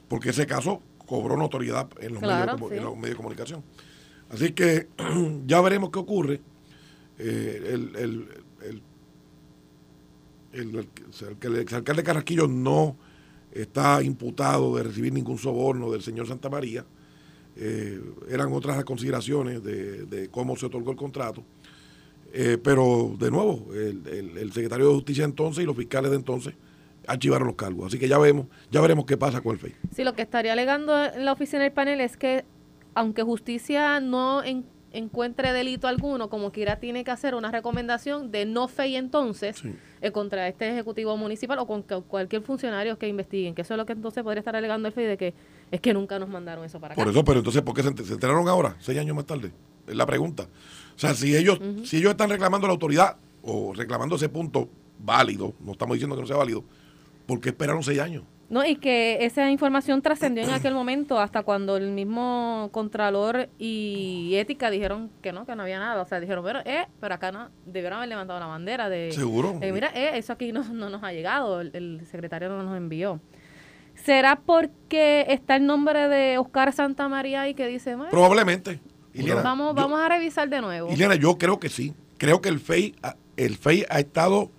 Porque 0.08 0.30
ese 0.30 0.48
caso 0.48 0.82
cobró 1.06 1.38
notoriedad 1.38 1.89
en 2.00 2.13
los, 2.13 2.22
Claro, 2.24 2.54
medios, 2.54 2.69
de 2.69 2.76
sí. 2.76 2.80
en 2.80 2.84
los 2.86 2.95
medios 2.95 3.10
de 3.12 3.15
comunicación. 3.15 3.63
Así 4.30 4.52
que 4.54 4.88
ya 5.45 5.62
veremos 5.62 5.89
qué 5.91 6.00
ocurre. 6.00 6.41
Eh, 7.17 7.62
el, 7.74 7.95
el- 7.95 8.28
el- 8.63 8.84
el- 10.53 10.88
el- 11.41 11.55
exalcalde 11.57 12.03
Carrasquillo 12.03 12.47
no 12.47 12.95
está 13.51 14.01
imputado 14.03 14.75
de 14.75 14.83
recibir 14.83 15.12
ningún 15.13 15.38
soborno 15.38 15.91
del 15.91 16.01
señor 16.01 16.27
Santa 16.27 16.49
María. 16.49 16.85
Eh, 17.55 17.99
eran 18.29 18.53
otras 18.53 18.75
las 18.75 18.85
consideraciones 18.85 19.63
de, 19.63 20.05
de 20.05 20.29
cómo 20.29 20.55
se 20.55 20.65
otorgó 20.67 20.91
el 20.91 20.97
contrato. 20.97 21.43
Eh, 22.31 22.57
pero, 22.63 23.15
de 23.19 23.31
nuevo, 23.31 23.67
el, 23.73 24.05
el- 24.38 24.38
secretario 24.53 24.88
de 24.89 24.93
Justicia 24.93 25.25
entonces 25.25 25.63
y 25.63 25.65
los 25.65 25.75
fiscales 25.75 26.12
de 26.12 26.17
entonces 26.17 26.53
archivaron 27.07 27.47
los 27.47 27.55
cargos. 27.55 27.88
Así 27.88 27.97
que 27.97 28.07
ya 28.07 28.19
vemos, 28.19 28.45
ya 28.71 28.81
veremos 28.81 29.05
qué 29.05 29.17
pasa 29.17 29.41
con 29.41 29.53
el 29.53 29.59
FEI. 29.59 29.73
Sí, 29.95 30.03
lo 30.03 30.13
que 30.13 30.21
estaría 30.21 30.53
alegando 30.53 30.93
la 31.17 31.33
oficina 31.33 31.63
del 31.63 31.71
panel 31.71 32.01
es 32.01 32.17
que, 32.17 32.45
aunque 32.93 33.23
justicia 33.23 33.99
no 33.99 34.43
encuentre 34.91 35.54
delito 35.54 35.88
alguno, 35.88 36.30
como 36.30 36.52
quiera 36.52 36.80
tiene 36.80 37.04
que 37.04 37.12
hacer 37.12 37.36
una 37.36 37.52
recomendación 37.52 38.32
de 38.32 38.45
no 38.45 38.67
fe 38.67 38.88
y 38.88 38.95
entonces 38.95 39.58
Sí. 39.58 39.73
eh, 40.02 40.12
contra 40.12 40.47
este 40.47 40.69
ejecutivo 40.69 41.15
municipal 41.17 41.60
o 41.60 41.67
con 41.67 41.84
cualquier 41.84 42.41
funcionario 42.41 42.97
que 42.97 43.08
investiguen, 43.08 43.54
que 43.56 43.62
eso 43.62 43.73
es 43.73 43.78
lo 43.78 43.86
que 43.86 43.93
entonces 43.93 44.23
podría 44.23 44.39
estar 44.39 44.56
alegando 44.56 44.88
el 44.88 44.93
FEI 44.93 45.06
de 45.06 45.17
que 45.17 45.34
es 45.71 45.82
que 45.82 45.93
nunca 45.93 46.17
nos 46.17 46.30
mandaron 46.30 46.65
eso 46.65 46.80
para 46.80 46.93
acá. 46.93 47.02
Por 47.04 47.12
eso, 47.12 47.23
pero 47.23 47.39
entonces, 47.39 47.62
¿por 47.62 47.75
qué 47.75 47.84
se 47.84 47.89
enteraron 47.89 48.47
ahora, 48.47 48.75
seis 48.80 48.97
años 48.97 49.15
más 49.15 49.25
tarde? 49.25 49.52
Es 49.88 49.95
la 49.95 50.06
pregunta. 50.06 50.47
O 50.95 50.99
sea, 50.99 51.13
si 51.13 51.36
ellos, 51.36 51.60
si 51.84 51.97
ellos 51.97 52.12
están 52.12 52.30
reclamando 52.30 52.65
la 52.67 52.73
autoridad 52.73 53.17
o 53.43 53.73
reclamando 53.73 54.15
ese 54.15 54.30
punto 54.30 54.67
válido, 54.97 55.54
no 55.60 55.73
estamos 55.73 55.95
diciendo 55.95 56.15
que 56.15 56.21
no 56.21 56.28
sea 56.28 56.38
válido, 56.38 56.63
¿por 57.28 57.39
qué 57.39 57.49
esperaron 57.49 57.84
seis 57.84 57.99
años? 57.99 58.23
No, 58.49 58.65
y 58.65 58.77
que 58.77 59.23
esa 59.25 59.51
información 59.51 60.01
trascendió 60.01 60.43
en 60.43 60.49
aquel 60.49 60.73
momento 60.73 61.19
hasta 61.19 61.43
cuando 61.43 61.77
el 61.77 61.91
mismo 61.91 62.69
Contralor 62.71 63.47
y 63.59 64.31
Ética 64.35 64.71
dijeron 64.71 65.12
que 65.21 65.31
no, 65.31 65.45
que 65.45 65.55
no 65.55 65.62
había 65.62 65.77
nada. 65.77 66.01
O 66.01 66.05
sea, 66.05 66.19
dijeron, 66.19 66.43
pero, 66.43 66.59
eh, 66.65 66.88
pero 66.99 67.13
acá 67.13 67.31
no, 67.31 67.49
debieron 67.67 67.97
haber 67.97 68.09
levantado 68.09 68.39
la 68.39 68.47
bandera 68.47 68.89
de... 68.89 69.12
Seguro. 69.12 69.59
Eh, 69.62 69.71
mira, 69.71 69.91
eh, 69.93 70.12
eso 70.17 70.33
aquí 70.33 70.51
no, 70.51 70.63
no 70.63 70.89
nos 70.89 71.03
ha 71.03 71.12
llegado, 71.13 71.62
el, 71.62 71.69
el 71.75 72.01
secretario 72.09 72.49
no 72.49 72.63
nos 72.63 72.75
envió. 72.75 73.19
¿Será 73.93 74.38
porque 74.43 75.25
está 75.29 75.55
el 75.57 75.67
nombre 75.67 76.07
de 76.07 76.39
Oscar 76.39 76.73
Santa 76.73 77.07
María 77.07 77.47
y 77.49 77.53
que 77.53 77.67
dice, 77.67 77.95
bueno, 77.95 78.09
Probablemente. 78.09 78.79
Vamos, 79.43 79.67
yo- 79.69 79.73
vamos 79.75 79.99
a 79.99 80.09
revisar 80.09 80.49
de 80.49 80.62
nuevo? 80.62 80.91
Ileana, 80.91 81.15
yo 81.15 81.38
creo 81.38 81.59
que 81.59 81.69
sí. 81.69 81.93
Creo 82.17 82.41
que 82.41 82.49
el 82.49 82.59
FEI, 82.59 82.95
el 83.38 83.57
FEI 83.57 83.85
ha 83.89 83.99
estado 83.99 84.49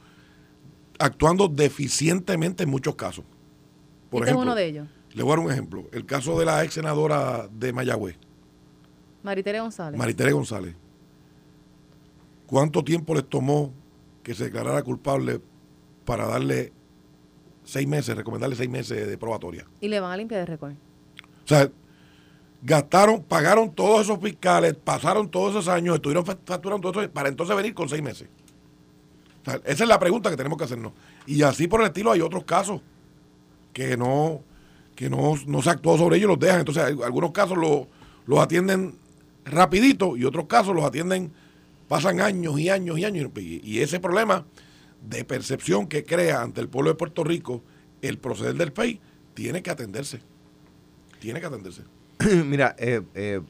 actuando 0.98 1.48
deficientemente 1.48 2.62
en 2.64 2.70
muchos 2.70 2.94
casos. 2.94 3.24
Por 4.10 4.22
este 4.22 4.30
es 4.30 4.34
ejemplo, 4.34 4.42
uno 4.42 4.54
de 4.54 4.66
ellos, 4.66 4.88
le 5.12 5.22
voy 5.22 5.32
a 5.32 5.36
dar 5.36 5.44
un 5.46 5.52
ejemplo. 5.52 5.84
El 5.92 6.04
caso 6.06 6.38
de 6.38 6.44
la 6.44 6.62
ex 6.64 6.74
senadora 6.74 7.48
de 7.52 7.72
Mayagüez, 7.72 8.16
Maritere 9.22 9.60
González. 9.60 9.98
Maritere 9.98 10.32
González. 10.32 10.74
¿Cuánto 12.46 12.82
tiempo 12.82 13.14
les 13.14 13.28
tomó 13.28 13.72
que 14.22 14.34
se 14.34 14.44
declarara 14.44 14.82
culpable 14.82 15.40
para 16.04 16.26
darle 16.26 16.72
seis 17.64 17.86
meses, 17.86 18.16
recomendarle 18.16 18.56
seis 18.56 18.68
meses 18.68 19.06
de 19.08 19.18
probatoria? 19.18 19.66
y 19.80 19.88
le 19.88 20.00
van 20.00 20.10
a 20.12 20.16
limpiar 20.16 20.40
de 20.40 20.46
récord. 20.46 20.72
O 20.72 21.46
sea, 21.48 21.70
gastaron, 22.62 23.22
pagaron 23.22 23.72
todos 23.72 24.02
esos 24.02 24.18
fiscales, 24.20 24.74
pasaron 24.74 25.30
todos 25.30 25.50
esos 25.50 25.68
años, 25.68 25.94
estuvieron 25.96 26.24
fa- 26.26 26.38
facturando 26.44 26.90
todo 26.90 27.02
eso 27.02 27.12
para 27.12 27.28
entonces 27.28 27.54
venir 27.56 27.74
con 27.74 27.88
seis 27.88 28.02
meses. 28.02 28.28
O 29.42 29.50
sea, 29.50 29.60
esa 29.64 29.84
es 29.84 29.88
la 29.88 29.98
pregunta 29.98 30.28
que 30.30 30.36
tenemos 30.36 30.58
que 30.58 30.64
hacernos. 30.64 30.92
Y 31.26 31.42
así 31.42 31.66
por 31.68 31.80
el 31.80 31.86
estilo 31.86 32.10
hay 32.10 32.20
otros 32.20 32.44
casos 32.44 32.80
que 33.72 33.96
no 33.96 34.42
que 34.96 35.08
no, 35.08 35.34
no 35.46 35.62
se 35.62 35.70
actuó 35.70 35.96
sobre 35.96 36.18
ellos, 36.18 36.28
los 36.28 36.38
dejan. 36.38 36.58
Entonces, 36.60 36.82
algunos 36.84 37.30
casos 37.32 37.56
lo- 37.56 37.88
los 38.26 38.38
atienden 38.38 38.96
rapidito 39.46 40.14
y 40.16 40.26
otros 40.26 40.44
casos 40.44 40.74
los 40.74 40.84
atienden, 40.84 41.32
pasan 41.88 42.20
años 42.20 42.60
y 42.60 42.68
años 42.68 42.98
y 42.98 43.04
años. 43.06 43.30
Y, 43.36 43.78
ese 43.80 43.98
problema 43.98 44.44
de 45.08 45.24
percepción 45.24 45.86
que 45.86 46.04
crea 46.04 46.42
ante 46.42 46.60
el 46.60 46.68
pueblo 46.68 46.90
de 46.90 46.96
Puerto 46.96 47.24
Rico 47.24 47.62
el 48.02 48.18
proceder 48.18 48.56
del 48.56 48.72
FEI 48.72 49.00
tiene 49.32 49.62
que 49.62 49.70
atenderse. 49.70 50.20
Tiene 51.18 51.40
que 51.40 51.46
atenderse. 51.46 51.82
Mira, 52.44 52.76
eh, 52.78 53.00
eh, 53.14 53.40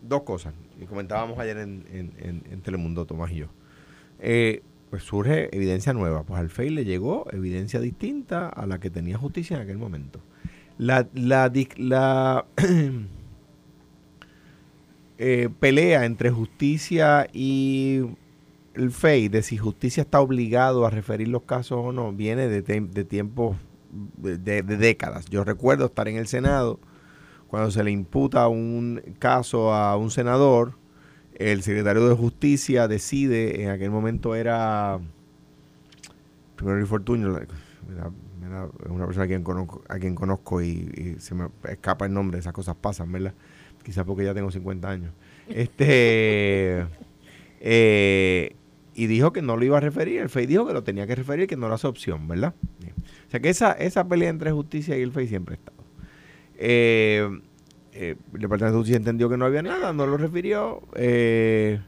dos 0.00 0.22
cosas. 0.22 0.54
Y 0.80 0.86
comentábamos 0.86 1.38
ayer 1.38 1.58
en, 1.58 1.84
en- 1.92 2.12
en- 2.18 2.42
en 2.50 2.60
Telemundo, 2.62 3.04
Tomás 3.04 3.30
y 3.32 3.36
yo. 3.36 3.46
Eh, 4.20 4.62
pues 4.90 5.02
surge 5.02 5.54
evidencia 5.54 5.92
nueva. 5.92 6.22
Pues 6.24 6.40
al 6.40 6.50
FEI 6.50 6.70
le 6.70 6.84
llegó 6.84 7.26
evidencia 7.32 7.80
distinta 7.80 8.48
a 8.48 8.66
la 8.66 8.78
que 8.80 8.90
tenía 8.90 9.18
justicia 9.18 9.56
en 9.56 9.62
aquel 9.62 9.78
momento. 9.78 10.20
La, 10.78 11.08
la, 11.14 11.50
la 11.76 12.46
eh, 15.18 15.48
pelea 15.60 16.04
entre 16.04 16.30
justicia 16.30 17.28
y 17.32 18.02
el 18.74 18.90
FEI 18.90 19.28
de 19.28 19.42
si 19.42 19.56
justicia 19.56 20.02
está 20.02 20.20
obligado 20.20 20.84
a 20.86 20.90
referir 20.90 21.28
los 21.28 21.42
casos 21.42 21.78
o 21.82 21.92
no 21.92 22.12
viene 22.12 22.48
de, 22.48 22.62
de 22.62 23.04
tiempos 23.04 23.56
de- 24.18 24.36
de 24.38 24.62
décadas. 24.76 25.26
Yo 25.30 25.44
recuerdo 25.44 25.86
estar 25.86 26.08
en 26.08 26.16
el 26.16 26.26
Senado 26.26 26.78
cuando 27.48 27.70
se 27.70 27.82
le 27.84 27.90
imputa 27.90 28.48
un 28.48 29.00
caso 29.18 29.72
a 29.72 29.96
un 29.96 30.10
senador, 30.10 30.74
el 31.38 31.62
secretario 31.62 32.08
de 32.08 32.14
Justicia 32.14 32.88
decide, 32.88 33.62
en 33.62 33.70
aquel 33.70 33.90
momento 33.90 34.34
era 34.34 34.98
primero 36.56 36.78
Luis 36.78 36.88
Fortuño, 36.88 37.36
es 37.38 37.46
una 38.88 39.06
persona 39.06 39.24
a 39.24 39.28
quien 39.28 39.42
conozco, 39.42 39.82
a 39.88 39.98
quien 39.98 40.14
conozco 40.14 40.62
y, 40.62 40.90
y 40.94 41.20
se 41.20 41.34
me 41.34 41.48
escapa 41.68 42.06
el 42.06 42.14
nombre, 42.14 42.38
esas 42.38 42.54
cosas 42.54 42.76
pasan, 42.76 43.12
¿verdad? 43.12 43.34
Quizás 43.84 44.04
porque 44.04 44.24
ya 44.24 44.34
tengo 44.34 44.50
50 44.50 44.88
años. 44.88 45.12
Este 45.48 46.86
eh, 47.60 48.56
y 48.94 49.06
dijo 49.06 49.32
que 49.32 49.42
no 49.42 49.58
lo 49.58 49.64
iba 49.64 49.76
a 49.76 49.80
referir, 49.80 50.22
el 50.22 50.30
FEI 50.30 50.46
dijo 50.46 50.66
que 50.66 50.72
lo 50.72 50.82
tenía 50.84 51.06
que 51.06 51.14
referir, 51.14 51.46
que 51.46 51.56
no 51.56 51.66
era 51.66 51.76
su 51.76 51.86
opción, 51.86 52.26
¿verdad? 52.28 52.54
O 53.28 53.30
sea 53.30 53.40
que 53.40 53.50
esa, 53.50 53.72
esa 53.72 54.08
pelea 54.08 54.30
entre 54.30 54.52
justicia 54.52 54.96
y 54.96 55.02
el 55.02 55.12
FEI 55.12 55.28
siempre 55.28 55.56
ha 55.56 55.58
estado. 55.58 55.76
Eh, 56.56 57.40
eh, 57.96 58.16
el 58.34 58.40
Departamento 58.40 58.76
de 58.76 58.78
Justicia 58.78 58.96
entendió 58.96 59.28
que 59.28 59.36
no 59.36 59.44
había 59.46 59.62
nada, 59.62 59.92
no 59.92 60.06
lo 60.06 60.16
refirió. 60.16 60.82
eh, 60.94 61.80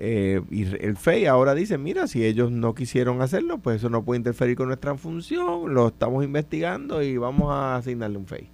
eh, 0.00 0.40
y 0.52 0.62
el 0.62 0.96
FEI 0.96 1.26
ahora 1.26 1.56
dice, 1.56 1.76
mira, 1.76 2.06
si 2.06 2.24
ellos 2.24 2.52
no 2.52 2.72
quisieron 2.72 3.20
hacerlo, 3.20 3.58
pues 3.58 3.78
eso 3.78 3.90
no 3.90 4.04
puede 4.04 4.18
interferir 4.18 4.56
con 4.56 4.68
nuestra 4.68 4.94
función, 4.94 5.74
lo 5.74 5.88
estamos 5.88 6.24
investigando 6.24 7.02
y 7.02 7.16
vamos 7.16 7.50
a 7.50 7.74
asignarle 7.76 8.16
un 8.16 8.26
FEI. 8.26 8.48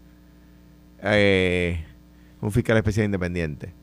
Eh, 1.03 1.85
un 2.41 2.51
fiscal 2.51 2.79
especial 2.79 3.05
independiente. 3.05 3.75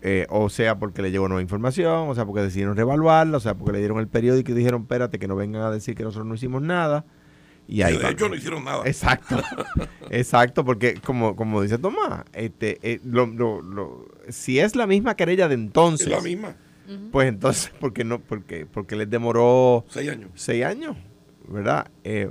Eh, 0.00 0.26
o 0.30 0.48
sea 0.48 0.78
porque 0.78 1.02
le 1.02 1.10
llegó 1.10 1.28
nueva 1.28 1.42
información, 1.42 2.08
o 2.08 2.14
sea 2.14 2.24
porque 2.24 2.40
decidieron 2.40 2.76
revaluarla, 2.76 3.36
o 3.36 3.40
sea 3.40 3.54
porque 3.54 3.72
le 3.72 3.80
dieron 3.80 3.98
el 3.98 4.08
periódico 4.08 4.52
y 4.52 4.54
dijeron, 4.54 4.82
espérate, 4.82 5.18
que 5.18 5.28
no 5.28 5.36
vengan 5.36 5.60
a 5.62 5.70
decir 5.70 5.94
que 5.94 6.02
nosotros 6.02 6.26
no 6.26 6.34
hicimos 6.34 6.62
nada. 6.62 7.04
Y 7.70 7.82
ahí 7.82 7.98
de 7.98 8.02
va. 8.04 8.10
hecho, 8.10 8.28
no 8.30 8.34
hicieron 8.34 8.64
nada. 8.64 8.82
Exacto, 8.86 9.36
exacto, 10.10 10.64
porque 10.64 10.94
como, 11.04 11.36
como 11.36 11.60
dice 11.62 11.76
Tomás, 11.78 12.24
este, 12.32 12.78
eh, 12.82 12.98
lo- 13.04 13.26
lo- 13.26 13.60
lo- 13.60 14.06
si 14.30 14.58
es 14.58 14.74
la 14.74 14.86
misma 14.86 15.14
querella 15.16 15.48
de 15.48 15.54
entonces, 15.54 16.06
es 16.06 16.12
la 16.14 16.22
misma. 16.22 16.56
pues 17.12 17.28
entonces, 17.28 17.70
¿por 17.78 17.92
qué 17.92 18.04
no? 18.04 18.20
Porque, 18.20 18.64
porque 18.64 18.96
les 18.96 19.10
demoró 19.10 19.84
Seis 19.90 20.08
años. 20.10 20.30
seis 20.34 20.64
años, 20.64 20.96
¿verdad? 21.46 21.90
Eh, 22.04 22.30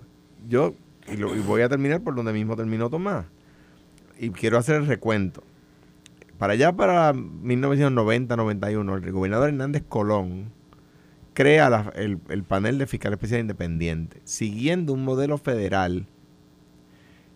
yo, 0.50 0.74
y, 1.12 1.18
lo- 1.18 1.36
y 1.36 1.40
voy 1.40 1.62
a 1.62 1.70
terminar 1.70 2.02
por 2.02 2.16
donde 2.16 2.34
mismo 2.34 2.56
terminó 2.56 2.90
Tomás, 2.90 3.26
y 4.20 4.32
quiero 4.32 4.58
hacer 4.58 4.78
el 4.78 4.88
recuento. 4.88 5.44
Para 6.40 6.54
allá, 6.54 6.72
para 6.76 7.14
1990-91, 7.14 9.04
el 9.04 9.12
gobernador 9.12 9.50
Hernández 9.50 9.84
Colón 9.88 10.52
crea 11.38 11.70
la- 11.70 11.94
el, 11.96 12.18
el 12.30 12.42
panel 12.44 12.80
de 12.80 12.88
fiscal 12.88 13.14
especial 13.14 13.42
independiente, 13.42 14.20
siguiendo 14.24 14.92
un 14.92 15.04
modelo 15.06 15.38
federal 15.38 16.08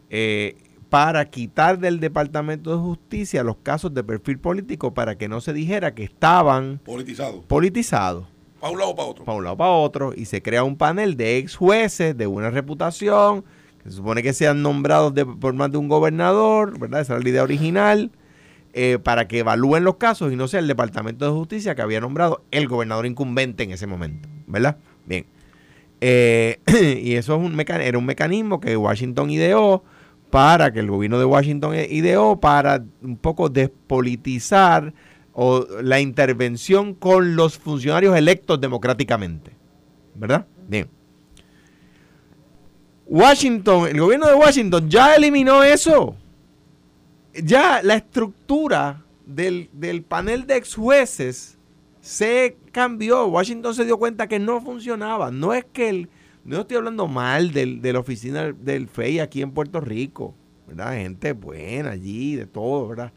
eh, 0.09 0.55
para 0.89 1.23
quitar 1.29 1.77
del 1.77 1.99
Departamento 1.99 2.71
de 2.71 2.77
Justicia 2.81 3.43
los 3.43 3.57
casos 3.57 3.93
de 3.93 4.03
perfil 4.03 4.39
político 4.39 4.91
para 4.95 5.17
que 5.19 5.29
no 5.29 5.39
se 5.39 5.53
dijera 5.53 5.93
que 5.93 6.03
estaban 6.03 6.79
Politizado. 6.83 7.41
politizados 7.43 8.25
Para 8.59 8.73
un 8.73 8.79
lado 8.79 8.91
o 8.91 8.95
para 8.95 9.07
otro. 9.07 9.23
para 9.25 9.37
un 9.37 9.43
lado 9.43 9.57
para 9.57 9.69
otro 9.69 10.13
y 10.15 10.25
se 10.25 10.41
crea 10.41 10.63
un 10.63 10.75
panel 10.77 11.15
de 11.15 11.37
ex 11.37 11.55
jueces 11.55 12.17
de 12.17 12.25
buena 12.25 12.49
reputación 12.49 13.43
que 13.83 13.89
se 13.91 13.97
supone 13.97 14.23
que 14.23 14.33
sean 14.33 14.63
nombrados 14.63 15.13
de- 15.13 15.25
por 15.27 15.53
más 15.53 15.71
de 15.71 15.77
un 15.77 15.87
gobernador, 15.87 16.77
¿verdad? 16.79 17.01
Esa 17.01 17.13
era 17.13 17.21
la 17.23 17.29
idea 17.29 17.43
original, 17.43 18.09
eh, 18.73 18.99
para 19.03 19.27
que 19.27 19.39
evalúen 19.39 19.83
los 19.83 19.97
casos 19.97 20.31
y 20.31 20.35
no 20.35 20.47
sea 20.47 20.59
el 20.59 20.67
Departamento 20.67 21.25
de 21.25 21.31
Justicia 21.31 21.75
que 21.75 21.81
había 21.81 21.99
nombrado 21.99 22.43
el 22.51 22.67
gobernador 22.67 23.05
incumbente 23.05 23.63
en 23.63 23.71
ese 23.71 23.87
momento, 23.87 24.29
¿verdad? 24.47 24.77
Bien. 25.05 25.25
Eh, 25.99 26.59
y 27.03 27.15
eso 27.15 27.35
es 27.35 27.41
un 27.41 27.59
era 27.59 27.97
un 27.97 28.05
mecanismo 28.05 28.59
que 28.59 28.77
Washington 28.77 29.29
ideó 29.29 29.83
para 30.29 30.71
que 30.71 30.79
el 30.79 30.89
gobierno 30.89 31.19
de 31.19 31.25
Washington 31.25 31.75
eh, 31.75 31.87
ideó 31.91 32.39
para 32.39 32.83
un 33.01 33.17
poco 33.17 33.49
despolitizar 33.49 34.93
o 35.33 35.65
la 35.81 35.99
intervención 35.99 36.93
con 36.93 37.35
los 37.35 37.57
funcionarios 37.57 38.17
electos 38.17 38.59
democráticamente. 38.59 39.51
¿Verdad? 40.15 40.47
Bien. 40.67 40.89
Washington, 43.05 43.89
el 43.89 43.99
gobierno 43.99 44.27
de 44.27 44.35
Washington 44.35 44.89
ya 44.89 45.15
eliminó 45.15 45.63
eso. 45.63 46.15
Ya 47.33 47.81
la 47.81 47.95
estructura 47.95 49.05
del, 49.25 49.69
del 49.73 50.03
panel 50.03 50.45
de 50.45 50.57
ex 50.57 50.75
jueces 50.75 51.57
se 52.01 52.57
cambió. 52.71 53.27
Washington 53.27 53.73
se 53.73 53.85
dio 53.85 53.97
cuenta 53.97 54.27
que 54.27 54.39
no 54.39 54.59
funcionaba. 54.59 55.31
No 55.31 55.53
es 55.53 55.65
que 55.65 55.89
el, 55.89 56.09
no 56.43 56.61
estoy 56.61 56.77
hablando 56.77 57.07
mal 57.07 57.51
del, 57.53 57.81
de 57.81 57.93
la 57.93 57.99
oficina 57.99 58.51
del 58.51 58.87
FEI 58.87 59.19
aquí 59.19 59.41
en 59.41 59.51
Puerto 59.51 59.79
Rico, 59.79 60.35
¿verdad? 60.67 60.93
Gente 60.93 61.33
buena 61.33 61.91
allí, 61.91 62.35
de 62.35 62.47
todo, 62.47 62.89
¿verdad? 62.89 63.13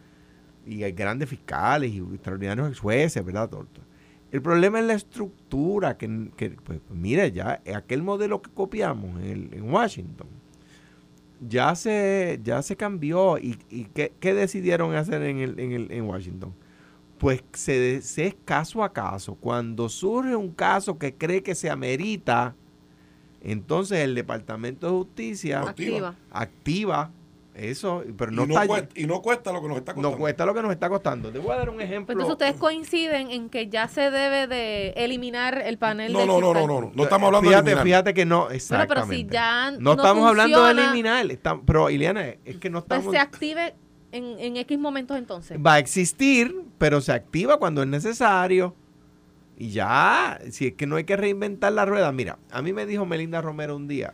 Y 0.67 0.83
hay 0.83 0.93
grandes 0.93 1.29
fiscales 1.29 1.93
y 1.93 1.99
extraordinarios 1.99 2.69
ex 2.69 2.79
jueces, 2.79 3.25
¿verdad? 3.25 3.49
Todo. 3.49 3.67
El 4.31 4.43
problema 4.43 4.81
es 4.81 4.87
la 4.87 4.95
estructura, 4.95 5.97
que, 5.97 6.31
que, 6.37 6.51
pues, 6.51 6.81
mira, 6.91 7.27
ya 7.29 7.63
aquel 7.75 8.03
modelo 8.03 8.43
que 8.43 8.51
copiamos 8.51 9.21
en 9.23 9.71
Washington, 9.71 10.27
ya 11.49 11.75
se, 11.75 12.41
ya 12.43 12.63
se 12.63 12.77
cambió. 12.77 13.39
¿Y, 13.39 13.59
y 13.71 13.85
qué, 13.85 14.13
qué 14.21 14.35
decidieron 14.35 14.95
hacer 14.95 15.23
en, 15.23 15.39
el, 15.39 15.59
en, 15.59 15.73
el, 15.73 15.93
en 15.93 16.05
Washington? 16.05 16.55
Pues 17.19 17.43
se, 17.53 17.97
es 17.97 18.37
caso 18.45 18.83
a 18.83 18.93
caso. 18.93 19.35
Cuando 19.35 19.89
surge 19.89 20.37
un 20.37 20.51
caso 20.51 20.99
que 20.99 21.15
cree 21.15 21.43
que 21.43 21.55
se 21.55 21.71
amerita, 21.71 22.55
entonces 23.41 23.99
el 24.01 24.15
Departamento 24.15 24.87
de 24.87 24.93
Justicia 24.93 25.61
Activa. 25.61 26.17
activa 26.31 27.11
eso, 27.55 28.03
pero 28.19 28.31
no, 28.33 28.45
y, 28.45 28.49
no 28.49 28.55
está 28.55 28.67
cuesta, 28.67 29.01
y 29.01 29.07
no 29.07 29.23
cuesta 29.23 29.53
lo 29.53 29.63
que 29.63 29.69
nos 29.69 29.77
está 29.79 29.95
costando. 29.95 30.11
no 30.11 30.19
cuesta 30.19 30.45
lo 30.47 30.55
que 30.55 30.63
nos 30.63 30.73
está 30.73 30.89
costando. 30.89 31.31
Te 31.31 31.39
voy 31.39 31.53
a 31.53 31.57
dar 31.57 31.71
un 31.71 31.81
ejemplo. 31.81 32.07
Pues 32.15 32.25
entonces 32.25 32.33
ustedes 32.33 32.55
coinciden 32.61 33.31
en 33.31 33.49
que 33.49 33.69
ya 33.69 33.87
se 33.89 34.11
debe 34.11 34.47
de 34.47 34.89
eliminar 34.97 35.63
el 35.65 35.79
panel 35.79 36.13
No, 36.13 36.19
del 36.21 36.29
no, 36.29 36.41
no, 36.41 36.53
no, 36.55 36.67
no, 36.67 36.81
no. 36.81 36.93
No 36.95 37.03
estamos 37.05 37.27
hablando 37.29 37.49
fíjate, 37.49 37.65
de 37.67 37.71
eliminar. 37.73 37.85
Fíjate 38.01 38.15
que 38.15 38.25
no, 38.25 38.39
Bueno, 38.41 38.55
exactamente. 38.55 38.95
pero 38.95 39.17
si 39.17 39.27
ya 39.27 39.71
no, 39.71 39.79
no 39.79 39.93
estamos 39.93 40.29
hablando 40.29 40.65
de 40.65 40.71
eliminar, 40.73 41.31
está- 41.31 41.61
pero 41.65 41.91
Ileana, 41.91 42.27
es 42.45 42.57
que 42.57 42.71
no 42.71 42.85
Pues 42.85 42.99
estamos... 42.99 43.13
se 43.15 43.19
active 43.21 43.75
en, 44.13 44.39
en 44.39 44.57
X 44.57 44.79
momentos 44.79 45.17
entonces. 45.17 45.59
va 45.65 45.75
a 45.75 45.79
existir, 45.79 46.55
pero 46.79 47.01
se 47.01 47.13
activa 47.13 47.59
cuando 47.59 47.83
es 47.83 47.89
necesario. 47.89 48.75
Y 49.57 49.71
ya, 49.71 50.41
si 50.51 50.67
es 50.67 50.73
que 50.75 50.87
no 50.87 50.97
hay 50.97 51.05
que 51.05 51.17
reinventar 51.17 51.73
la 51.73 51.85
rueda. 51.85 52.11
Mira, 52.11 52.39
a 52.51 52.61
mí 52.63 52.73
me 52.73 52.87
dijo 52.87 53.07
Melinda 53.07 53.41
Romero 53.41 53.77
un 53.77 53.87
día, 53.87 54.13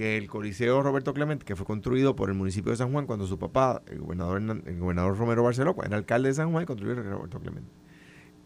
que 0.00 0.16
el 0.16 0.28
Coliseo 0.28 0.82
Roberto 0.82 1.12
Clemente, 1.12 1.44
que 1.44 1.54
fue 1.54 1.66
construido 1.66 2.16
por 2.16 2.30
el 2.30 2.34
municipio 2.34 2.70
de 2.70 2.78
San 2.78 2.90
Juan 2.90 3.04
cuando 3.04 3.26
su 3.26 3.38
papá, 3.38 3.82
el 3.86 3.98
gobernador, 3.98 4.40
el 4.64 4.78
gobernador 4.78 5.18
Romero 5.18 5.42
Barceló, 5.42 5.76
era 5.84 5.94
alcalde 5.94 6.30
de 6.30 6.34
San 6.36 6.50
Juan, 6.52 6.64
construyó 6.64 6.94
el 6.94 7.04
Roberto 7.04 7.38
Clemente. 7.38 7.70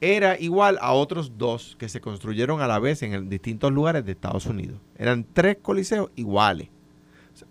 Era 0.01 0.37
igual 0.37 0.79
a 0.81 0.95
otros 0.95 1.39
dos 1.39 1.77
que 1.79 1.89
se 1.89 2.01
construyeron 2.01 2.61
a 2.61 2.67
la 2.67 2.81
vez 2.81 3.05
en 3.05 3.29
distintos 3.29 3.71
lugares 3.71 4.05
de 4.05 4.11
Estados 4.11 4.47
Unidos. 4.47 4.81
Eran 4.99 5.25
tres 5.33 5.59
coliseos 5.63 6.11
iguales. 6.17 6.71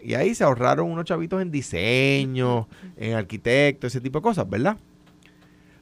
Y 0.01 0.15
ahí 0.15 0.35
se 0.35 0.43
ahorraron 0.43 0.91
unos 0.91 1.05
chavitos 1.05 1.41
en 1.41 1.49
diseño, 1.49 2.67
en 2.97 3.13
arquitecto, 3.13 3.87
ese 3.87 4.01
tipo 4.01 4.19
de 4.19 4.23
cosas, 4.23 4.49
¿verdad? 4.49 4.77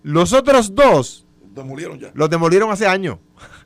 Los 0.04 0.32
otros 0.32 0.76
dos 0.76 1.26
demolieron 1.56 1.98
ya. 1.98 2.12
los 2.14 2.30
demolieron 2.30 2.70
hace 2.70 2.86
años. 2.86 3.18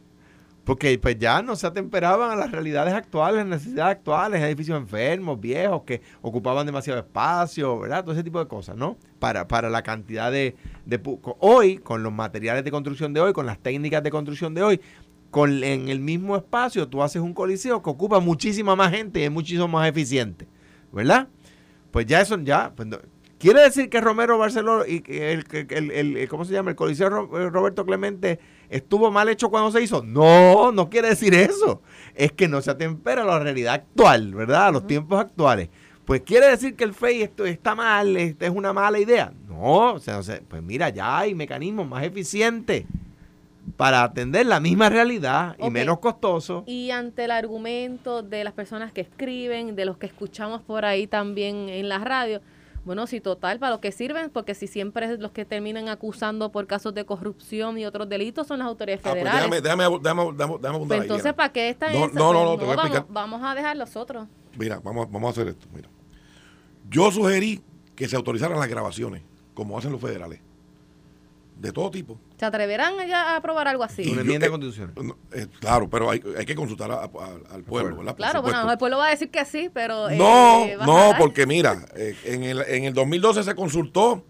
Porque 0.66 0.98
pues 0.98 1.18
ya 1.20 1.44
no 1.44 1.56
se 1.56 1.68
atemperaban 1.68 2.32
a 2.32 2.36
las 2.36 2.52
realidades 2.52 2.94
actuales, 2.94 3.46
necesidades 3.46 3.98
actuales, 3.98 4.42
edificios 4.42 4.78
enfermos, 4.78 5.40
viejos, 5.40 5.84
que 5.84 6.02
ocupaban 6.24 6.66
demasiado 6.66 7.00
espacio, 7.00 7.80
¿verdad? 7.80 8.04
Todo 8.04 8.14
ese 8.14 8.24
tipo 8.24 8.40
de 8.40 8.48
cosas, 8.48 8.76
¿no? 8.76 8.98
Para, 9.20 9.48
para 9.48 9.70
la 9.70 9.84
cantidad 9.84 10.32
de, 10.32 10.56
de... 10.86 11.00
Hoy, 11.40 11.78
con 11.78 12.02
los 12.02 12.12
materiales 12.12 12.64
de 12.64 12.72
construcción 12.72 13.14
de 13.14 13.22
hoy, 13.22 13.32
con 13.32 13.46
las 13.46 13.60
técnicas 13.60 14.02
de 14.02 14.10
construcción 14.10 14.56
de 14.56 14.64
hoy, 14.64 14.82
con, 15.30 15.64
en 15.64 15.90
el 15.90 16.00
mismo 16.00 16.36
espacio 16.36 16.88
tú 16.88 17.04
haces 17.04 17.22
un 17.22 17.34
coliseo 17.34 17.84
que 17.84 17.90
ocupa 17.90 18.20
muchísima 18.20 18.76
más 18.76 18.92
gente 18.92 19.20
y 19.20 19.24
es 19.24 19.32
muchísimo 19.32 19.68
más 19.68 19.88
eficiente, 19.88 20.48
¿verdad? 20.92 21.28
Pues 21.92 22.08
ya 22.08 22.22
eso, 22.22 22.40
ya, 22.40 22.74
pues, 22.76 22.88
quiere 23.38 23.62
decir 23.62 23.90
que 23.90 24.02
Romero 24.02 24.40
Barceló 24.40 24.86
y 24.88 25.04
el, 25.08 25.46
el, 25.70 25.92
el, 25.92 26.28
¿cómo 26.28 26.44
se 26.44 26.54
llama? 26.54 26.72
El 26.72 26.76
coliseo 26.76 27.10
Roberto 27.10 27.86
Clemente 27.86 28.40
¿Estuvo 28.70 29.12
mal 29.12 29.30
hecho 29.30 29.50
cuando 29.50 29.72
se 29.72 29.82
hizo? 29.82 30.04
No, 30.04 30.72
no 30.72 30.90
quiere 30.90 31.10
decir 31.10 31.34
eso. 31.34 31.82
Es 32.14 32.32
que 32.32 32.48
no 32.48 32.62
se 32.62 32.72
atempera 32.72 33.24
a 33.24 33.26
la 33.26 33.40
realidad 33.40 33.76
actual, 33.76 34.34
¿verdad? 34.34 34.68
A 34.68 34.72
los 34.72 34.88
tiempos 34.88 35.20
actuales. 35.20 35.70
Pues 36.06 36.22
quiere 36.22 36.48
decir 36.48 36.76
que 36.76 36.84
el 36.84 36.94
FEI 36.94 37.24
esto 37.24 37.46
está 37.46 37.74
mal, 37.74 38.16
esta 38.16 38.46
es 38.46 38.52
una 38.52 38.74
mala 38.74 39.00
idea. 39.00 39.34
No, 39.48 39.94
o 39.94 40.00
sea, 40.00 40.22
pues 40.48 40.62
mira, 40.62 40.90
ya 40.90 41.18
hay 41.18 41.34
mecanismos 41.34 41.88
más 41.88 42.04
eficientes 42.04 42.86
para 43.78 44.04
atender 44.04 44.46
la 44.46 44.60
misma 44.60 44.90
realidad 44.90 45.56
y 45.60 45.70
menos 45.70 46.00
costoso. 46.00 46.64
Y 46.68 46.92
ante 46.92 47.26
el 47.26 47.32
argumento 47.32 48.22
de 48.22 48.44
las 48.44 48.54
personas 48.54 48.92
que 48.92 49.02
escriben, 49.02 49.76
de 49.76 49.86
los 49.86 49.98
que 49.98 50.06
escuchamos 50.06 50.62
por 50.62 50.86
ahí 50.86 51.08
también 51.08 51.70
en 51.70 51.90
la 51.90 51.98
radio, 52.00 52.42
bueno, 52.86 53.08
sí, 53.08 53.20
total, 53.20 53.60
para 53.60 53.74
lo 53.76 53.82
que 53.82 53.92
sirven, 53.92 54.30
porque 54.30 54.54
si 54.54 54.68
siempre 54.68 55.18
los 55.18 55.32
que 55.32 55.44
terminan 55.44 55.90
acusando 55.90 56.52
por 56.52 56.68
casos 56.68 56.94
de 56.94 57.06
corrupción 57.06 57.78
y 57.78 57.86
otros 57.86 58.08
delitos 58.08 58.48
son 58.48 58.60
las 58.60 58.68
autoridades 58.68 59.02
ah, 59.06 59.10
pues 59.10 59.24
federales. 59.24 59.64
déjame, 59.64 59.90
déjame, 59.92 60.30
déjame, 60.34 60.58
déjame 60.62 60.86
pues 60.86 61.02
entonces, 61.02 61.34
¿para 61.34 61.52
qué 61.52 61.70
están 61.70 61.94
no, 61.94 62.08
no, 62.08 62.34
no, 62.34 62.46
no, 62.46 62.58
te 62.58 62.66
voy 62.66 62.74
a 62.74 62.76
explicar. 62.76 63.06
Vamos, 63.10 63.42
a 63.44 63.56
dejar 63.56 63.76
los 63.76 63.96
otros. 63.96 64.28
Mira, 64.58 64.80
vamos, 64.84 65.12
vamos 65.12 65.28
a 65.30 65.32
hacer 65.32 65.48
esto. 65.50 65.68
Mira, 65.74 65.90
yo 66.90 67.12
sugerí 67.12 67.62
que 67.96 68.08
se 68.08 68.16
autorizaran 68.16 68.60
las 68.60 68.70
grabaciones, 68.70 69.24
como 69.54 69.78
hacen 69.78 69.92
los 69.92 70.00
federales 70.00 70.45
de 71.58 71.72
todo 71.72 71.90
tipo. 71.90 72.20
¿Se 72.38 72.46
atreverán 72.46 72.96
ya 73.08 73.34
a 73.34 73.38
aprobar 73.38 73.68
algo 73.68 73.84
así? 73.84 74.10
Una 74.12 74.22
enmienda 74.22 74.48
de 74.48 74.52
constitución. 74.52 74.94
Eh, 75.32 75.48
claro, 75.60 75.90
pero 75.90 76.10
hay, 76.10 76.22
hay 76.38 76.46
que 76.46 76.56
consultar 76.56 76.92
al 76.92 77.64
pueblo, 77.64 77.98
¿verdad? 77.98 78.16
Claro, 78.16 78.42
bueno, 78.42 78.70
el 78.70 78.78
pueblo 78.78 78.98
va 78.98 79.08
a 79.08 79.12
decir 79.12 79.30
que 79.30 79.46
sí, 79.46 79.70
pero... 79.74 80.10
Eh, 80.10 80.18
no, 80.18 80.66
no, 80.86 81.14
porque 81.18 81.46
mira, 81.46 81.86
eh, 81.96 82.16
en, 82.26 82.44
el, 82.44 82.62
en 82.68 82.84
el 82.86 82.94
2012 82.94 83.44
se 83.44 83.56
consultó 83.56 84.26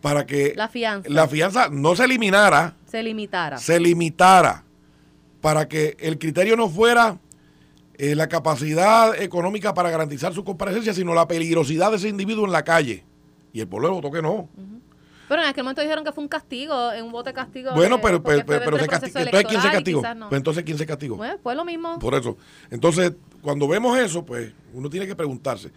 para 0.00 0.24
que... 0.24 0.54
La 0.56 0.68
fianza. 0.68 1.08
La 1.10 1.28
fianza 1.28 1.68
no 1.68 1.96
se 1.96 2.04
eliminara. 2.04 2.76
Se 2.86 3.02
limitara. 3.02 3.58
Se 3.58 3.80
limitara. 3.80 4.64
Para 5.40 5.66
que 5.66 5.96
el 5.98 6.18
criterio 6.18 6.56
no 6.56 6.68
fuera 6.68 7.18
la 7.98 8.28
capacidad 8.28 9.20
económica 9.20 9.74
para 9.74 9.90
garantizar 9.90 10.32
su 10.32 10.42
comparecencia, 10.42 10.92
sino 10.92 11.14
la 11.14 11.28
peligrosidad 11.28 11.90
de 11.90 11.98
ese 11.98 12.08
individuo 12.08 12.44
en 12.46 12.52
la 12.52 12.64
calle. 12.64 13.04
Y 13.52 13.60
el 13.60 13.68
pueblo 13.68 13.92
votó 13.92 14.10
que 14.10 14.22
no. 14.22 14.48
Pero 15.32 15.44
en 15.44 15.48
aquel 15.48 15.64
momento 15.64 15.80
dijeron 15.80 16.04
que 16.04 16.12
fue 16.12 16.22
un 16.22 16.28
castigo, 16.28 16.92
en 16.92 17.06
un 17.06 17.10
voto 17.10 17.30
de 17.30 17.32
castigo. 17.32 17.72
Bueno, 17.72 17.98
pero, 18.02 18.22
pero, 18.22 18.44
pero, 18.44 18.76
se. 18.76 18.84
Entonces, 18.84 19.44
¿quién 19.48 19.62
se 19.62 19.70
castigó? 19.70 20.02
Pues 20.02 20.32
entonces, 20.32 20.62
¿quién 20.62 20.76
se 20.76 20.84
castigó? 20.84 21.18
Fue 21.42 21.54
lo 21.54 21.64
mismo. 21.64 21.98
Por 21.98 22.14
eso. 22.14 22.36
Entonces, 22.70 23.14
cuando 23.40 23.66
vemos 23.66 23.98
eso, 23.98 24.26
pues 24.26 24.52
uno 24.74 24.90
tiene 24.90 25.06
que 25.06 25.16
preguntarse. 25.16 25.70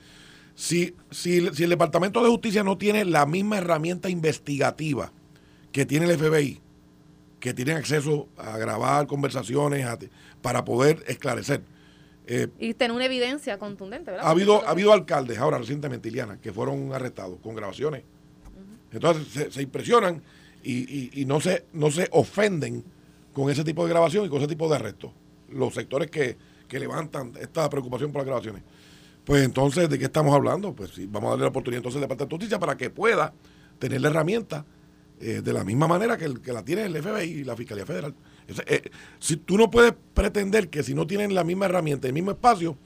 Si, 0.55 0.93
si, 1.09 1.47
si 1.53 1.63
el 1.63 1.69
Departamento 1.69 2.21
de 2.21 2.29
Justicia 2.29 2.65
no 2.65 2.77
tiene 2.77 3.05
la 3.05 3.25
misma 3.25 3.59
herramienta 3.59 4.09
investigativa 4.09 5.13
que 5.71 5.85
tiene 5.85 6.05
el 6.05 6.19
FBI, 6.19 6.59
que 7.39 7.53
tiene 7.53 7.75
acceso 7.75 8.27
a 8.35 8.57
grabar 8.57 9.07
conversaciones 9.07 9.87
para 10.41 10.65
poder 10.65 11.01
esclarecer. 11.07 11.63
Eh, 12.27 12.49
y 12.59 12.73
tener 12.73 12.93
una 12.93 13.05
evidencia 13.05 13.57
contundente, 13.57 14.11
¿verdad? 14.11 14.27
Ha 14.27 14.31
habido, 14.31 14.67
ha 14.67 14.71
habido 14.71 14.91
alcaldes 14.91 15.37
ahora 15.37 15.59
recientemente, 15.59 16.09
Iliana, 16.09 16.41
que 16.41 16.51
fueron 16.51 16.91
arrestados 16.91 17.39
con 17.41 17.55
grabaciones 17.55 18.03
entonces 18.95 19.53
se, 19.53 19.61
impresionan 19.61 20.21
y, 20.63 21.23
no, 21.25 21.39
se, 21.39 21.65
no 21.73 21.91
se 21.91 22.07
ofenden 22.11 22.83
con 23.33 23.49
ese 23.49 23.63
tipo 23.63 23.83
de 23.83 23.89
grabación 23.89 24.25
y 24.25 24.29
con 24.29 24.39
ese 24.39 24.47
tipo 24.47 24.67
de 24.69 24.75
arrestos. 24.75 25.11
Los 25.51 25.73
sectores 25.73 26.09
que, 26.09 26.37
levantan 26.71 27.31
esta 27.39 27.69
preocupación 27.69 28.11
por 28.11 28.19
las 28.19 28.25
grabaciones. 28.25 28.61
Pues 29.23 29.45
entonces, 29.45 29.89
¿de 29.89 29.97
qué 29.97 30.05
estamos 30.05 30.35
hablando? 30.35 30.73
Pues 30.73 30.91
sí, 30.91 31.07
vamos 31.09 31.27
a 31.27 31.31
darle 31.31 31.43
la 31.43 31.49
oportunidad 31.49 31.77
entonces 31.77 31.95
al 31.97 32.01
Departamento 32.01 32.35
de 32.35 32.39
Justicia 32.39 32.59
para 32.59 32.75
que 32.75 32.89
pueda 32.89 33.33
tener 33.79 34.01
la 34.01 34.09
herramienta 34.09 34.65
eh, 35.21 35.41
de 35.41 35.53
la 35.53 35.63
misma 35.63 35.87
manera 35.87 36.17
que, 36.17 36.33
que, 36.41 36.51
la 36.51 36.65
tiene 36.65 36.83
el 36.83 37.01
FBI 37.01 37.23
y 37.23 37.43
la 37.45 37.55
Fiscalía 37.55 37.85
Federal. 37.85 38.13
Eh, 38.67 38.89
si 39.19 39.37
tú 39.37 39.57
no 39.57 39.71
puedes 39.71 39.93
pretender 40.13 40.69
que 40.69 40.83
si 40.83 40.93
no 40.93 41.07
tienen 41.07 41.33
la 41.33 41.45
misma 41.45 41.65
herramienta, 41.65 42.07
el 42.07 42.13
mismo 42.13 42.31
espacio, 42.31 42.77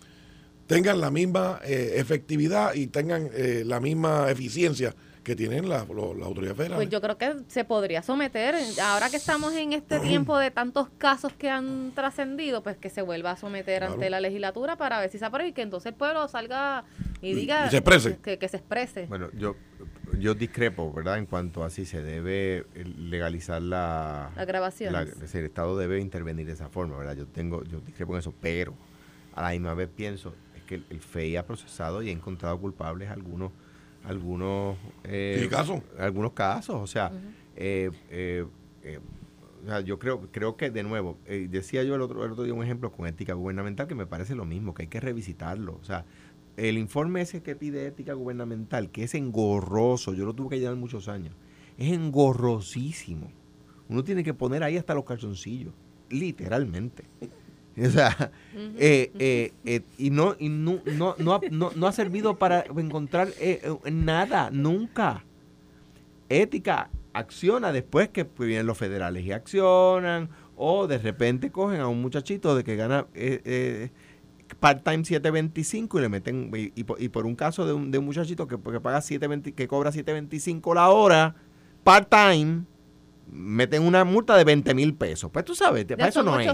tengan 0.68 1.02
la 1.02 1.10
misma 1.10 1.60
eh, 1.64 1.94
efectividad 1.96 2.76
y 2.76 2.86
tengan 2.88 3.32
la 3.66 3.80
misma 3.80 4.30
eficiencia 4.30 4.94
que 5.30 5.36
tienen 5.36 5.70
las 5.70 5.88
la, 5.88 6.26
autoridades 6.26 6.58
federales. 6.58 6.76
Pues 6.76 6.90
yo 6.90 7.02
creo 7.02 7.20
que 7.20 7.36
se 7.50 7.64
podría 7.64 8.02
someter, 8.02 8.56
ahora 8.82 9.12
que 9.12 9.18
estamos 9.18 9.54
en 9.54 9.74
este 9.74 10.00
tiempo 10.00 10.40
de 10.40 10.50
tantos 10.50 10.90
casos 10.98 11.34
que 11.34 11.52
han 11.52 11.92
trascendido, 11.94 12.64
pues 12.64 12.78
que 12.78 12.90
se 12.90 13.04
vuelva 13.04 13.32
a 13.32 13.38
someter 13.38 13.84
ante 13.84 14.10
la 14.10 14.22
legislatura 14.22 14.76
para 14.76 15.00
ver 15.00 15.12
si 15.12 15.20
se 15.20 15.26
aprueba 15.26 15.48
y 15.48 15.54
que 15.54 15.62
entonces 15.62 15.92
el 15.92 15.94
pueblo 15.94 16.28
salga 16.28 16.84
y 17.22 17.36
diga 17.36 17.70
se 17.70 17.78
exprese. 17.78 18.18
Que, 18.18 18.48
se 18.48 18.58
exprese. 18.58 19.06
Bueno, 19.06 19.30
yo 19.38 19.56
yo 20.18 20.34
discrepo, 20.34 20.92
¿verdad? 20.92 21.20
En 21.20 21.28
cuanto 21.28 21.64
a 21.64 21.70
si 21.70 21.86
se 21.86 22.02
debe 22.02 22.66
legalizar 22.98 23.62
la, 23.62 24.32
la 24.36 24.46
grabación. 24.46 24.96
el 24.96 25.46
Estado 25.46 25.78
debe 25.78 26.00
intervenir 26.00 26.48
de 26.48 26.54
esa 26.54 26.70
forma, 26.70 26.98
¿verdad? 26.98 27.16
Yo 27.16 27.28
tengo 27.28 27.64
yo 27.66 27.82
discrepo 27.82 28.14
en 28.14 28.20
eso, 28.20 28.34
pero 28.42 28.74
a 29.36 29.44
la 29.44 29.52
misma 29.52 29.76
vez 29.76 29.90
pienso 29.96 30.34
es 30.56 30.64
que 30.64 30.74
el, 30.74 30.86
el 30.90 31.02
FEI 31.02 31.36
ha 31.36 31.46
procesado 31.46 32.02
y 32.02 32.10
ha 32.10 32.12
encontrado 32.12 32.60
culpables 32.60 33.12
algunos 33.12 33.52
algunos 34.04 34.78
eh, 35.04 35.48
casos? 35.50 35.82
algunos 35.98 36.34
casos 36.34 36.76
o 36.76 36.88
sea 36.88 37.12
eh, 37.56 37.92
eh, 38.10 38.46
eh, 38.84 39.00
o 39.64 39.68
sea, 39.68 39.82
yo 39.82 40.00
creo 40.00 40.22
creo 40.32 40.56
que 40.56 40.70
de 40.70 40.84
nuevo 40.84 41.18
decía 41.26 41.84
yo 41.84 41.96
el 41.96 42.02
otro 42.02 42.24
el 42.26 42.32
otro 42.32 42.44
día 42.44 42.54
un 42.54 42.64
ejemplo 42.64 42.92
con 42.92 43.08
ética 43.08 43.34
gubernamental 43.34 43.88
que 43.88 43.96
me 43.96 44.06
parece 44.06 44.36
lo 44.36 44.46
mismo 44.46 44.74
que 44.74 44.84
hay 44.84 44.88
que 44.88 45.00
revisitarlo 45.00 45.78
o 45.82 45.84
sea 45.84 46.06
el 46.56 46.78
informe 46.78 47.22
ese 47.22 47.42
que 47.42 47.56
pide 47.56 47.86
ética 47.86 48.14
gubernamental 48.14 48.90
que 48.90 49.04
es 49.04 49.16
engorroso 49.16 50.14
yo 50.14 50.26
lo 50.26 50.34
tuve 50.34 50.52
que 50.52 50.60
llevar 50.60 50.78
muchos 50.78 51.08
años 51.08 51.36
es 51.80 51.94
engorrosísimo. 51.94 53.32
Uno 53.88 54.04
tiene 54.04 54.24
que 54.24 54.34
poner 54.34 54.64
ahí 54.64 54.78
hasta 54.78 54.94
los 54.94 55.06
calzoncillos 55.06 55.74
literalmente 56.10 57.06
O 57.88 57.90
sea, 57.90 58.32
eh, 58.78 59.12
eh, 59.20 59.54
eh, 59.64 59.82
y, 59.98 60.10
no, 60.10 60.36
y 60.38 60.50
no, 60.50 60.80
no, 60.86 61.16
no, 61.18 61.72
no, 61.76 61.88
ha 61.88 61.92
servido 61.92 62.38
para 62.38 62.66
encontrar 62.76 63.30
nada, 63.92 64.50
nunca. 64.52 65.24
Ética 66.28 66.90
acciona 67.14 67.72
después 67.72 68.10
que 68.10 68.28
vienen 68.38 68.68
los 68.68 68.78
federales 68.78 69.24
y 69.24 69.32
accionan, 69.32 70.30
o 70.56 70.88
de 70.88 70.98
repente 70.98 71.52
cogen 71.52 71.80
a 71.80 71.88
un 71.88 72.02
muchachito 72.02 72.56
de 72.56 72.64
que 72.64 72.76
gana 72.76 73.08
part-time 74.60 75.04
7.25 75.04 75.98
y 75.98 76.02
le 76.02 76.10
meten, 76.10 76.52
y, 76.54 76.84
por, 77.10 77.26
un 77.26 77.36
caso 77.36 77.66
de 77.66 77.74
un, 77.74 77.92
de 77.92 77.98
un 77.98 78.06
muchachito 78.06 78.48
que, 78.48 78.58
que 78.58 78.80
paga 78.82 79.00
7.20, 79.00 79.56
que 79.56 79.68
cobra 79.68 79.92
7.25 79.92 80.76
la 80.76 80.90
hora, 80.90 81.36
part-time, 81.84 82.66
meten 83.32 83.84
una 83.84 84.04
multa 84.04 84.36
de 84.36 84.44
20 84.44 84.74
mil 84.74 84.96
pesos. 84.96 85.32
Pues 85.32 85.46
tú 85.46 85.56
sabes, 85.56 85.86
para 85.86 86.08
eso 86.08 86.24
no 86.24 86.40
es. 86.40 86.48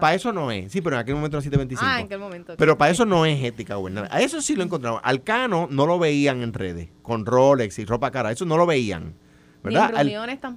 Para 0.00 0.14
eso 0.14 0.32
no 0.32 0.50
es. 0.50 0.72
Sí, 0.72 0.80
pero 0.80 0.96
en 0.96 1.00
aquel 1.00 1.14
momento 1.14 1.36
era 1.36 1.42
725. 1.42 1.84
Ah, 1.84 2.00
en 2.00 2.06
aquel 2.06 2.18
momento. 2.18 2.54
Pero 2.56 2.78
para 2.78 2.90
eso 2.90 3.04
no 3.04 3.26
es 3.26 3.42
ética 3.42 3.76
gubernamental. 3.76 4.16
A 4.16 4.22
eso 4.22 4.40
sí 4.42 4.56
lo 4.56 4.62
encontramos. 4.62 5.00
Al 5.04 5.22
Cano 5.22 5.68
no 5.70 5.86
lo 5.86 5.98
veían 5.98 6.42
en 6.42 6.52
redes, 6.52 6.88
con 7.02 7.26
Rolex 7.26 7.78
y 7.78 7.84
ropa 7.84 8.10
cara. 8.10 8.30
Eso 8.30 8.44
no 8.44 8.56
lo 8.56 8.66
veían. 8.66 9.14
¿Verdad? 9.62 9.92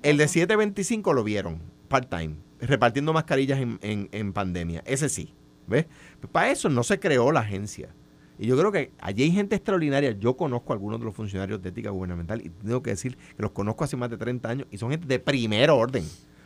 el 0.02 0.18
de 0.18 0.28
725 0.28 1.14
lo 1.14 1.24
vieron, 1.24 1.62
part-time, 1.90 2.38
repartiendo 2.60 3.14
mascarillas 3.14 3.60
en, 3.60 3.80
en 3.82 4.34
pandemia. 4.34 4.82
Ese 4.86 5.10
sí. 5.10 5.36
¿Ves? 5.68 5.86
Para 6.32 6.52
eso 6.52 6.70
no 6.70 6.84
se 6.84 7.00
creó 7.00 7.32
la 7.32 7.42
agencia. 7.42 7.90
Y 8.38 8.48
yo 8.48 8.58
creo 8.58 8.72
que 8.72 8.92
allí 9.00 9.24
hay 9.24 9.32
gente 9.32 9.56
extraordinaria. 9.56 10.12
Yo 10.12 10.36
conozco 10.36 10.74
a 10.74 10.76
algunos 10.76 11.00
de 11.00 11.06
los 11.06 11.16
funcionarios 11.16 11.62
de 11.62 11.70
ética 11.70 11.90
gubernamental 11.90 12.42
y 12.46 12.50
tengo 12.50 12.84
que 12.84 12.90
decir 12.92 13.16
que 13.16 13.42
los 13.42 13.52
conozco 13.52 13.84
hace 13.84 13.96
más 13.96 14.10
de 14.10 14.18
30 14.18 14.50
años 14.50 14.68
y 14.72 14.78
son 14.78 14.92
gente 14.92 15.08
de 15.08 15.20
primer 15.20 15.70
orden, 15.70 16.04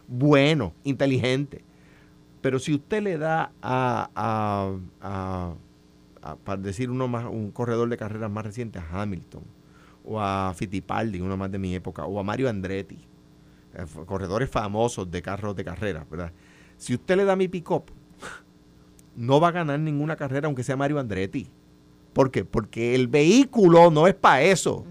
bueno, 0.08 0.74
inteligente. 0.84 1.64
Pero 2.42 2.60
si 2.60 2.74
usted 2.74 3.02
le 3.04 3.18
da 3.18 3.52
a, 3.62 4.80
para 6.44 6.62
decir 6.62 6.90
uno 6.90 7.08
más, 7.08 7.26
un 7.26 7.52
corredor 7.52 7.90
de 7.90 7.98
carreras 7.98 8.32
más 8.32 8.46
reciente, 8.46 8.80
a 8.80 9.02
Hamilton, 9.02 9.44
o 10.06 10.22
a 10.22 10.54
Fittipaldi, 10.56 11.22
uno 11.22 11.38
más 11.38 11.52
de 11.52 11.60
mi 11.60 11.76
época, 11.76 12.06
o 12.06 12.20
a 12.20 12.24
Mario 12.24 12.50
Andretti, 12.50 13.00
eh, 13.74 13.86
corredores 14.06 14.50
famosos 14.50 15.10
de 15.12 15.22
carros 15.22 15.56
de 15.56 15.64
carreras, 15.64 16.10
¿verdad? 16.10 16.32
Si 16.78 16.94
usted 16.94 17.18
le 17.18 17.26
da 17.26 17.36
mi 17.36 17.48
pick-up, 17.48 17.92
no 19.16 19.40
va 19.40 19.50
a 19.50 19.52
ganar 19.52 19.80
ninguna 19.80 20.16
carrera 20.16 20.48
aunque 20.48 20.64
sea 20.64 20.78
Mario 20.78 21.00
Andretti. 21.00 21.50
¿Por 22.20 22.32
qué? 22.32 22.44
Porque 22.44 22.96
el 22.96 23.08
vehículo 23.08 23.92
no 23.92 24.06
es 24.06 24.14
para 24.14 24.42
eso, 24.42 24.86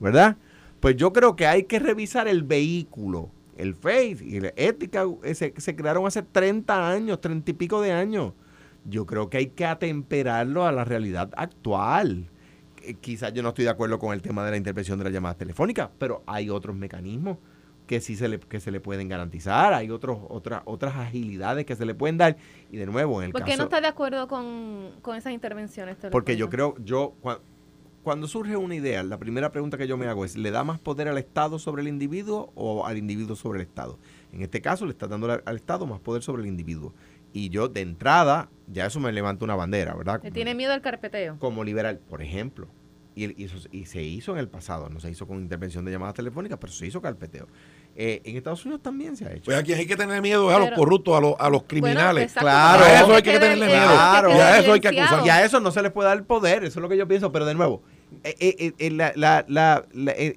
¿verdad? 0.00 0.38
Pues 0.80 0.96
yo 0.96 1.12
creo 1.12 1.36
que 1.36 1.46
hay 1.46 1.64
que 1.64 1.78
revisar 1.78 2.28
el 2.28 2.44
vehículo. 2.44 3.28
El 3.58 3.74
Face 3.74 4.16
y 4.22 4.40
la 4.40 4.54
ética 4.56 5.04
se, 5.34 5.52
se 5.54 5.76
crearon 5.76 6.06
hace 6.06 6.22
30 6.22 6.90
años, 6.90 7.20
30 7.20 7.50
y 7.50 7.52
pico 7.52 7.82
de 7.82 7.92
años. 7.92 8.32
Yo 8.86 9.04
creo 9.04 9.28
que 9.28 9.36
hay 9.36 9.46
que 9.48 9.66
atemperarlo 9.66 10.64
a 10.64 10.72
la 10.72 10.86
realidad 10.86 11.30
actual. 11.36 12.30
Eh, 12.82 12.94
quizás 12.94 13.34
yo 13.34 13.42
no 13.42 13.50
estoy 13.50 13.66
de 13.66 13.70
acuerdo 13.70 13.98
con 13.98 14.14
el 14.14 14.22
tema 14.22 14.42
de 14.42 14.52
la 14.52 14.56
intervención 14.56 14.96
de 14.96 15.04
las 15.04 15.12
llamadas 15.12 15.36
telefónicas, 15.36 15.90
pero 15.98 16.22
hay 16.26 16.48
otros 16.48 16.74
mecanismos 16.74 17.36
que 17.86 18.00
sí 18.00 18.16
se 18.16 18.28
le, 18.28 18.38
que 18.38 18.60
se 18.60 18.70
le 18.70 18.80
pueden 18.80 19.08
garantizar, 19.08 19.74
hay 19.74 19.90
otros, 19.90 20.18
otras, 20.28 20.62
otras 20.64 20.96
agilidades 20.96 21.66
que 21.66 21.76
se 21.76 21.84
le 21.84 21.94
pueden 21.94 22.16
dar. 22.16 22.36
Y 22.70 22.76
de 22.76 22.86
nuevo, 22.86 23.20
en 23.20 23.26
el 23.26 23.32
¿Por 23.32 23.44
qué 23.44 23.56
no 23.56 23.64
está 23.64 23.80
de 23.80 23.88
acuerdo 23.88 24.28
con, 24.28 24.92
esas 25.16 25.32
intervenciones? 25.32 25.96
Porque 26.10 26.36
yo 26.36 26.48
creo, 26.48 26.76
yo 26.78 27.14
cuando, 28.02 28.26
surge 28.26 28.56
una 28.56 28.74
idea, 28.74 29.02
la 29.02 29.18
primera 29.18 29.52
pregunta 29.52 29.78
que 29.78 29.86
yo 29.86 29.96
me 29.96 30.06
hago 30.06 30.24
es, 30.24 30.36
¿le 30.36 30.50
da 30.50 30.64
más 30.64 30.80
poder 30.80 31.08
al 31.08 31.18
Estado 31.18 31.58
sobre 31.58 31.82
el 31.82 31.88
individuo 31.88 32.52
o 32.54 32.84
al 32.84 32.98
individuo 32.98 33.36
sobre 33.36 33.60
el 33.60 33.66
Estado? 33.66 33.98
En 34.32 34.42
este 34.42 34.60
caso, 34.60 34.86
le 34.86 34.92
está 34.92 35.06
dando 35.06 35.30
al 35.30 35.56
Estado 35.56 35.86
más 35.86 36.00
poder 36.00 36.22
sobre 36.22 36.42
el 36.42 36.48
individuo. 36.48 36.94
Y 37.32 37.48
yo, 37.48 37.68
de 37.68 37.80
entrada, 37.80 38.50
ya 38.66 38.86
eso 38.86 39.00
me 39.00 39.12
levanta 39.12 39.44
una 39.44 39.54
bandera, 39.54 39.94
¿verdad? 39.94 40.20
¿Le 40.22 40.30
tiene 40.30 40.54
miedo 40.54 40.72
al 40.72 40.82
carpeteo? 40.82 41.38
Como 41.38 41.64
liberal, 41.64 41.98
por 41.98 42.22
ejemplo. 42.22 42.68
Y, 43.14 43.44
y, 43.44 43.84
se 43.86 44.02
hizo 44.02 44.32
en 44.32 44.38
el 44.38 44.48
pasado, 44.48 44.88
no 44.88 44.98
se 44.98 45.10
hizo 45.10 45.26
con 45.26 45.38
intervención 45.38 45.84
de 45.84 45.92
llamadas 45.92 46.14
telefónicas, 46.14 46.58
pero 46.58 46.72
se 46.72 46.86
hizo 46.86 47.02
carpeteo. 47.02 47.46
Eh, 47.94 48.22
en 48.24 48.36
Estados 48.36 48.64
Unidos 48.64 48.82
también 48.82 49.16
se 49.16 49.26
ha 49.26 49.32
hecho. 49.32 49.44
Pues 49.44 49.58
aquí 49.58 49.72
hay 49.74 49.86
que 49.86 49.96
tener 49.96 50.22
miedo 50.22 50.48
a 50.50 50.58
los 50.58 50.70
corruptos, 50.70 51.16
a 51.16 51.20
los, 51.20 51.34
a 51.38 51.50
los 51.50 51.64
criminales. 51.64 52.32
claro. 52.32 52.84
A 52.84 53.00
eso 53.00 53.14
hay 53.14 53.22
que 53.22 53.38
tenerle 53.38 53.66
miedo. 53.66 53.80
Claro. 53.80 54.30
Y 54.30 54.38
a 54.38 54.58
eso 54.58 54.72
hay 54.72 54.80
que 54.80 54.88
acusar. 54.88 55.26
Y 55.26 55.28
a 55.28 55.44
eso 55.44 55.60
no 55.60 55.70
se 55.70 55.82
les 55.82 55.92
puede 55.92 56.08
dar 56.08 56.24
poder, 56.24 56.64
eso 56.64 56.78
es 56.78 56.82
lo 56.82 56.88
que 56.88 56.96
yo 56.96 57.06
pienso. 57.06 57.30
Pero 57.32 57.44
de 57.44 57.54
nuevo, 57.54 57.82
eh, 58.24 58.72
eh, 58.78 58.90
la, 58.90 59.12
la, 59.46 59.84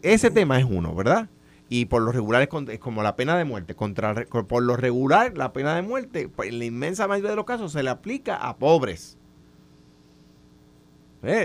ese 0.01 0.31
tema 0.31 0.59
es 0.59 0.65
uno, 0.65 0.93
¿verdad? 0.93 1.29
Y 1.69 1.85
por 1.85 2.01
lo 2.01 2.11
regular 2.11 2.41
es, 2.41 2.79
como 2.79 3.03
la 3.03 3.15
pena 3.15 3.37
de 3.37 3.45
muerte. 3.45 3.73
Contra, 3.73 4.13
por 4.25 4.61
lo 4.61 4.75
regular, 4.75 5.37
la 5.37 5.53
pena 5.53 5.75
de 5.75 5.81
muerte, 5.81 6.27
pues, 6.27 6.49
en 6.49 6.59
la 6.59 6.65
inmensa 6.65 7.07
mayoría 7.07 7.31
de 7.31 7.35
los 7.37 7.45
casos, 7.45 7.71
se 7.71 7.83
le 7.83 7.89
aplica 7.89 8.35
a 8.35 8.57
pobres. 8.57 9.17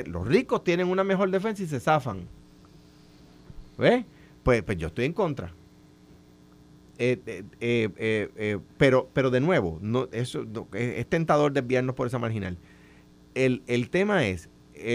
Los 0.06 0.26
ricos 0.26 0.62
tienen 0.62 0.88
una 0.88 1.04
mejor 1.04 1.30
defensa 1.30 1.62
y 1.62 1.66
se 1.66 1.80
zafan. 1.80 2.28
¿Ves? 3.78 4.04
Pues, 4.42 4.62
pues 4.62 4.76
yo 4.76 4.88
estoy 4.88 5.06
en 5.06 5.14
contra. 5.14 5.52
Eh, 7.02 7.18
eh, 7.60 7.88
eh, 8.36 8.58
pero, 8.76 9.08
pero 9.14 9.30
de 9.30 9.40
nuevo, 9.40 9.78
no, 9.80 10.06
eso 10.12 10.44
es, 10.74 11.06
tentador 11.06 11.50
desviarnos 11.50 11.94
por 11.94 12.06
esa 12.06 12.18
marginal. 12.18 12.58
El, 13.34 13.62
el 13.66 13.88
tema 13.88 14.26
es, 14.26 14.50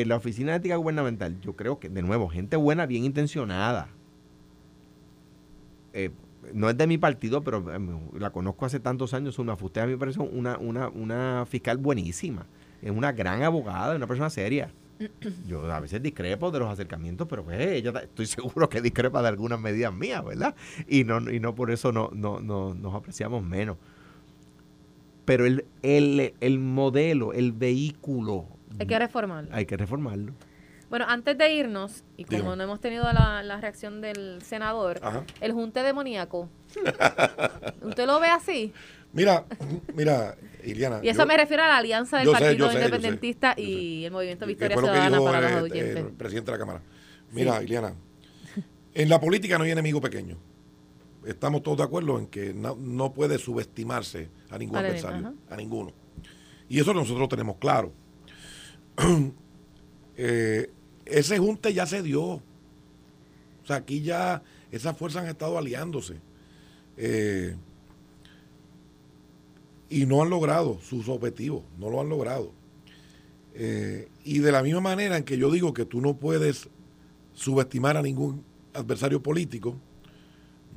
la 0.06 0.16
Oficina 0.16 0.52
de 0.52 0.60
Ética 0.60 0.76
Gubernamental, 0.76 1.42
yo 1.42 1.56
creo 1.56 1.80
que, 1.80 1.90
de 1.90 2.04
nuevo, 2.04 2.30
gente 2.30 2.58
buena, 2.58 2.86
bien 2.86 3.06
intencionada. 3.06 3.90
no 6.54 6.70
es 6.70 6.78
de 6.78 6.86
mi 6.86 7.00
partido, 7.00 7.44
pero 7.44 7.66
la 8.14 8.30
conozco 8.30 8.68
hace 8.68 8.80
tantos 8.80 9.16
años, 9.16 9.40
una 9.40 9.56
usted 9.56 9.82
a 9.82 9.86
mí 9.88 9.94
me 9.94 9.98
parece 9.98 10.20
una, 10.20 10.60
una, 10.60 10.90
una 10.90 11.48
fiscal 11.48 11.80
buenísima, 11.80 12.46
es 12.84 12.92
una 12.92 13.14
gran 13.14 13.42
abogada, 13.42 13.96
una 13.96 14.06
persona 14.06 14.30
seria. 14.30 14.70
Yo 15.48 15.72
a 15.72 15.80
veces 15.80 16.02
discrepo 16.02 16.52
de 16.52 16.60
los 16.60 16.70
acercamientos, 16.70 17.28
pero 17.28 17.44
pues 17.44 17.60
ella 17.60 17.92
estoy 18.02 18.26
seguro 18.26 18.70
que 18.70 18.82
discrepa 18.82 19.22
de 19.22 19.28
algunas 19.28 19.60
medidas 19.60 19.94
mías, 19.94 20.24
¿verdad? 20.24 20.56
Y 20.88 21.04
no, 21.04 21.20
y 21.30 21.40
no 21.40 21.56
por 21.56 21.72
eso 21.72 21.92
no, 21.92 22.10
no, 22.14 22.40
no 22.40 22.74
nos 22.74 22.96
apreciamos 22.96 23.44
menos. 23.44 23.78
Pero 25.26 25.46
el, 25.46 25.66
el, 25.82 26.60
modelo, 26.60 27.34
el 27.34 27.52
vehículo. 27.52 28.46
Hay 28.80 28.86
que 28.86 29.00
reformarlo. 29.00 29.50
Hay 29.54 29.66
que 29.66 29.76
reformarlo. 29.76 30.34
Bueno, 30.88 31.06
antes 31.08 31.36
de 31.36 31.52
irnos, 31.52 32.04
y 32.16 32.26
como 32.26 32.56
no 32.56 32.64
hemos 32.64 32.80
tenido 32.80 33.12
la, 33.12 33.42
la 33.42 33.60
reacción 33.60 34.02
del 34.02 34.44
senador, 34.44 35.02
el 35.42 35.52
junte 35.52 35.82
demoníaco. 35.82 36.48
¿Usted 37.82 38.06
lo 38.06 38.20
ve 38.20 38.28
así? 38.28 38.72
Mira, 39.16 39.46
mira, 39.96 40.36
Iliana. 40.62 41.00
Y 41.02 41.08
eso 41.08 41.26
me 41.26 41.38
refiero 41.38 41.64
a 41.64 41.68
la 41.68 41.78
alianza 41.78 42.18
del 42.18 42.30
Partido 42.30 42.72
Independentista 42.72 43.54
y 43.58 44.04
el 44.04 44.12
Movimiento 44.12 44.46
Victoria 44.46 44.78
Ciudadana 44.78 45.22
para 45.22 45.42
los 45.42 45.64
oyentes. 45.64 45.96
El, 45.96 46.12
presidente 46.12 46.52
de 46.52 46.58
la 46.58 46.60
Cámara. 46.60 46.82
Mira, 47.32 47.64
Iliana, 47.64 47.96
en 48.94 49.10
la 49.10 49.20
política 49.22 49.58
no 49.58 49.64
hay 49.64 49.72
enemigo 49.72 50.02
pequeño. 50.02 50.38
Estamos 51.26 51.64
todos 51.64 51.78
de 51.78 51.84
acuerdo 51.86 52.20
en 52.20 52.28
que 52.28 52.54
no, 52.54 53.14
puede 53.14 53.38
subestimarse 53.38 54.30
a 54.50 54.58
ningún 54.58 54.78
adversario, 54.78 55.34
a 55.50 55.56
ninguno. 55.56 55.94
Y 56.68 56.82
eso 56.82 56.94
nosotros 56.94 57.30
tenemos 57.30 57.56
claro. 57.58 57.94
Eh, 60.18 60.72
ese 61.04 61.38
junte 61.40 61.74
ya 61.74 61.86
se 61.86 62.02
dio. 62.02 62.22
O 62.24 62.42
sea, 63.66 63.76
aquí 63.76 64.02
ya 64.02 64.42
esas 64.72 64.98
fuerzas 64.98 65.24
han 65.24 65.30
estado 65.30 65.58
aliándose. 65.58 66.22
Eh, 66.96 67.58
y 69.96 70.06
no 70.06 70.22
han 70.22 70.30
logrado 70.30 70.78
sus 70.82 71.08
objetivos, 71.08 71.64
no 71.80 71.90
lo 71.90 72.02
han 72.02 72.10
logrado. 72.10 72.52
Eh, 73.54 74.10
y 74.26 74.40
de 74.40 74.52
la 74.52 74.62
misma 74.62 74.82
manera 74.82 75.16
en 75.16 75.24
que 75.24 75.38
yo 75.38 75.50
digo 75.50 75.74
que 75.74 75.86
tú 75.86 76.02
no 76.02 76.18
puedes 76.18 76.68
subestimar 77.34 77.96
a 77.96 78.02
ningún 78.02 78.44
adversario 78.74 79.24
político, 79.24 79.78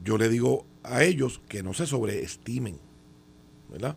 yo 0.05 0.19
le 0.19 0.29
digo 0.29 0.67
a 0.85 1.03
ellos 1.03 1.41
que 1.49 1.65
no 1.65 1.75
se 1.75 1.85
sobreestimen, 1.85 2.79
¿verdad? 3.69 3.97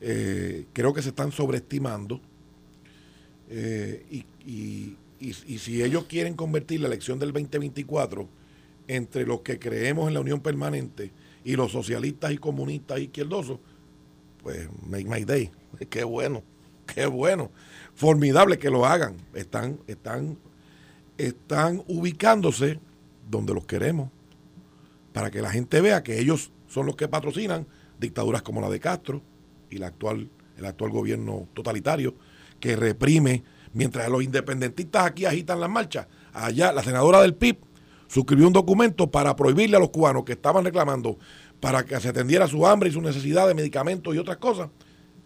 Eh, 0.00 0.66
creo 0.72 0.94
que 0.94 1.02
se 1.02 1.08
están 1.08 1.32
sobreestimando 1.32 2.20
eh, 3.50 4.06
y, 4.08 4.96
y 5.18 5.58
si 5.58 5.82
ellos 5.82 6.04
quieren 6.04 6.34
convertir 6.34 6.78
la 6.78 6.86
elección 6.86 7.18
del 7.18 7.32
2024 7.32 8.28
entre 8.86 9.26
los 9.26 9.40
que 9.40 9.58
creemos 9.58 10.06
en 10.06 10.14
la 10.14 10.20
unión 10.20 10.38
permanente 10.38 11.10
y 11.42 11.56
los 11.56 11.72
socialistas 11.72 12.30
y 12.30 12.38
comunistas 12.38 13.00
izquierdosos, 13.00 13.58
pues 14.44 14.68
make 14.86 15.06
my 15.06 15.24
day. 15.24 15.50
Qué 15.88 16.04
bueno, 16.04 16.44
qué 16.94 17.06
bueno. 17.06 17.50
Formidable 17.94 18.58
que 18.58 18.70
lo 18.70 18.84
hagan. 18.84 19.16
Están, 19.32 19.80
están, 19.86 20.38
están 21.16 21.82
ubicándose 21.88 22.78
donde 23.28 23.54
los 23.54 23.64
queremos. 23.64 24.10
Para 25.14 25.30
que 25.30 25.40
la 25.40 25.50
gente 25.50 25.80
vea 25.80 26.02
que 26.02 26.20
ellos 26.20 26.52
son 26.68 26.86
los 26.86 26.94
que 26.94 27.08
patrocinan 27.08 27.66
dictaduras 27.98 28.42
como 28.42 28.60
la 28.60 28.68
de 28.68 28.80
Castro 28.80 29.22
y 29.70 29.78
la 29.78 29.86
actual, 29.86 30.28
el 30.58 30.66
actual 30.66 30.90
gobierno 30.90 31.48
totalitario 31.54 32.14
que 32.60 32.76
reprime 32.76 33.44
mientras 33.72 34.08
los 34.10 34.22
independentistas 34.22 35.06
aquí 35.06 35.24
agitan 35.24 35.58
las 35.58 35.70
marchas. 35.70 36.06
Allá 36.34 36.70
la 36.72 36.82
senadora 36.82 37.22
del 37.22 37.34
PIB 37.34 37.58
suscribió 38.08 38.46
un 38.46 38.52
documento 38.52 39.10
para 39.10 39.34
prohibirle 39.34 39.76
a 39.76 39.80
los 39.80 39.90
cubanos 39.90 40.24
que 40.24 40.32
estaban 40.32 40.64
reclamando 40.64 41.18
para 41.60 41.84
que 41.84 41.98
se 42.00 42.08
atendiera 42.08 42.46
su 42.46 42.66
hambre 42.66 42.88
y 42.90 42.92
su 42.92 43.00
necesidad 43.00 43.48
de 43.48 43.54
medicamentos 43.54 44.14
y 44.14 44.18
otras 44.18 44.36
cosas. 44.38 44.68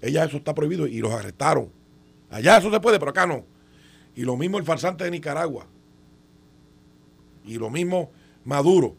Ella 0.01 0.25
eso 0.25 0.37
está 0.37 0.55
prohibido 0.55 0.87
y 0.87 0.99
los 0.99 1.13
arrestaron. 1.13 1.71
Allá 2.31 2.59
eso 2.59 2.71
se 2.71 2.81
puede, 2.81 2.99
pero 2.99 3.11
acá 3.11 3.27
no. 3.27 3.45
Y 4.15 4.23
lo 4.23 4.37
mismo 4.37 4.59
el 4.59 4.65
farsante 4.65 5.05
de 5.05 5.11
Nicaragua. 5.11 5.67
Y 7.45 7.59
lo 7.59 7.71
mismo 7.71 8.11
Maduro. 8.45 8.97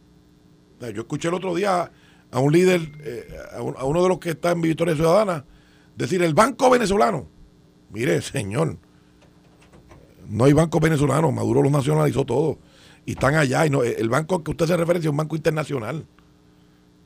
Yo 0.79 1.01
escuché 1.01 1.27
el 1.27 1.33
otro 1.33 1.55
día 1.55 1.91
a 2.31 2.39
un 2.39 2.53
líder, 2.53 2.81
eh, 3.01 3.27
a, 3.53 3.83
uno 3.83 4.03
de 4.03 4.09
los 4.09 4.19
que 4.19 4.29
está 4.31 4.51
en 4.51 4.61
Victoria 4.61 4.95
Ciudadana, 4.95 5.45
decir 5.95 6.21
el 6.23 6.33
banco 6.33 6.69
venezolano. 6.69 7.27
Mire, 7.91 8.21
señor, 8.21 8.77
no 10.29 10.45
hay 10.45 10.53
banco 10.53 10.79
venezolano, 10.79 11.31
Maduro 11.31 11.63
los 11.63 11.71
nacionalizó 11.71 12.25
todo. 12.25 12.59
Y 13.05 13.11
están 13.11 13.35
allá. 13.35 13.65
Y 13.65 13.69
no, 13.69 13.83
el 13.83 14.09
banco 14.09 14.43
que 14.43 14.51
usted 14.51 14.67
se 14.67 14.77
refiere 14.77 14.99
es 14.99 15.05
un 15.07 15.17
banco 15.17 15.35
internacional. 15.35 16.05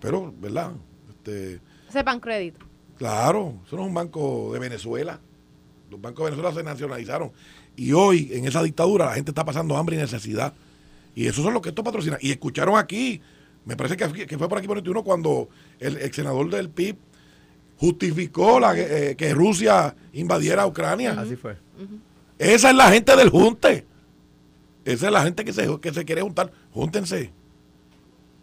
Pero, 0.04 0.34
¿verdad? 0.38 0.74
Este, 1.10 1.62
Ese 1.90 2.04
crédito. 2.20 2.66
Claro, 2.98 3.56
eso 3.66 3.78
no 3.78 3.84
es 3.84 3.88
un 3.88 3.94
banco 3.94 4.52
de 4.52 4.60
Venezuela. 4.60 5.20
Los 5.90 6.02
bancos 6.02 6.26
de 6.26 6.32
Venezuela 6.32 6.54
se 6.54 6.64
nacionalizaron. 6.64 7.32
Y 7.78 7.94
hoy, 7.94 8.30
en 8.34 8.46
esa 8.46 8.62
dictadura, 8.62 9.06
la 9.06 9.14
gente 9.14 9.32
está 9.32 9.46
pasando 9.46 9.78
hambre 9.78 9.96
y 9.96 10.00
necesidad. 10.00 10.54
Y 11.16 11.28
esos 11.28 11.42
son 11.42 11.54
los 11.54 11.62
que 11.62 11.70
esto 11.70 11.86
patrocina. 11.86 12.18
Y 12.20 12.32
escucharon 12.32 12.78
aquí, 12.78 13.22
me 13.64 13.78
parece 13.78 13.96
que, 13.96 14.38
fue 14.38 14.50
por 14.50 14.58
aquí 14.58 14.68
por 14.68 14.76
21 14.76 15.04
cuando 15.06 15.48
el 15.80 15.96
ex 15.96 16.18
senador 16.18 16.50
del 16.50 16.70
PIB 16.70 16.98
justificó 17.78 18.60
la, 18.60 18.78
eh, 18.78 19.16
que 19.16 19.34
Rusia 19.34 19.96
invadiera 20.12 20.68
Ucrania. 20.68 21.16
Así 21.18 21.38
fue. 21.38 21.56
Esa 22.38 22.72
es 22.72 22.76
la 22.76 22.92
gente 22.92 23.16
del 23.16 23.30
junte. 23.30 23.86
Esa 24.84 25.06
es 25.06 25.14
la 25.14 25.24
gente 25.24 25.46
que 25.46 25.54
se, 25.54 25.80
que 25.80 25.94
se 25.94 26.04
quiere 26.04 26.22
juntar. 26.22 26.52
Júntense. 26.74 27.32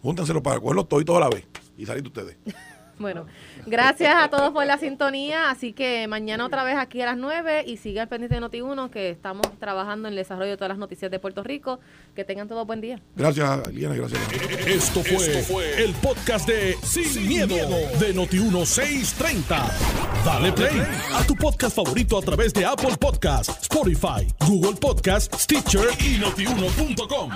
Júntenselo 0.03 0.42
para 0.42 0.61
cogerlos 0.61 0.88
todos 0.88 1.03
y 1.03 1.05
todos 1.05 1.18
a 1.18 1.28
la 1.28 1.30
vez 1.30 1.46
y 1.76 1.86
salir 1.86 2.07
ustedes. 2.07 2.36
Bueno, 3.01 3.24
gracias 3.64 4.14
a 4.14 4.28
todos 4.28 4.53
por 4.53 4.66
la 4.66 4.76
sintonía. 4.76 5.51
Así 5.51 5.72
que 5.72 6.07
mañana 6.07 6.44
otra 6.44 6.64
vez 6.64 6.76
aquí 6.76 7.01
a 7.01 7.07
las 7.07 7.16
9 7.16 7.64
y 7.66 7.78
siga 7.78 8.03
al 8.03 8.09
pendiente 8.09 8.34
de 8.34 8.42
Noti1 8.42 8.90
que 8.90 9.09
estamos 9.09 9.46
trabajando 9.59 10.07
en 10.07 10.12
el 10.12 10.16
desarrollo 10.16 10.51
de 10.51 10.57
todas 10.59 10.68
las 10.68 10.76
noticias 10.78 11.11
de 11.11 11.18
Puerto 11.18 11.42
Rico. 11.42 11.80
Que 12.14 12.24
tengan 12.24 12.46
todo 12.46 12.66
buen 12.66 12.82
día. 12.82 13.01
Gracias, 13.16 13.68
Eliana, 13.68 13.94
gracias. 13.96 14.20
Esto 14.66 15.03
fue, 15.03 15.82
el 15.82 15.94
podcast 15.94 16.46
de 16.46 16.76
Sin, 16.82 17.26
miedo, 17.26 17.57
de 17.98 18.14
Noti1630. 18.14 19.72
Dale 20.22 20.53
play 20.53 20.82
a 21.14 21.24
tu 21.26 21.34
podcast 21.36 21.74
favorito 21.74 22.18
a 22.18 22.20
través 22.20 22.53
de 22.53 22.66
Apple 22.66 22.96
Podcasts, 23.01 23.62
Spotify, 23.62 24.26
Google 24.46 24.78
Podcasts, 24.78 25.42
Stitcher 25.42 25.88
y 26.01 26.18
notiuno.com. 26.18 27.30